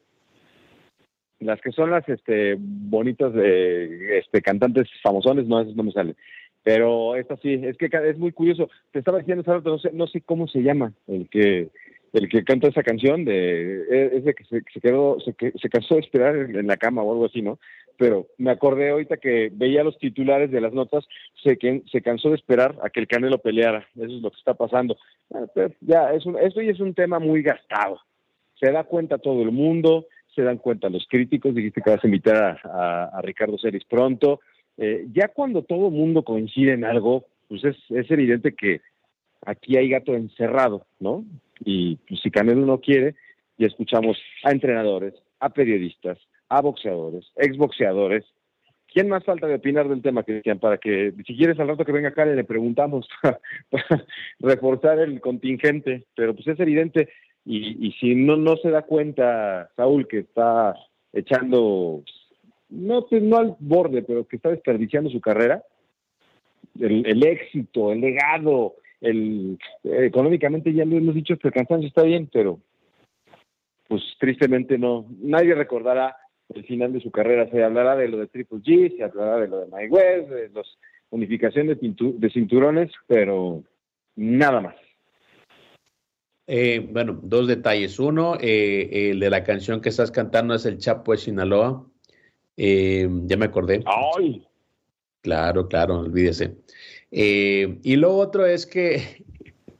las 1.40 1.61
que 1.61 1.72
son 1.72 1.90
las 1.90 2.09
este 2.09 2.57
bonitas 2.59 3.33
de 3.33 4.18
este 4.18 4.40
cantantes 4.42 4.88
famosones, 5.03 5.46
no, 5.48 5.61
esas 5.61 5.75
no 5.75 5.83
me 5.83 5.90
salen. 5.92 6.16
Pero 6.62 7.16
esta 7.16 7.37
sí, 7.38 7.55
es 7.61 7.77
que 7.77 7.90
es 7.90 8.18
muy 8.18 8.31
curioso. 8.31 8.70
Te 8.92 9.01
estaba 9.01 9.18
diciendo 9.18 9.42
hace 9.42 9.53
rato, 9.53 9.70
no 9.70 9.79
sé, 9.79 9.90
no 9.92 10.07
sé 10.07 10.20
cómo 10.20 10.46
se 10.46 10.61
llama 10.62 10.92
el 11.09 11.29
que 11.29 11.70
el 12.12 12.29
que 12.29 12.44
canta 12.44 12.68
esa 12.68 12.83
canción 12.85 13.25
de 13.25 13.83
e- 13.90 14.16
ese 14.18 14.35
que 14.35 14.44
se, 14.44 14.62
se 14.72 14.81
quedó 14.81 15.18
se, 15.20 15.33
que- 15.35 15.53
se 15.61 15.68
cansó 15.68 15.94
de 15.94 16.03
esperar 16.03 16.37
en 16.37 16.66
la 16.68 16.77
cama 16.77 17.03
o 17.03 17.11
algo 17.11 17.25
así, 17.27 17.42
¿no? 17.42 17.59
Pero 18.03 18.27
me 18.37 18.51
acordé 18.51 18.91
ahorita 18.91 19.19
que 19.19 19.49
veía 19.53 19.85
los 19.85 19.97
titulares 19.97 20.51
de 20.51 20.61
las 20.61 20.73
notas, 20.73 21.07
se, 21.41 21.57
que, 21.57 21.85
se 21.88 22.03
cansó 22.03 22.31
de 22.31 22.35
esperar 22.35 22.75
a 22.83 22.91
que 22.91 22.99
el 22.99 23.07
Canelo 23.07 23.38
peleara. 23.38 23.87
Eso 23.95 24.17
es 24.17 24.23
lo 24.23 24.33
que 24.33 24.38
está 24.38 24.55
pasando. 24.55 24.97
Pero 25.55 25.73
ya, 25.81 26.12
es 26.12 26.25
esto 26.41 26.62
ya 26.62 26.73
es 26.73 26.81
un 26.81 26.95
tema 26.95 27.21
muy 27.21 27.43
gastado. 27.43 28.01
Se 28.59 28.73
da 28.73 28.83
cuenta 28.83 29.19
todo 29.19 29.43
el 29.43 29.53
mundo, 29.53 30.07
se 30.35 30.43
dan 30.43 30.59
cuenta 30.59 30.88
los 30.88 31.07
críticos. 31.09 31.55
Dijiste 31.55 31.81
que 31.81 31.91
vas 31.91 32.03
a 32.03 32.09
invitar 32.09 32.59
a, 32.65 33.21
Ricardo 33.23 33.57
Ceris 33.57 33.85
pronto. 33.85 34.41
Eh, 34.79 35.07
ya 35.12 35.29
cuando 35.29 35.62
todo 35.62 35.87
el 35.87 35.95
mundo 35.95 36.25
coincide 36.25 36.73
en 36.73 36.85
algo, 36.85 37.27
pues 37.47 37.62
es, 37.62 37.77
es 37.91 38.11
evidente 38.11 38.57
que 38.57 38.81
aquí 39.47 39.77
hay 39.77 39.88
gato 39.88 40.17
encerrado, 40.17 40.87
¿no? 40.99 41.25
Y 41.65 41.99
pues, 42.09 42.19
si 42.21 42.33
Canelo 42.33 42.67
no 42.67 42.81
quiere, 42.81 43.15
ya 43.59 43.69
escuchamos 43.69 44.19
a 44.43 44.51
entrenadores, 44.51 45.15
a 45.38 45.51
periodistas, 45.51 46.19
a 46.53 46.61
boxeadores, 46.61 47.33
exboxeadores. 47.37 48.25
¿Quién 48.93 49.09
más 49.09 49.25
falta 49.25 49.47
de 49.47 49.55
opinar 49.55 49.88
del 49.88 50.03
tema, 50.03 50.23
Cristian? 50.23 50.59
Para 50.59 50.77
que, 50.77 51.15
si 51.27 51.35
quieres, 51.35 51.59
al 51.59 51.69
rato 51.69 51.85
que 51.85 51.93
venga 51.93 52.11
acá 52.11 52.27
le 52.27 52.45
preguntamos 52.45 53.09
para 53.71 54.05
reforzar 54.38 54.99
el 54.99 55.19
contingente. 55.23 56.05
Pero 56.15 56.35
pues 56.35 56.47
es 56.49 56.61
evidente, 56.61 57.09
y, 57.47 57.93
si 57.99 58.15
no, 58.15 58.37
no 58.37 58.57
se 58.57 58.71
da 58.71 58.83
cuenta 58.83 59.71
Saúl 59.77 60.07
que 60.07 60.19
está 60.19 60.75
echando, 61.15 62.03
no, 62.69 63.07
pues, 63.07 63.23
no 63.23 63.38
al 63.38 63.57
borde, 63.59 64.03
pero 64.03 64.27
que 64.29 64.37
está 64.37 64.51
desperdiciando 64.51 65.09
su 65.09 65.23
carrera, 65.23 65.65
el, 66.79 67.07
el 67.07 67.27
éxito, 67.27 67.93
el 67.93 68.03
legado, 68.03 68.75
el 69.01 69.59
eh, 69.85 70.05
económicamente 70.05 70.73
ya 70.73 70.85
lo 70.85 70.99
hemos 70.99 71.15
dicho 71.15 71.38
que 71.38 71.49
el 71.49 71.55
cansancio 71.55 71.88
está 71.88 72.03
bien, 72.03 72.29
pero 72.31 72.61
pues 73.88 74.03
tristemente 74.19 74.79
no, 74.79 75.07
nadie 75.21 75.55
recordará 75.55 76.17
el 76.55 76.65
final 76.65 76.93
de 76.93 77.01
su 77.01 77.11
carrera, 77.11 77.49
se 77.51 77.62
hablará 77.62 77.97
de 77.97 78.09
lo 78.09 78.19
de 78.19 78.27
Triple 78.27 78.59
G, 78.59 78.97
se 78.97 79.05
hablará 79.05 79.38
de 79.38 79.49
lo 79.49 79.61
de 79.61 79.67
Mayweather, 79.67 80.29
de 80.29 80.49
la 80.51 80.62
unificación 81.11 81.67
de, 81.67 81.77
de 81.77 82.31
cinturones, 82.31 82.91
pero 83.07 83.62
nada 84.17 84.61
más. 84.61 84.77
Eh, 86.47 86.87
bueno, 86.91 87.19
dos 87.23 87.47
detalles. 87.47 87.99
Uno, 87.99 88.37
eh, 88.41 89.11
el 89.11 89.21
de 89.21 89.31
la 89.31 89.45
canción 89.45 89.81
que 89.81 89.88
estás 89.88 90.11
cantando 90.11 90.55
es 90.55 90.67
el 90.67 90.79
Chapo 90.79 91.12
de 91.12 91.19
Sinaloa. 91.19 91.87
Eh, 92.57 93.09
ya 93.25 93.37
me 93.37 93.47
acordé. 93.47 93.83
¡Ay! 93.87 94.47
Claro, 95.23 95.69
claro, 95.69 96.01
olvídese. 96.01 96.57
Y 97.11 97.97
lo 97.97 98.17
otro 98.17 98.45
es 98.45 98.67
que 98.67 99.25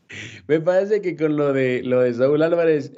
me 0.47 0.61
parece 0.61 1.03
que 1.03 1.17
con 1.17 1.37
lo 1.37 1.53
de 1.53 1.83
lo 1.83 2.01
de 2.01 2.15
Saúl 2.15 2.43
Álvarez, 2.43 2.93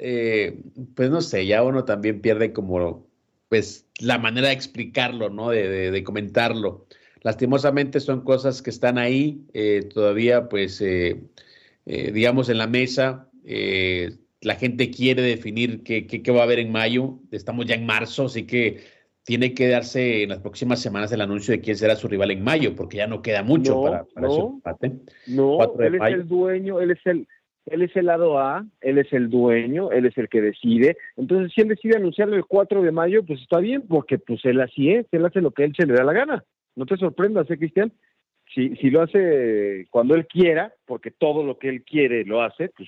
pues 0.95 1.09
no 1.09 1.21
sé, 1.21 1.45
ya 1.47 1.63
uno 1.63 1.85
también 1.85 2.21
pierde 2.21 2.53
como 2.53 3.07
pues 3.55 3.87
la 3.99 4.17
manera 4.17 4.49
de 4.49 4.53
explicarlo, 4.53 5.29
¿no? 5.29 5.49
De, 5.51 5.69
de- 5.69 5.91
de 5.91 6.03
comentarlo. 6.03 6.87
Lastimosamente 7.21 8.01
son 8.01 8.21
cosas 8.25 8.61
que 8.61 8.69
están 8.69 8.97
ahí 8.97 9.45
eh, 9.53 9.87
todavía, 9.93 10.49
pues, 10.49 10.81
eh, 10.81 11.21
eh, 11.85 12.11
digamos, 12.11 12.49
en 12.49 12.57
la 12.57 12.67
mesa. 12.67 13.29
Eh, 13.45 14.11
la 14.41 14.55
gente 14.55 14.91
quiere 14.91 15.21
definir 15.21 15.83
qué, 15.83 16.05
qué- 16.05 16.21
qué 16.21 16.31
va 16.31 16.41
a 16.41 16.43
haber 16.43 16.59
en 16.59 16.69
mayo. 16.73 17.19
Estamos 17.31 17.65
ya 17.65 17.75
en 17.75 17.85
marzo, 17.85 18.25
así 18.25 18.43
que 18.45 18.83
tiene 19.23 19.53
que 19.53 19.69
darse 19.69 20.23
en 20.23 20.29
las 20.29 20.39
próximas 20.39 20.81
semanas 20.81 21.11
el 21.13 21.21
anuncio 21.21 21.53
de 21.53 21.61
quién 21.61 21.77
será 21.77 21.95
su 21.95 22.09
rival 22.09 22.31
en 22.31 22.43
mayo, 22.43 22.75
porque 22.75 22.97
ya 22.97 23.07
no 23.07 23.21
queda 23.21 23.41
mucho 23.41 23.75
No, 23.75 23.81
para, 23.83 24.03
para 24.03 24.27
ese 24.27 24.41
combate. 24.41 24.91
No, 25.27 25.79
él 25.79 25.95
es 25.95 26.01
el 26.13 26.27
dueño, 26.27 26.81
él 26.81 26.91
es 26.91 26.99
el, 27.05 27.25
él 27.65 27.81
es 27.81 27.95
el 27.95 28.05
lado 28.05 28.39
A, 28.39 28.65
él 28.81 28.97
es 28.97 29.11
el 29.13 29.29
dueño, 29.29 29.91
él 29.91 30.05
es 30.05 30.17
el 30.17 30.29
que 30.29 30.41
decide. 30.41 30.97
Entonces, 31.17 31.51
si 31.53 31.61
él 31.61 31.69
decide 31.69 31.97
anunciarlo 31.97 32.35
el 32.35 32.45
4 32.45 32.81
de 32.81 32.91
mayo, 32.91 33.25
pues 33.25 33.41
está 33.41 33.59
bien, 33.59 33.83
porque 33.87 34.17
pues 34.17 34.43
él 34.45 34.61
así 34.61 34.91
es, 34.91 35.07
él 35.11 35.25
hace 35.25 35.41
lo 35.41 35.51
que 35.51 35.63
él 35.63 35.73
se 35.75 35.85
le 35.85 35.93
da 35.93 36.03
la 36.03 36.13
gana. 36.13 36.43
No 36.75 36.85
te 36.85 36.97
sorprendas, 36.97 37.49
¿eh, 37.49 37.57
Cristian? 37.57 37.91
Si, 38.53 38.75
si 38.75 38.89
lo 38.89 39.01
hace 39.01 39.87
cuando 39.89 40.15
él 40.15 40.27
quiera, 40.27 40.73
porque 40.85 41.11
todo 41.11 41.43
lo 41.43 41.57
que 41.57 41.69
él 41.69 41.83
quiere 41.83 42.23
lo 42.25 42.41
hace, 42.41 42.69
pues 42.69 42.87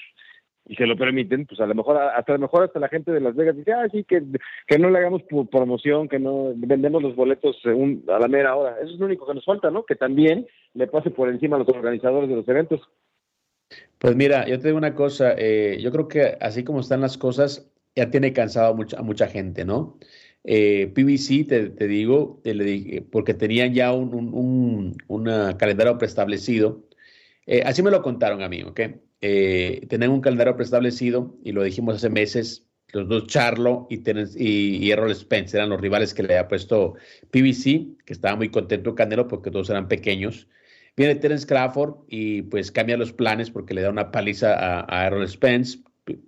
y 0.70 0.76
se 0.76 0.86
lo 0.86 0.98
permiten, 0.98 1.46
pues 1.46 1.60
a 1.62 1.66
lo 1.66 1.74
mejor 1.74 1.98
hasta 1.98 2.34
lo 2.34 2.40
mejor 2.40 2.64
hasta 2.64 2.80
la 2.80 2.90
gente 2.90 3.12
de 3.12 3.22
Las 3.22 3.36
Vegas 3.36 3.56
dice, 3.56 3.72
ah, 3.72 3.88
sí, 3.90 4.04
que, 4.04 4.22
que 4.68 4.78
no 4.78 4.90
le 4.90 4.98
hagamos 4.98 5.24
promoción, 5.50 6.10
que 6.10 6.20
no 6.20 6.52
vendemos 6.56 7.02
los 7.02 7.16
boletos 7.16 7.58
según 7.64 8.04
a 8.10 8.20
la 8.20 8.28
mera 8.28 8.56
hora. 8.56 8.76
Eso 8.82 8.94
es 8.94 9.00
lo 9.00 9.06
único 9.06 9.26
que 9.26 9.34
nos 9.34 9.46
falta, 9.46 9.72
¿no? 9.72 9.86
Que 9.86 9.96
también 9.96 10.46
le 10.74 10.88
pase 10.88 11.10
por 11.10 11.30
encima 11.30 11.56
a 11.56 11.60
los 11.60 11.70
organizadores 11.70 12.30
de 12.30 12.36
los 12.36 12.48
eventos. 12.50 12.82
Pues 13.98 14.16
mira, 14.16 14.48
yo 14.48 14.60
te 14.60 14.68
digo 14.68 14.78
una 14.78 14.94
cosa, 14.96 15.34
eh, 15.38 15.80
yo 15.82 15.92
creo 15.92 16.08
que 16.08 16.38
así 16.40 16.64
como 16.64 16.82
están 16.82 17.02
las 17.02 17.18
cosas, 17.18 17.70
ya 17.96 18.10
tiene 18.12 18.32
cansado 18.34 18.72
a 18.74 18.76
mucha, 18.76 19.02
mucha 19.02 19.28
gente, 19.28 19.66
¿no? 19.66 19.98
Eh, 20.44 20.92
PBC, 20.94 21.46
te, 21.48 21.70
te 21.72 21.88
digo, 21.88 22.40
te 22.44 22.54
le 22.54 22.64
dije, 22.64 23.02
porque 23.02 23.34
tenían 23.34 23.74
ya 23.74 23.92
un, 23.94 24.14
un, 24.34 24.96
un 25.08 25.24
calendario 25.58 25.98
preestablecido. 25.98 26.88
Eh, 27.46 27.64
así 27.66 27.84
me 27.84 27.92
lo 27.92 28.02
contaron 28.04 28.42
a 28.44 28.50
mí, 28.50 28.64
¿ok? 28.64 28.82
Eh, 29.22 29.86
tenían 29.90 30.12
un 30.12 30.22
calendario 30.22 30.56
preestablecido 30.56 31.38
y 31.44 31.52
lo 31.54 31.64
dijimos 31.64 31.96
hace 31.96 32.10
meses. 32.10 32.68
Los 32.94 33.10
dos, 33.10 33.28
Charlo 33.28 33.88
y, 33.90 33.98
y, 34.38 34.78
y 34.86 34.92
Errol 34.92 35.14
Spence, 35.16 35.58
eran 35.58 35.70
los 35.70 35.82
rivales 35.82 36.14
que 36.14 36.24
le 36.24 36.36
había 36.38 36.48
puesto 36.48 36.96
PBC, 37.32 37.98
que 38.06 38.14
estaba 38.14 38.36
muy 38.38 38.50
contento 38.50 38.96
Canelo 38.96 39.28
porque 39.28 39.52
todos 39.52 39.70
eran 39.70 39.88
pequeños. 39.90 40.48
Viene 40.98 41.16
Terence 41.16 41.46
Crawford 41.46 41.94
y 42.08 42.42
pues 42.42 42.72
cambia 42.72 42.98
los 42.98 43.14
planes 43.14 43.52
porque 43.52 43.76
le 43.76 43.84
da 43.84 43.92
una 43.92 44.12
paliza 44.12 44.54
a, 44.56 44.86
a 44.90 45.06
Errol 45.06 45.30
Spence. 45.30 45.80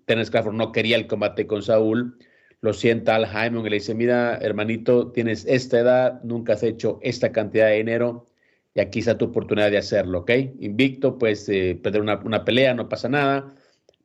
Terence 0.06 0.32
Crawford 0.32 0.54
no 0.54 0.72
quería 0.72 0.96
el 0.96 1.08
combate 1.08 1.48
con 1.48 1.64
Saúl. 1.64 2.18
lo 2.62 2.74
sienta 2.74 3.16
Al 3.16 3.26
Jaime 3.26 3.62
y 3.62 3.70
le 3.70 3.76
dice, 3.78 3.96
mira, 3.96 4.38
hermanito, 4.38 5.12
tienes 5.12 5.46
esta 5.48 5.80
edad, 5.80 6.24
nunca 6.24 6.54
has 6.54 6.64
hecho 6.64 7.00
esta 7.02 7.32
cantidad 7.32 7.68
de 7.68 7.78
dinero 7.78 8.28
y 8.76 8.80
aquí 8.82 9.00
está 9.00 9.18
tu 9.18 9.26
oportunidad 9.26 9.72
de 9.72 9.78
hacerlo, 9.78 10.20
¿ok? 10.20 10.32
Invicto, 10.60 11.18
pues 11.18 11.50
eh, 11.50 11.80
perder 11.82 12.02
una, 12.02 12.18
una, 12.24 12.46
pelea, 12.46 12.74
no 12.74 12.90
pasa 12.90 13.10
nada, 13.10 13.56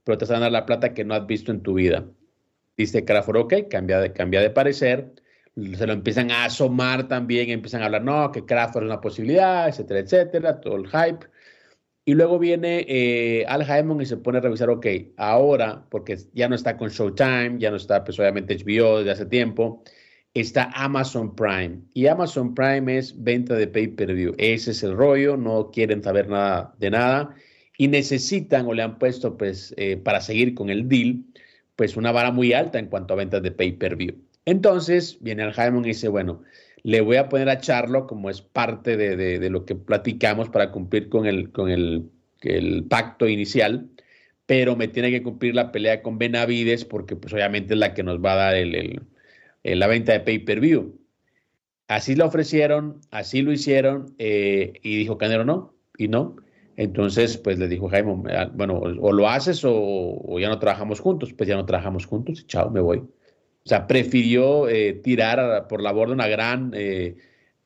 pero 0.04 0.16
te 0.18 0.24
van 0.24 0.36
a 0.36 0.40
dar 0.40 0.52
la 0.52 0.66
plata 0.66 0.94
que 0.94 1.04
no 1.04 1.14
has 1.14 1.26
visto 1.26 1.52
en 1.52 1.62
tu 1.62 1.74
vida. 1.74 2.06
Dice 2.76 3.04
Crawford, 3.04 3.36
ok, 3.36 3.54
cambia 3.70 4.00
de, 4.00 4.12
cambia 4.12 4.40
de 4.40 4.50
parecer, 4.50 5.12
se 5.56 5.86
lo 5.86 5.92
empiezan 5.92 6.30
a 6.30 6.44
asomar 6.46 7.08
también, 7.08 7.50
empiezan 7.50 7.82
a 7.82 7.86
hablar, 7.86 8.02
no, 8.02 8.32
que 8.32 8.44
Crawford 8.44 8.84
es 8.84 8.86
una 8.90 9.00
posibilidad, 9.00 9.68
etcétera, 9.68 10.00
etcétera, 10.00 10.60
todo 10.60 10.76
el 10.76 10.88
hype. 10.88 11.26
Y 12.06 12.14
luego 12.14 12.38
viene 12.38 12.84
eh, 12.88 13.46
Al 13.48 13.62
Haymon 13.62 14.02
y 14.02 14.06
se 14.06 14.18
pone 14.18 14.38
a 14.38 14.40
revisar, 14.42 14.68
ok, 14.70 14.86
ahora, 15.16 15.86
porque 15.90 16.18
ya 16.34 16.48
no 16.48 16.54
está 16.54 16.76
con 16.76 16.90
Showtime, 16.90 17.56
ya 17.58 17.70
no 17.70 17.76
está, 17.76 18.04
pues 18.04 18.18
obviamente 18.18 18.56
HBO 18.56 18.98
desde 18.98 19.12
hace 19.12 19.26
tiempo, 19.26 19.82
está 20.34 20.70
Amazon 20.74 21.34
Prime. 21.34 21.80
Y 21.94 22.06
Amazon 22.08 22.54
Prime 22.54 22.98
es 22.98 23.22
venta 23.22 23.54
de 23.54 23.68
pay-per-view. 23.68 24.34
Ese 24.38 24.72
es 24.72 24.82
el 24.82 24.94
rollo, 24.96 25.36
no 25.36 25.70
quieren 25.70 26.02
saber 26.02 26.28
nada 26.28 26.74
de 26.78 26.90
nada 26.90 27.34
y 27.78 27.88
necesitan 27.88 28.66
o 28.66 28.74
le 28.74 28.82
han 28.82 28.98
puesto, 28.98 29.36
pues, 29.36 29.74
eh, 29.76 29.96
para 29.96 30.20
seguir 30.20 30.54
con 30.54 30.70
el 30.70 30.88
deal, 30.88 31.24
pues 31.76 31.96
una 31.96 32.12
vara 32.12 32.30
muy 32.30 32.52
alta 32.52 32.78
en 32.78 32.86
cuanto 32.88 33.14
a 33.14 33.16
ventas 33.16 33.42
de 33.42 33.50
pay-per-view. 33.52 34.14
Entonces 34.46 35.18
viene 35.20 35.42
Al 35.42 35.54
Haymon 35.56 35.84
y 35.84 35.88
dice, 35.88 36.08
bueno, 36.08 36.42
le 36.82 37.00
voy 37.00 37.16
a 37.16 37.28
poner 37.28 37.48
a 37.48 37.60
Charlo 37.60 38.06
como 38.06 38.30
es 38.30 38.42
parte 38.42 38.96
de, 38.96 39.50
lo 39.50 39.64
que 39.64 39.74
platicamos 39.74 40.50
para 40.50 40.70
cumplir 40.70 41.08
con, 41.08 41.26
el, 41.26 41.50
con 41.50 41.70
el, 41.70 42.10
pacto 42.88 43.26
inicial, 43.26 43.88
pero 44.46 44.76
me 44.76 44.88
tiene 44.88 45.10
que 45.10 45.22
cumplir 45.22 45.54
la 45.54 45.72
pelea 45.72 46.02
con 46.02 46.18
Benavides 46.18 46.84
porque 46.84 47.16
pues 47.16 47.32
obviamente 47.32 47.74
es 47.74 47.80
la 47.80 47.94
que 47.94 48.02
nos 48.02 48.22
va 48.22 48.34
a 48.34 48.36
dar 48.36 48.54
el, 48.54 49.00
la 49.62 49.86
venta 49.86 50.12
de 50.12 50.20
pay-per-view. 50.20 50.98
Así 51.88 52.14
lo 52.14 52.26
ofrecieron, 52.26 53.00
así 53.10 53.42
lo 53.42 53.52
hicieron 53.52 54.14
eh, 54.18 54.74
y 54.82 54.96
dijo 54.96 55.18
Canelo 55.18 55.44
no, 55.44 55.74
y 55.96 56.08
no. 56.08 56.36
Entonces, 56.76 57.36
pues 57.38 57.58
le 57.58 57.68
dijo 57.68 57.88
Jaime, 57.88 58.32
ah, 58.34 58.50
bueno, 58.52 58.78
o, 58.78 59.12
lo 59.12 59.28
haces 59.28 59.62
o, 59.64 60.38
ya 60.40 60.48
no 60.48 60.58
trabajamos 60.58 61.00
juntos. 61.00 61.32
Pues 61.32 61.48
ya 61.48 61.56
no 61.56 61.66
trabajamos 61.66 62.06
juntos, 62.06 62.46
chao, 62.46 62.70
me 62.70 62.80
voy. 62.80 63.02
O 63.64 63.68
sea, 63.68 63.86
prefirió 63.86 64.68
eh, 64.68 64.92
tirar 64.92 65.68
por 65.68 65.80
la 65.80 65.92
borda 65.92 66.12
una 66.12 66.28
gran 66.28 66.72
eh, 66.74 67.16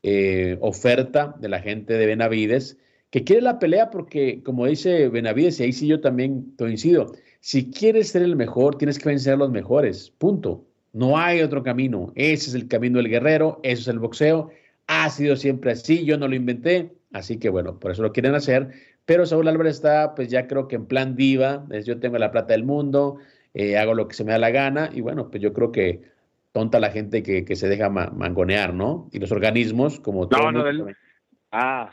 eh, 0.04 0.56
oferta 0.60 1.34
de 1.40 1.48
la 1.48 1.60
gente 1.60 1.94
de 1.94 2.06
Benavides, 2.06 2.78
que 3.10 3.24
quiere 3.24 3.42
la 3.42 3.58
pelea 3.58 3.90
porque, 3.90 4.42
como 4.44 4.66
dice 4.66 5.08
Benavides, 5.08 5.58
y 5.58 5.64
ahí 5.64 5.72
sí 5.72 5.88
yo 5.88 6.00
también 6.00 6.54
coincido, 6.56 7.12
si 7.40 7.70
quieres 7.70 8.10
ser 8.10 8.22
el 8.22 8.36
mejor, 8.36 8.78
tienes 8.78 8.98
que 8.98 9.08
vencer 9.08 9.34
a 9.34 9.38
los 9.38 9.50
mejores, 9.50 10.10
punto. 10.18 10.64
No 10.92 11.18
hay 11.18 11.42
otro 11.42 11.62
camino. 11.62 12.12
Ese 12.14 12.50
es 12.50 12.54
el 12.54 12.68
camino 12.68 12.98
del 12.98 13.08
guerrero, 13.08 13.60
eso 13.62 13.82
es 13.82 13.88
el 13.88 13.98
boxeo. 13.98 14.50
Ha 14.86 15.10
sido 15.10 15.36
siempre 15.36 15.72
así, 15.72 16.04
yo 16.04 16.16
no 16.16 16.28
lo 16.28 16.34
inventé, 16.34 16.92
así 17.12 17.38
que 17.38 17.48
bueno, 17.48 17.78
por 17.78 17.90
eso 17.90 18.02
lo 18.02 18.12
quieren 18.12 18.34
hacer. 18.34 18.70
Pero 19.04 19.26
Saúl 19.26 19.48
Álvarez 19.48 19.76
está, 19.76 20.14
pues 20.14 20.28
ya 20.28 20.46
creo 20.46 20.68
que 20.68 20.76
en 20.76 20.86
plan 20.86 21.16
diva, 21.16 21.66
es 21.70 21.86
yo 21.86 21.98
tengo 21.98 22.18
la 22.18 22.30
plata 22.30 22.52
del 22.52 22.64
mundo, 22.64 23.18
eh, 23.58 23.76
hago 23.76 23.92
lo 23.92 24.08
que 24.08 24.14
se 24.14 24.24
me 24.24 24.32
da 24.32 24.38
la 24.38 24.50
gana 24.50 24.88
y 24.94 25.00
bueno, 25.00 25.30
pues 25.30 25.42
yo 25.42 25.52
creo 25.52 25.72
que 25.72 26.00
tonta 26.52 26.80
la 26.80 26.90
gente 26.90 27.22
que, 27.22 27.56
se 27.56 27.68
deja 27.68 27.90
mangonear, 27.90 28.72
¿no? 28.72 29.10
Y 29.12 29.18
los 29.18 29.32
organismos, 29.32 30.00
como 30.00 30.28
todo 30.28 30.50
mundo, 30.50 30.86
ah. 31.52 31.90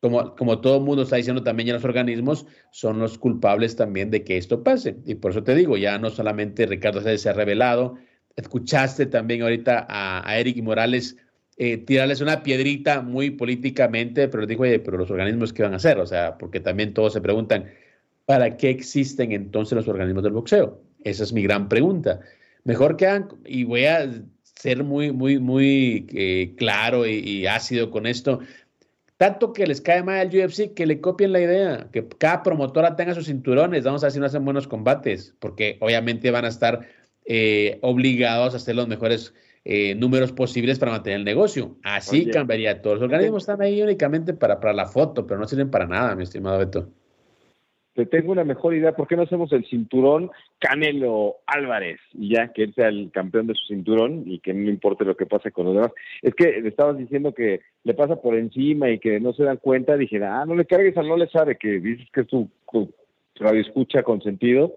como, 0.00 0.34
como 0.34 0.60
todo 0.60 0.78
el 0.78 0.82
mundo 0.84 1.02
está 1.02 1.16
diciendo 1.16 1.42
también 1.42 1.68
ya 1.68 1.74
los 1.74 1.84
organismos 1.84 2.46
son 2.70 2.98
los 2.98 3.18
culpables 3.18 3.76
también 3.76 4.10
de 4.10 4.24
que 4.24 4.38
esto 4.38 4.64
pase. 4.64 4.96
Y 5.06 5.14
por 5.14 5.30
eso 5.30 5.44
te 5.44 5.54
digo, 5.54 5.76
ya 5.76 5.98
no 5.98 6.10
solamente 6.10 6.66
Ricardo 6.66 7.00
se 7.00 7.28
ha 7.28 7.32
revelado, 7.32 7.96
escuchaste 8.34 9.06
también 9.06 9.42
ahorita 9.42 9.86
a, 9.88 10.28
a 10.28 10.38
Eric 10.38 10.62
Morales 10.62 11.16
eh, 11.58 11.76
tirarles 11.76 12.20
una 12.20 12.42
piedrita 12.42 13.02
muy 13.02 13.30
políticamente, 13.30 14.26
pero 14.28 14.46
dijo, 14.46 14.62
oye, 14.62 14.80
pero 14.80 14.96
los 14.96 15.10
organismos, 15.10 15.52
¿qué 15.52 15.62
van 15.62 15.74
a 15.74 15.76
hacer? 15.76 15.98
O 15.98 16.06
sea, 16.06 16.38
porque 16.38 16.60
también 16.60 16.94
todos 16.94 17.12
se 17.12 17.20
preguntan, 17.20 17.70
¿para 18.24 18.56
qué 18.56 18.70
existen 18.70 19.32
entonces 19.32 19.76
los 19.76 19.86
organismos 19.86 20.24
del 20.24 20.32
boxeo? 20.32 20.81
Esa 21.04 21.24
es 21.24 21.32
mi 21.32 21.42
gran 21.42 21.68
pregunta. 21.68 22.20
Mejor 22.64 22.96
que 22.96 23.06
hagan, 23.06 23.28
y 23.44 23.64
voy 23.64 23.84
a 23.86 24.08
ser 24.54 24.84
muy, 24.84 25.12
muy, 25.12 25.38
muy 25.38 26.06
eh, 26.14 26.54
claro 26.56 27.06
y, 27.06 27.46
ácido 27.46 27.90
con 27.90 28.06
esto, 28.06 28.40
tanto 29.16 29.52
que 29.52 29.66
les 29.66 29.80
cae 29.80 30.02
mal 30.02 30.20
al 30.20 30.28
UFC 30.28 30.74
que 30.74 30.86
le 30.86 31.00
copien 31.00 31.32
la 31.32 31.40
idea, 31.40 31.88
que 31.92 32.06
cada 32.18 32.42
promotora 32.42 32.94
tenga 32.94 33.14
sus 33.14 33.26
cinturones, 33.26 33.84
vamos 33.84 34.02
a 34.02 34.06
ver 34.06 34.12
si 34.12 34.20
no 34.20 34.26
hacen 34.26 34.44
buenos 34.44 34.68
combates, 34.68 35.34
porque 35.40 35.78
obviamente 35.80 36.30
van 36.30 36.44
a 36.44 36.48
estar 36.48 36.86
eh, 37.24 37.78
obligados 37.82 38.54
a 38.54 38.58
hacer 38.58 38.76
los 38.76 38.86
mejores 38.86 39.34
eh, 39.64 39.94
números 39.96 40.32
posibles 40.32 40.78
para 40.78 40.92
mantener 40.92 41.20
el 41.20 41.24
negocio. 41.24 41.76
Así 41.82 42.26
cambiaría 42.26 42.82
todo. 42.82 42.94
Los 42.94 43.02
organismos 43.04 43.44
están 43.44 43.62
ahí 43.62 43.80
únicamente 43.82 44.34
para, 44.34 44.60
para 44.60 44.72
la 44.72 44.86
foto, 44.86 45.26
pero 45.26 45.38
no 45.40 45.46
sirven 45.46 45.70
para 45.70 45.86
nada, 45.86 46.14
mi 46.14 46.24
estimado 46.24 46.58
Beto 46.58 46.88
te 47.94 48.06
tengo 48.06 48.32
una 48.32 48.44
mejor 48.44 48.74
idea, 48.74 48.96
¿por 48.96 49.06
qué 49.06 49.16
no 49.16 49.22
hacemos 49.22 49.52
el 49.52 49.66
cinturón 49.66 50.30
Canelo 50.58 51.36
Álvarez? 51.46 52.00
Y 52.14 52.34
ya, 52.34 52.48
que 52.48 52.64
él 52.64 52.74
sea 52.74 52.88
el 52.88 53.10
campeón 53.12 53.46
de 53.46 53.54
su 53.54 53.66
cinturón 53.66 54.24
y 54.26 54.38
que 54.38 54.54
no 54.54 54.70
importe 54.70 55.04
lo 55.04 55.16
que 55.16 55.26
pase 55.26 55.52
con 55.52 55.66
los 55.66 55.74
demás. 55.74 55.92
Es 56.22 56.34
que 56.34 56.60
le 56.60 56.68
estabas 56.68 56.96
diciendo 56.96 57.34
que 57.34 57.60
le 57.84 57.94
pasa 57.94 58.16
por 58.16 58.34
encima 58.36 58.88
y 58.88 58.98
que 58.98 59.20
no 59.20 59.34
se 59.34 59.44
dan 59.44 59.58
cuenta, 59.58 59.96
dije, 59.96 60.22
ah, 60.24 60.44
no 60.46 60.54
le 60.54 60.64
cargues 60.64 60.96
a 60.96 61.02
no 61.02 61.16
le 61.16 61.28
sabe, 61.28 61.56
que 61.56 61.80
dices 61.80 62.08
que 62.12 62.22
es 62.22 62.26
tu, 62.28 62.48
radio 63.36 63.60
escucha 63.60 64.02
con 64.02 64.22
sentido. 64.22 64.74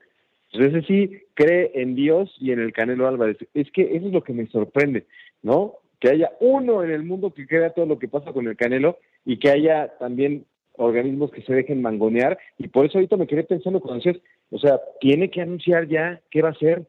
Entonces 0.51 0.83
ese 0.83 0.87
sí 0.87 1.21
cree 1.35 1.71
en 1.75 1.95
Dios 1.95 2.35
y 2.39 2.51
en 2.51 2.59
el 2.59 2.73
Canelo 2.73 3.07
Álvarez. 3.07 3.37
Es 3.53 3.71
que 3.71 3.95
eso 3.95 4.07
es 4.07 4.13
lo 4.13 4.23
que 4.23 4.33
me 4.33 4.47
sorprende, 4.47 5.05
¿no? 5.41 5.75
Que 6.01 6.09
haya 6.09 6.31
uno 6.41 6.83
en 6.83 6.91
el 6.91 7.03
mundo 7.03 7.33
que 7.33 7.47
crea 7.47 7.69
todo 7.69 7.85
lo 7.85 7.97
que 7.97 8.09
pasa 8.09 8.33
con 8.33 8.47
el 8.47 8.57
Canelo 8.57 8.97
y 9.25 9.37
que 9.37 9.49
haya 9.49 9.97
también 9.99 10.45
organismos 10.77 11.31
que 11.31 11.41
se 11.41 11.53
dejen 11.53 11.81
mangonear 11.81 12.37
y 12.57 12.67
por 12.67 12.85
eso 12.85 12.97
ahorita 12.97 13.17
me 13.17 13.27
quedé 13.27 13.43
pensando 13.43 13.79
cuando 13.79 14.03
decías, 14.03 14.23
o 14.51 14.59
sea, 14.59 14.79
tiene 14.99 15.29
que 15.29 15.41
anunciar 15.41 15.87
ya 15.87 16.21
qué 16.29 16.41
va 16.41 16.49
a 16.49 16.53
hacer. 16.53 16.85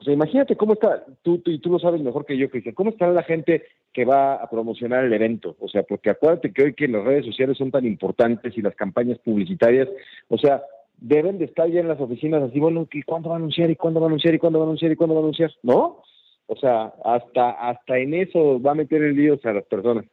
O 0.00 0.04
sea, 0.04 0.12
imagínate 0.14 0.56
cómo 0.56 0.74
está, 0.74 1.04
tú, 1.22 1.38
tú, 1.38 1.50
y 1.50 1.58
tú 1.58 1.70
lo 1.70 1.78
sabes 1.78 2.00
mejor 2.00 2.24
que 2.24 2.36
yo, 2.36 2.48
Cristian, 2.50 2.74
cómo 2.74 2.90
está 2.90 3.08
la 3.08 3.24
gente 3.24 3.64
que 3.92 4.04
va 4.04 4.34
a 4.34 4.48
promocionar 4.48 5.04
el 5.04 5.12
evento. 5.12 5.56
O 5.58 5.68
sea, 5.68 5.82
porque 5.82 6.10
acuérdate 6.10 6.52
que 6.52 6.62
hoy 6.62 6.74
que 6.74 6.86
las 6.86 7.04
redes 7.04 7.26
sociales 7.26 7.58
son 7.58 7.70
tan 7.70 7.84
importantes 7.84 8.56
y 8.56 8.62
las 8.62 8.76
campañas 8.76 9.18
publicitarias, 9.18 9.88
o 10.28 10.38
sea, 10.38 10.62
deben 10.98 11.38
de 11.38 11.46
estar 11.46 11.68
ya 11.68 11.80
en 11.80 11.88
las 11.88 12.00
oficinas 12.00 12.42
así, 12.42 12.60
bueno, 12.60 12.86
¿y 12.92 13.02
cuándo 13.02 13.30
va 13.30 13.36
a 13.36 13.38
anunciar? 13.38 13.70
¿Y 13.70 13.76
cuándo 13.76 14.00
va 14.00 14.06
a 14.06 14.08
anunciar? 14.08 14.34
¿Y 14.34 14.38
cuándo 14.38 14.58
va 14.58 14.64
a 14.64 14.68
anunciar? 14.68 14.92
¿Y 14.92 14.96
cuándo 14.96 15.14
va 15.14 15.20
a 15.20 15.24
anunciar? 15.24 15.50
¿No? 15.62 16.02
O 16.46 16.56
sea, 16.56 16.94
hasta, 17.04 17.50
hasta 17.50 17.98
en 17.98 18.14
eso 18.14 18.60
va 18.60 18.72
a 18.72 18.74
meter 18.74 19.02
el 19.02 19.16
lío 19.16 19.38
a 19.42 19.52
las 19.52 19.64
personas. 19.64 20.04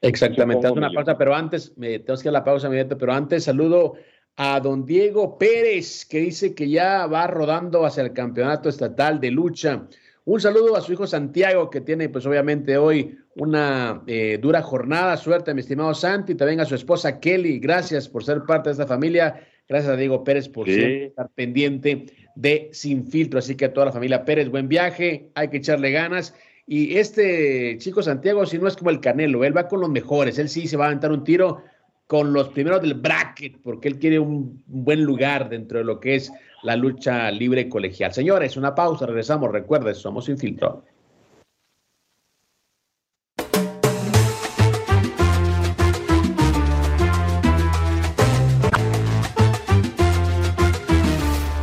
Exactamente, 0.00 0.66
haz 0.66 0.72
una 0.72 0.90
pausa, 0.90 1.18
pero 1.18 1.34
antes, 1.34 1.76
me 1.76 1.98
tengo 1.98 2.18
que 2.18 2.28
ir 2.28 2.30
a 2.30 2.32
la 2.32 2.44
pausa, 2.44 2.68
mi 2.68 2.82
pero 2.84 3.12
antes 3.12 3.44
saludo 3.44 3.94
a 4.36 4.60
don 4.60 4.86
Diego 4.86 5.36
Pérez, 5.36 6.06
que 6.06 6.20
dice 6.20 6.54
que 6.54 6.68
ya 6.68 7.06
va 7.06 7.26
rodando 7.26 7.84
hacia 7.84 8.04
el 8.04 8.12
campeonato 8.12 8.68
estatal 8.68 9.20
de 9.20 9.32
lucha. 9.32 9.88
Un 10.24 10.40
saludo 10.40 10.76
a 10.76 10.80
su 10.80 10.92
hijo 10.92 11.06
Santiago, 11.06 11.70
que 11.70 11.80
tiene 11.80 12.08
pues 12.08 12.26
obviamente 12.26 12.76
hoy 12.76 13.18
una 13.34 14.02
eh, 14.06 14.38
dura 14.40 14.62
jornada. 14.62 15.16
Suerte, 15.16 15.54
mi 15.54 15.60
estimado 15.60 15.94
Santi, 15.94 16.34
también 16.34 16.60
a 16.60 16.66
su 16.66 16.74
esposa 16.74 17.18
Kelly. 17.18 17.58
Gracias 17.58 18.08
por 18.08 18.22
ser 18.22 18.42
parte 18.42 18.68
de 18.68 18.72
esta 18.72 18.86
familia. 18.86 19.40
Gracias 19.66 19.92
a 19.92 19.96
Diego 19.96 20.22
Pérez 20.22 20.48
por 20.48 20.68
estar 20.68 21.30
pendiente 21.34 22.06
de 22.34 22.68
Sin 22.72 23.06
Filtro. 23.06 23.38
Así 23.38 23.56
que 23.56 23.64
a 23.64 23.72
toda 23.72 23.86
la 23.86 23.92
familia 23.92 24.24
Pérez, 24.24 24.50
buen 24.50 24.68
viaje, 24.68 25.30
hay 25.34 25.48
que 25.48 25.56
echarle 25.56 25.90
ganas. 25.90 26.34
Y 26.70 26.98
este 26.98 27.78
chico 27.78 28.02
Santiago, 28.02 28.44
si 28.44 28.58
no 28.58 28.68
es 28.68 28.76
como 28.76 28.90
el 28.90 29.00
Canelo, 29.00 29.42
él 29.42 29.56
va 29.56 29.68
con 29.68 29.80
los 29.80 29.88
mejores, 29.88 30.38
él 30.38 30.50
sí 30.50 30.68
se 30.68 30.76
va 30.76 30.84
a 30.84 30.88
aventar 30.88 31.10
un 31.10 31.24
tiro 31.24 31.62
con 32.06 32.34
los 32.34 32.50
primeros 32.50 32.82
del 32.82 32.92
bracket, 32.92 33.56
porque 33.62 33.88
él 33.88 33.98
quiere 33.98 34.18
un 34.18 34.62
buen 34.66 35.02
lugar 35.02 35.48
dentro 35.48 35.78
de 35.78 35.84
lo 35.86 35.98
que 35.98 36.16
es 36.16 36.30
la 36.62 36.76
lucha 36.76 37.30
libre 37.30 37.70
colegial. 37.70 38.12
Señores, 38.12 38.58
una 38.58 38.74
pausa, 38.74 39.06
regresamos, 39.06 39.50
recuerden, 39.50 39.94
somos 39.94 40.26
sin 40.26 40.36
filtro. 40.36 40.84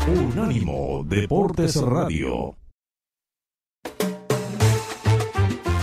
Unánimo 0.08 1.06
Deportes 1.08 1.80
Radio. 1.80 2.56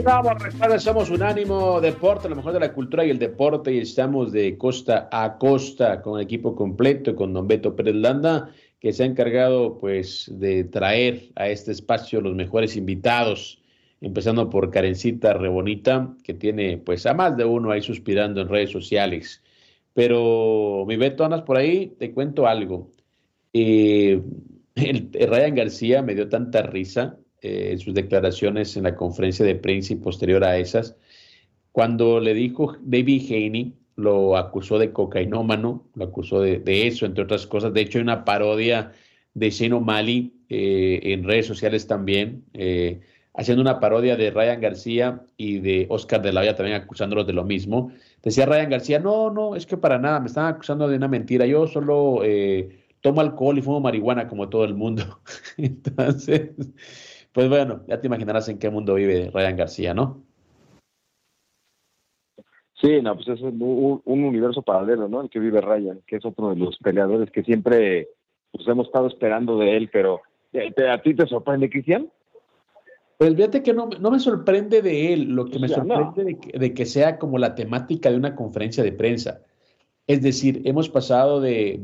Estamos, 0.00 0.42
recuerda, 0.42 0.78
somos 0.78 1.10
Unánimo 1.10 1.78
Deporte, 1.78 2.28
lo 2.30 2.36
mejor 2.36 2.54
de 2.54 2.60
la 2.60 2.72
cultura 2.72 3.04
y 3.04 3.10
el 3.10 3.18
deporte, 3.18 3.74
y 3.74 3.78
estamos 3.78 4.32
de 4.32 4.56
costa 4.56 5.10
a 5.12 5.36
costa 5.36 6.00
con 6.00 6.18
el 6.18 6.24
equipo 6.24 6.56
completo, 6.56 7.14
con 7.14 7.34
Don 7.34 7.46
Beto 7.46 7.76
Pérez 7.76 7.96
Landa, 7.96 8.50
que 8.78 8.94
se 8.94 9.02
ha 9.02 9.06
encargado 9.06 9.76
pues 9.78 10.30
de 10.32 10.64
traer 10.64 11.28
a 11.36 11.48
este 11.50 11.72
espacio 11.72 12.22
los 12.22 12.34
mejores 12.34 12.76
invitados, 12.76 13.62
empezando 14.00 14.48
por 14.48 14.70
Karencita 14.70 15.34
Rebonita, 15.34 16.14
que 16.24 16.32
tiene 16.32 16.78
pues 16.78 17.04
a 17.04 17.12
más 17.12 17.36
de 17.36 17.44
uno 17.44 17.70
ahí 17.70 17.82
suspirando 17.82 18.40
en 18.40 18.48
redes 18.48 18.70
sociales. 18.70 19.42
Pero 19.92 20.86
mi 20.88 20.96
Beto, 20.96 21.26
andas 21.26 21.42
por 21.42 21.58
ahí, 21.58 21.94
te 21.98 22.12
cuento 22.12 22.46
algo. 22.46 22.90
Eh, 23.52 24.18
el, 24.76 25.10
Ryan 25.12 25.54
García 25.54 26.00
me 26.00 26.14
dio 26.14 26.30
tanta 26.30 26.62
risa 26.62 27.18
eh, 27.42 27.70
en 27.72 27.78
sus 27.78 27.94
declaraciones 27.94 28.76
en 28.76 28.84
la 28.84 28.96
conferencia 28.96 29.46
de 29.46 29.54
prensa 29.54 29.94
y 29.94 29.96
posterior 29.96 30.44
a 30.44 30.58
esas, 30.58 30.96
cuando 31.72 32.20
le 32.20 32.34
dijo 32.34 32.76
David 32.82 33.22
Haney, 33.30 33.74
lo 33.96 34.36
acusó 34.36 34.78
de 34.78 34.92
cocainómano, 34.92 35.84
lo 35.94 36.04
acusó 36.04 36.40
de, 36.40 36.86
eso, 36.86 37.06
entre 37.06 37.24
otras 37.24 37.46
cosas. 37.46 37.72
De 37.72 37.80
hecho, 37.80 37.98
hay 37.98 38.02
una 38.02 38.24
parodia 38.24 38.92
de 39.34 39.50
Shane 39.50 39.74
O'Malley 39.74 40.34
eh, 40.48 41.00
en 41.02 41.24
redes 41.24 41.46
sociales 41.46 41.86
también, 41.86 42.44
eh, 42.54 43.00
haciendo 43.34 43.62
una 43.62 43.80
parodia 43.80 44.16
de 44.16 44.30
Ryan 44.30 44.60
García 44.60 45.22
y 45.36 45.60
de 45.60 45.86
Oscar 45.88 46.20
de 46.22 46.32
la 46.32 46.40
Hoya 46.40 46.56
también 46.56 46.76
acusándolos 46.76 47.26
de 47.26 47.32
lo 47.32 47.44
mismo. 47.44 47.92
Decía 48.22 48.46
Ryan 48.46 48.70
García, 48.70 48.98
no, 48.98 49.30
no, 49.30 49.56
es 49.56 49.64
que 49.64 49.76
para 49.76 49.98
nada, 49.98 50.20
me 50.20 50.26
están 50.26 50.46
acusando 50.46 50.88
de 50.88 50.96
una 50.96 51.08
mentira, 51.08 51.46
yo 51.46 51.66
solo 51.66 52.22
tomo 53.00 53.20
alcohol 53.20 53.58
y 53.58 53.62
fumo 53.62 53.80
marihuana 53.80 54.28
como 54.28 54.48
todo 54.48 54.64
el 54.64 54.74
mundo. 54.74 55.20
Entonces, 55.56 56.50
pues 57.32 57.48
bueno, 57.48 57.82
ya 57.86 58.00
te 58.00 58.06
imaginarás 58.06 58.48
en 58.48 58.58
qué 58.58 58.70
mundo 58.70 58.94
vive 58.94 59.30
Ryan 59.32 59.56
García, 59.56 59.94
¿no? 59.94 60.22
Sí, 62.80 63.02
no, 63.02 63.14
pues 63.14 63.28
es 63.28 63.40
un, 63.42 64.02
universo 64.04 64.62
paralelo, 64.62 65.06
¿no? 65.06 65.20
El 65.20 65.28
que 65.28 65.38
vive 65.38 65.60
Ryan, 65.60 66.00
que 66.06 66.16
es 66.16 66.24
otro 66.24 66.50
de 66.50 66.56
los 66.56 66.78
peleadores 66.78 67.30
que 67.30 67.42
siempre 67.42 68.08
pues, 68.50 68.66
hemos 68.66 68.86
estado 68.86 69.06
esperando 69.06 69.58
de 69.58 69.76
él, 69.76 69.90
pero 69.92 70.22
eh, 70.52 70.72
¿a 70.90 71.02
ti 71.02 71.14
te 71.14 71.26
sorprende, 71.26 71.68
Cristian? 71.68 72.10
Pues 73.18 73.34
fíjate 73.34 73.62
que 73.62 73.74
no, 73.74 73.86
me 73.86 74.18
sorprende 74.18 74.80
de 74.80 75.12
él, 75.12 75.24
lo 75.24 75.44
que 75.44 75.58
me 75.58 75.68
sorprende 75.68 76.38
de, 76.54 76.72
que, 76.72 76.86
sea 76.86 77.18
como 77.18 77.36
la 77.36 77.54
temática 77.54 78.10
de 78.10 78.16
una 78.16 78.34
conferencia 78.34 78.82
de 78.82 78.92
prensa. 78.92 79.42
Es 80.06 80.22
decir, 80.22 80.62
hemos 80.64 80.88
pasado 80.88 81.38
de, 81.38 81.78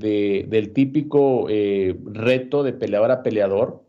del 0.49 0.73
típico 0.73 1.47
eh, 1.51 1.95
reto 2.07 2.63
de 2.63 2.73
peleador 2.73 3.11
a 3.11 3.23
peleador, 3.23 3.86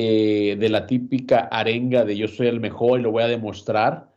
eh, 0.00 0.54
de 0.56 0.68
la 0.68 0.86
típica 0.86 1.48
arenga 1.50 2.04
de 2.04 2.16
yo 2.16 2.28
soy 2.28 2.46
el 2.46 2.60
mejor 2.60 3.00
y 3.00 3.02
lo 3.02 3.10
voy 3.10 3.24
a 3.24 3.26
demostrar, 3.26 4.12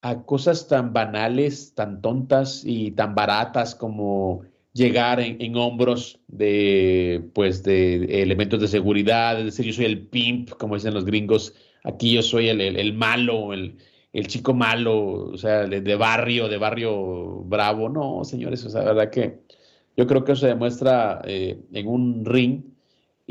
a 0.00 0.22
cosas 0.24 0.66
tan 0.66 0.92
banales, 0.92 1.76
tan 1.76 2.02
tontas 2.02 2.64
y 2.66 2.90
tan 2.90 3.14
baratas 3.14 3.76
como 3.76 4.42
llegar 4.72 5.20
en, 5.20 5.54
hombros 5.54 6.18
de, 6.26 7.22
pues, 7.34 7.62
de 7.62 8.22
elementos 8.22 8.60
de 8.60 8.66
seguridad, 8.66 9.38
es 9.38 9.44
decir, 9.44 9.66
yo 9.66 9.72
soy 9.74 9.84
el 9.84 10.08
pimp, 10.08 10.50
como 10.58 10.74
dicen 10.74 10.92
los 10.92 11.04
gringos, 11.04 11.54
aquí 11.84 12.14
yo 12.14 12.22
soy 12.22 12.48
el, 12.48 12.92
malo, 12.94 13.52
el, 13.52 13.76
chico 14.26 14.54
malo, 14.54 15.30
o 15.30 15.38
sea, 15.38 15.66
de, 15.68 15.94
barrio, 15.94 16.48
de 16.48 16.58
barrio 16.58 17.44
bravo. 17.44 17.88
No, 17.88 18.24
señores, 18.24 18.64
o 18.64 18.70
sea, 18.70 18.82
la 18.82 18.92
verdad 18.92 19.10
que 19.12 19.38
yo 19.96 20.04
creo 20.08 20.24
que 20.24 20.32
eso 20.32 20.40
se 20.40 20.48
demuestra 20.48 21.22
eh, 21.26 21.60
en 21.72 21.86
un 21.86 22.24
ring 22.24 22.71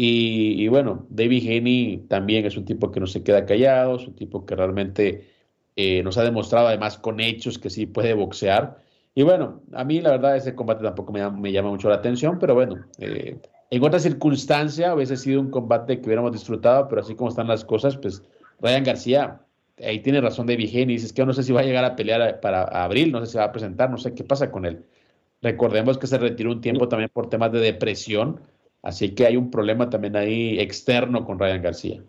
y, 0.03 0.67
bueno, 0.67 1.05
David 1.09 1.47
Haney 1.47 2.05
también 2.07 2.43
es 2.47 2.57
un 2.57 2.65
tipo 2.65 2.89
que 2.89 2.99
no 2.99 3.05
se 3.05 3.21
queda 3.21 3.45
callado, 3.45 3.97
es 3.97 4.07
un 4.07 4.15
tipo 4.15 4.47
que 4.47 4.55
realmente 4.55 5.29
eh, 5.75 6.01
nos 6.01 6.17
ha 6.17 6.23
demostrado 6.23 6.69
además 6.69 6.97
con 6.97 7.19
hechos 7.19 7.59
que 7.59 7.69
sí 7.69 7.85
puede 7.85 8.15
boxear. 8.15 8.79
Y 9.13 9.21
bueno, 9.21 9.61
a 9.73 9.83
mí 9.83 10.01
la 10.01 10.09
verdad 10.09 10.37
ese 10.37 10.55
combate 10.55 10.83
tampoco 10.83 11.13
me, 11.13 11.51
llama 11.51 11.69
mucho 11.69 11.87
la 11.87 11.97
atención, 11.97 12.39
pero 12.39 12.55
bueno, 12.55 12.83
eh, 12.97 13.37
en 13.69 13.83
otra 13.83 13.99
circunstancia 13.99 14.95
hubiese 14.95 15.17
sido 15.17 15.39
un 15.39 15.51
combate 15.51 15.99
que 15.99 16.07
hubiéramos 16.07 16.31
disfrutado, 16.31 16.87
pero 16.87 17.01
así 17.01 17.13
como 17.13 17.29
están 17.29 17.47
las 17.47 17.63
cosas, 17.63 17.95
pues 17.95 18.23
Ryan 18.59 18.83
García, 18.83 19.41
ahí 19.85 19.99
tiene 19.99 20.19
razón 20.19 20.47
David 20.47 20.69
Haney, 20.69 20.95
dices 20.95 21.13
que 21.13 21.23
no 21.23 21.33
sé 21.33 21.43
si 21.43 21.53
va 21.53 21.61
a 21.61 21.63
llegar 21.63 21.85
a 21.85 21.95
pelear 21.95 22.39
para 22.39 22.63
abril, 22.63 23.11
no 23.11 23.23
sé 23.23 23.33
si 23.33 23.37
va 23.37 23.43
a 23.43 23.51
presentar, 23.51 23.91
no 23.91 23.99
sé 23.99 24.15
qué 24.15 24.23
pasa 24.23 24.49
con 24.49 24.65
él. 24.65 24.83
Recordemos 25.43 25.99
que 25.99 26.07
se 26.07 26.17
retiró 26.17 26.51
un 26.51 26.61
tiempo 26.61 26.87
también 26.87 27.11
por 27.13 27.29
temas 27.29 27.51
de 27.51 27.59
depresión 27.59 28.41
Así 28.83 29.13
que 29.13 29.25
hay 29.25 29.37
un 29.37 29.51
problema 29.51 29.89
también 29.89 30.15
ahí 30.15 30.59
externo 30.59 31.25
con 31.25 31.39
Ryan 31.39 31.61
García. 31.61 32.01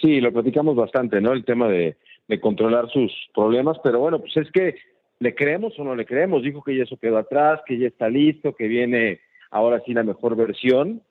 Sí, 0.00 0.20
lo 0.20 0.32
platicamos 0.32 0.76
bastante, 0.76 1.20
¿no? 1.20 1.32
El 1.32 1.44
tema 1.44 1.68
de, 1.68 1.96
controlar 2.40 2.90
sus 2.90 3.12
problemas, 3.34 3.78
pero 3.82 4.00
bueno, 4.00 4.18
pues 4.18 4.36
es 4.36 4.50
que 4.50 4.74
le 5.20 5.34
creemos 5.34 5.78
o 5.78 5.84
no 5.84 5.94
le 5.94 6.04
creemos. 6.04 6.42
Dijo 6.42 6.62
que 6.62 6.76
ya 6.76 6.82
eso 6.82 6.98
quedó 6.98 7.18
atrás, 7.18 7.60
que 7.66 7.78
ya 7.78 7.86
está 7.86 8.08
listo, 8.08 8.54
que 8.54 8.68
viene 8.68 9.20
ahora 9.50 9.80
sí 9.86 9.94
la 9.94 10.02
mejor 10.02 10.36
versión, 10.36 11.02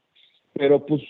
pero 0.53 0.85
pues 0.85 1.01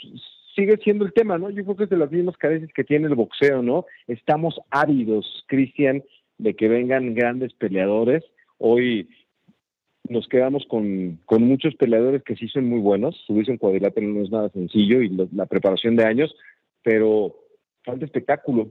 sigue 0.56 0.78
siendo 0.78 1.06
el 1.06 1.12
tema, 1.12 1.38
¿no? 1.38 1.50
Yo 1.50 1.64
creo 1.64 1.76
que 1.76 1.84
es 1.86 1.90
de 1.90 1.98
las 1.98 2.12
mismas 2.12 2.38
carencias 2.38 2.72
que 2.74 2.86
tiene 2.86 3.08
el 3.08 3.16
boxeo, 3.16 3.62
¿no? 3.62 3.86
Estamos 4.08 4.60
ávidos, 4.70 5.44
Cristian, 5.48 6.02
de 6.38 6.56
que 6.56 6.70
vengan 6.70 7.14
grandes 7.14 7.54
peleadores. 7.54 8.24
Hoy 8.58 9.10
nos 10.10 10.28
quedamos 10.28 10.66
con, 10.68 11.20
con, 11.26 11.44
muchos 11.44 11.76
peleadores 11.76 12.24
que 12.24 12.36
sí 12.36 12.48
son 12.48 12.70
muy 12.70 12.80
buenos. 12.80 13.16
Subirse 13.26 13.52
un 13.52 13.58
cuadrilátero 13.58 14.08
no 14.08 14.24
es 14.24 14.32
nada 14.32 14.50
sencillo 14.50 15.02
y 15.02 15.10
la 15.10 15.46
preparación 15.46 15.96
de 15.96 16.06
años, 16.06 16.36
pero 16.84 17.36
falta 17.84 18.06
espectáculo, 18.06 18.70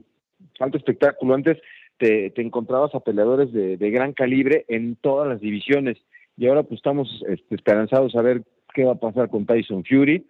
falta 0.57 0.77
espectáculo. 0.77 1.33
Antes 1.33 1.57
te, 1.97 2.29
te 2.31 2.41
encontrabas 2.41 2.93
a 2.93 2.99
peleadores 2.99 3.51
de, 3.53 3.77
de, 3.77 3.91
gran 3.91 4.13
calibre 4.13 4.65
en 4.67 4.95
todas 4.95 5.27
las 5.27 5.39
divisiones 5.39 5.97
y 6.37 6.47
ahora 6.47 6.63
pues 6.63 6.79
estamos 6.79 7.23
este, 7.27 7.55
esperanzados 7.55 8.15
a 8.15 8.21
ver 8.21 8.43
qué 8.73 8.83
va 8.83 8.93
a 8.93 8.99
pasar 8.99 9.29
con 9.29 9.45
Tyson 9.45 9.83
Fury 9.85 10.25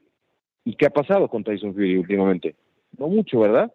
y 0.63 0.75
qué 0.75 0.85
ha 0.85 0.91
pasado 0.91 1.27
con 1.27 1.43
Tyson 1.43 1.73
Fury 1.73 1.97
últimamente. 1.97 2.55
No 2.97 3.07
mucho, 3.07 3.39
¿verdad? 3.39 3.73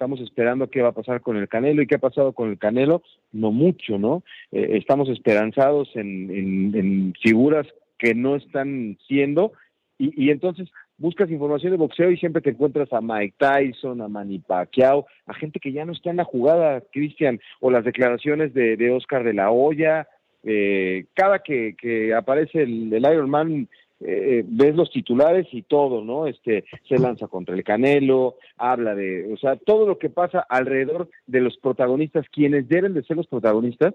Estamos 0.00 0.20
esperando 0.22 0.70
qué 0.70 0.80
va 0.80 0.88
a 0.88 0.92
pasar 0.92 1.20
con 1.20 1.36
el 1.36 1.46
Canelo 1.46 1.82
y 1.82 1.86
qué 1.86 1.96
ha 1.96 1.98
pasado 1.98 2.32
con 2.32 2.48
el 2.48 2.56
Canelo, 2.56 3.02
no 3.32 3.52
mucho, 3.52 3.98
¿no? 3.98 4.22
Eh, 4.50 4.78
estamos 4.78 5.10
esperanzados 5.10 5.90
en, 5.94 7.12
figuras 7.22 7.66
que 7.98 8.14
no 8.14 8.34
están 8.34 8.96
siendo 9.06 9.52
y, 9.98 10.30
entonces 10.30 10.70
buscas 10.96 11.30
información 11.30 11.72
de 11.72 11.76
boxeo 11.76 12.10
y 12.10 12.16
siempre 12.16 12.40
te 12.40 12.48
encuentras 12.48 12.90
a 12.94 13.02
Mike 13.02 13.34
Tyson, 13.36 14.00
a 14.00 14.08
Manny 14.08 14.38
Pacquiao, 14.38 15.06
a 15.26 15.34
gente 15.34 15.60
que 15.60 15.72
ya 15.72 15.84
no 15.84 15.92
está 15.92 16.08
en 16.08 16.16
la 16.16 16.24
jugada, 16.24 16.82
Cristian, 16.92 17.38
o 17.60 17.70
las 17.70 17.84
declaraciones 17.84 18.54
de, 18.54 18.90
Oscar 18.90 19.22
de 19.22 19.34
la 19.34 19.50
Hoya, 19.50 20.08
eh, 20.44 21.04
cada 21.12 21.40
que, 21.40 22.14
aparece 22.16 22.62
el, 22.62 22.90
el 22.90 23.02
Iron 23.02 23.28
Man 23.28 23.68
eh, 24.00 24.44
ves 24.46 24.74
los 24.74 24.90
titulares 24.90 25.46
y 25.52 25.62
todo, 25.62 26.02
¿no? 26.02 26.26
Este, 26.26 26.64
se 26.88 26.98
lanza 26.98 27.28
contra 27.28 27.54
el 27.54 27.64
Canelo, 27.64 28.36
habla 28.56 28.94
de, 28.94 29.32
o 29.32 29.36
sea, 29.36 29.56
todo 29.56 29.86
lo 29.86 29.98
que 29.98 30.10
pasa 30.10 30.40
alrededor 30.48 31.08
de 31.26 31.40
los 31.40 31.56
protagonistas, 31.58 32.26
quienes 32.30 32.68
deben 32.68 32.94
de 32.94 33.02
ser 33.02 33.16
los 33.16 33.26
protagonistas, 33.26 33.94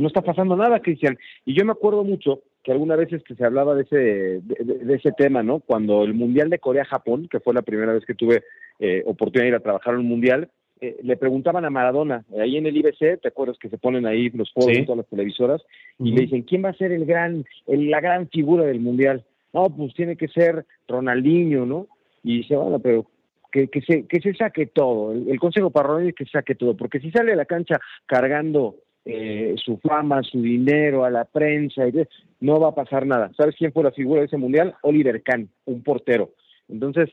no 0.00 0.08
está 0.08 0.22
pasando 0.22 0.56
nada, 0.56 0.80
Cristian. 0.80 1.18
Y 1.44 1.54
yo 1.54 1.64
me 1.64 1.72
acuerdo 1.72 2.04
mucho 2.04 2.42
que 2.62 2.72
alguna 2.72 2.96
vez 2.96 3.08
que 3.22 3.34
se 3.34 3.44
hablaba 3.44 3.74
de 3.74 3.82
ese, 3.82 3.96
de, 3.96 4.94
ese 4.94 5.12
tema, 5.12 5.42
¿no? 5.42 5.60
Cuando 5.60 6.02
el 6.02 6.14
Mundial 6.14 6.50
de 6.50 6.58
Corea-Japón, 6.58 7.28
que 7.30 7.40
fue 7.40 7.54
la 7.54 7.62
primera 7.62 7.92
vez 7.92 8.04
que 8.04 8.14
tuve 8.14 8.42
eh, 8.78 9.02
oportunidad 9.06 9.44
de 9.44 9.48
ir 9.50 9.54
a 9.54 9.60
trabajar 9.60 9.94
en 9.94 10.00
un 10.00 10.08
Mundial, 10.08 10.50
eh, 10.80 10.98
le 11.02 11.16
preguntaban 11.16 11.64
a 11.64 11.70
Maradona, 11.70 12.24
ahí 12.38 12.58
en 12.58 12.66
el 12.66 12.76
IBC, 12.76 13.20
¿te 13.22 13.28
acuerdas 13.28 13.58
que 13.58 13.70
se 13.70 13.78
ponen 13.78 14.04
ahí 14.04 14.28
los 14.30 14.52
en 14.56 14.84
todas 14.84 14.98
las 14.98 15.08
televisoras? 15.08 15.62
Y 15.98 16.12
le 16.12 16.22
dicen, 16.22 16.42
¿quién 16.42 16.64
va 16.64 16.68
a 16.68 16.74
ser 16.74 16.92
el 16.92 17.06
gran, 17.06 17.46
la 17.66 18.00
gran 18.00 18.28
figura 18.28 18.64
del 18.64 18.80
Mundial? 18.80 19.24
No, 19.54 19.64
pues 19.70 19.94
tiene 19.94 20.16
que 20.16 20.28
ser 20.28 20.66
Ronaldinho, 20.86 21.64
¿no? 21.64 21.86
Y 22.22 22.38
dice, 22.38 22.56
bueno, 22.56 22.78
pero 22.78 23.06
que, 23.50 23.68
que, 23.68 23.80
se, 23.80 24.06
que 24.06 24.20
se 24.20 24.34
saque 24.34 24.66
todo. 24.66 25.12
El, 25.12 25.40
consejo 25.40 25.70
para 25.70 25.88
Ronaldinho 25.88 26.10
es 26.10 26.16
que 26.16 26.24
se 26.26 26.32
saque 26.32 26.54
todo, 26.54 26.76
porque 26.76 27.00
si 27.00 27.10
sale 27.10 27.32
a 27.32 27.36
la 27.36 27.46
cancha 27.46 27.80
cargando 28.04 28.76
eh, 29.06 29.54
su 29.56 29.78
fama, 29.78 30.22
su 30.24 30.42
dinero 30.42 31.04
a 31.04 31.10
la 31.10 31.24
prensa, 31.24 31.88
y 31.88 31.92
no 32.40 32.60
va 32.60 32.68
a 32.68 32.74
pasar 32.74 33.06
nada. 33.06 33.30
¿Sabes 33.34 33.54
quién 33.56 33.72
fue 33.72 33.82
la 33.82 33.92
figura 33.92 34.20
de 34.20 34.26
ese 34.26 34.36
Mundial? 34.36 34.74
Oliver 34.82 35.22
Kahn, 35.22 35.48
un 35.64 35.82
portero. 35.82 36.32
Entonces, 36.68 37.08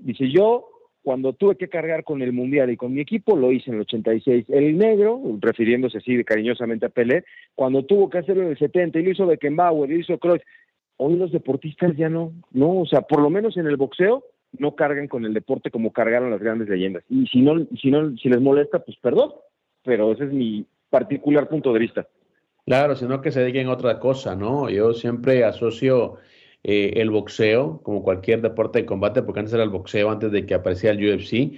dice, 0.00 0.30
yo 0.30 0.71
cuando 1.02 1.32
tuve 1.32 1.56
que 1.56 1.68
cargar 1.68 2.04
con 2.04 2.22
el 2.22 2.32
Mundial 2.32 2.70
y 2.70 2.76
con 2.76 2.94
mi 2.94 3.00
equipo, 3.00 3.36
lo 3.36 3.50
hice 3.50 3.70
en 3.70 3.76
el 3.76 3.82
86. 3.82 4.46
El 4.48 4.78
negro, 4.78 5.20
refiriéndose 5.40 5.98
así 5.98 6.22
cariñosamente 6.24 6.86
a 6.86 6.90
Pelé, 6.90 7.24
cuando 7.54 7.84
tuvo 7.84 8.08
que 8.08 8.18
hacerlo 8.18 8.42
en 8.42 8.50
el 8.50 8.58
70, 8.58 8.98
y 8.98 9.02
lo 9.02 9.10
hizo 9.10 9.26
Beckenbauer, 9.26 9.90
y 9.90 9.94
lo 9.94 10.00
hizo 10.00 10.18
Cruyff. 10.18 10.42
Hoy 10.98 11.16
los 11.16 11.32
deportistas 11.32 11.96
ya 11.96 12.08
no, 12.08 12.32
no, 12.52 12.80
o 12.80 12.86
sea, 12.86 13.02
por 13.02 13.20
lo 13.20 13.30
menos 13.30 13.56
en 13.56 13.66
el 13.66 13.76
boxeo, 13.76 14.24
no 14.58 14.76
cargan 14.76 15.08
con 15.08 15.24
el 15.24 15.34
deporte 15.34 15.70
como 15.70 15.92
cargaron 15.92 16.30
las 16.30 16.40
grandes 16.40 16.68
leyendas. 16.68 17.02
Y 17.08 17.26
si 17.26 17.40
no, 17.40 17.66
si 17.80 17.90
no, 17.90 18.16
si 18.16 18.28
les 18.28 18.40
molesta, 18.40 18.78
pues 18.80 18.96
perdón, 18.98 19.32
pero 19.82 20.12
ese 20.12 20.24
es 20.24 20.32
mi 20.32 20.64
particular 20.90 21.48
punto 21.48 21.72
de 21.72 21.80
vista. 21.80 22.06
Claro, 22.66 22.94
sino 22.94 23.20
que 23.20 23.32
se 23.32 23.40
dediquen 23.40 23.66
a 23.66 23.72
otra 23.72 23.98
cosa, 23.98 24.36
¿no? 24.36 24.70
Yo 24.70 24.92
siempre 24.92 25.42
asocio 25.42 26.18
eh, 26.64 26.92
el 26.96 27.10
boxeo, 27.10 27.80
como 27.82 28.02
cualquier 28.02 28.40
deporte 28.42 28.80
de 28.80 28.86
combate, 28.86 29.22
porque 29.22 29.40
antes 29.40 29.54
era 29.54 29.64
el 29.64 29.70
boxeo, 29.70 30.10
antes 30.10 30.30
de 30.32 30.46
que 30.46 30.54
apareciera 30.54 30.94
el 30.94 31.14
UFC, 31.14 31.52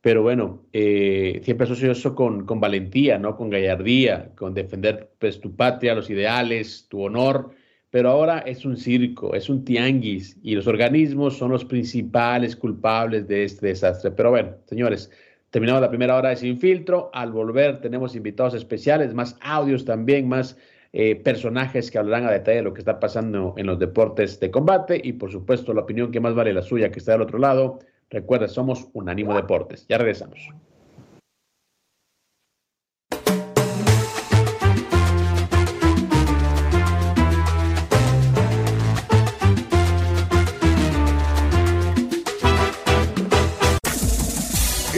pero 0.00 0.22
bueno, 0.22 0.66
eh, 0.72 1.40
siempre 1.44 1.64
asocio 1.64 1.92
eso 1.92 2.14
con, 2.14 2.46
con, 2.46 2.58
valentía, 2.58 3.18
¿no? 3.18 3.36
Con 3.36 3.50
gallardía, 3.50 4.30
con 4.34 4.54
defender 4.54 5.12
pues, 5.18 5.40
tu 5.40 5.54
patria, 5.54 5.94
los 5.94 6.08
ideales, 6.08 6.86
tu 6.88 7.02
honor. 7.02 7.50
Pero 7.90 8.10
ahora 8.10 8.38
es 8.38 8.64
un 8.64 8.76
circo, 8.76 9.34
es 9.34 9.48
un 9.50 9.64
tianguis 9.64 10.38
y 10.42 10.54
los 10.54 10.66
organismos 10.68 11.36
son 11.36 11.50
los 11.50 11.64
principales 11.64 12.56
culpables 12.56 13.26
de 13.28 13.44
este 13.44 13.66
desastre. 13.68 14.12
Pero 14.12 14.30
bueno, 14.30 14.56
señores, 14.66 15.10
terminamos 15.50 15.82
la 15.82 15.90
primera 15.90 16.16
hora 16.16 16.30
de 16.30 16.36
Sin 16.36 16.56
Filtro. 16.56 17.10
Al 17.12 17.32
volver 17.32 17.80
tenemos 17.80 18.14
invitados 18.14 18.54
especiales, 18.54 19.12
más 19.12 19.36
audios 19.42 19.84
también, 19.84 20.28
más 20.28 20.56
eh, 20.92 21.16
personajes 21.16 21.90
que 21.90 21.98
hablarán 21.98 22.26
a 22.26 22.32
detalle 22.32 22.58
de 22.58 22.62
lo 22.62 22.74
que 22.74 22.80
está 22.80 22.98
pasando 22.98 23.54
en 23.56 23.66
los 23.66 23.78
deportes 23.78 24.40
de 24.40 24.50
combate 24.50 25.00
y 25.02 25.12
por 25.12 25.30
supuesto 25.30 25.72
la 25.72 25.82
opinión 25.82 26.10
que 26.10 26.20
más 26.20 26.34
vale 26.34 26.52
la 26.52 26.62
suya 26.62 26.90
que 26.90 26.98
está 26.98 27.12
del 27.12 27.22
otro 27.22 27.38
lado 27.38 27.78
Recuerda, 28.10 28.48
somos 28.48 28.88
Unánimo 28.92 29.36
Deportes. 29.36 29.86
Ya 29.88 29.96
regresamos. 29.96 30.50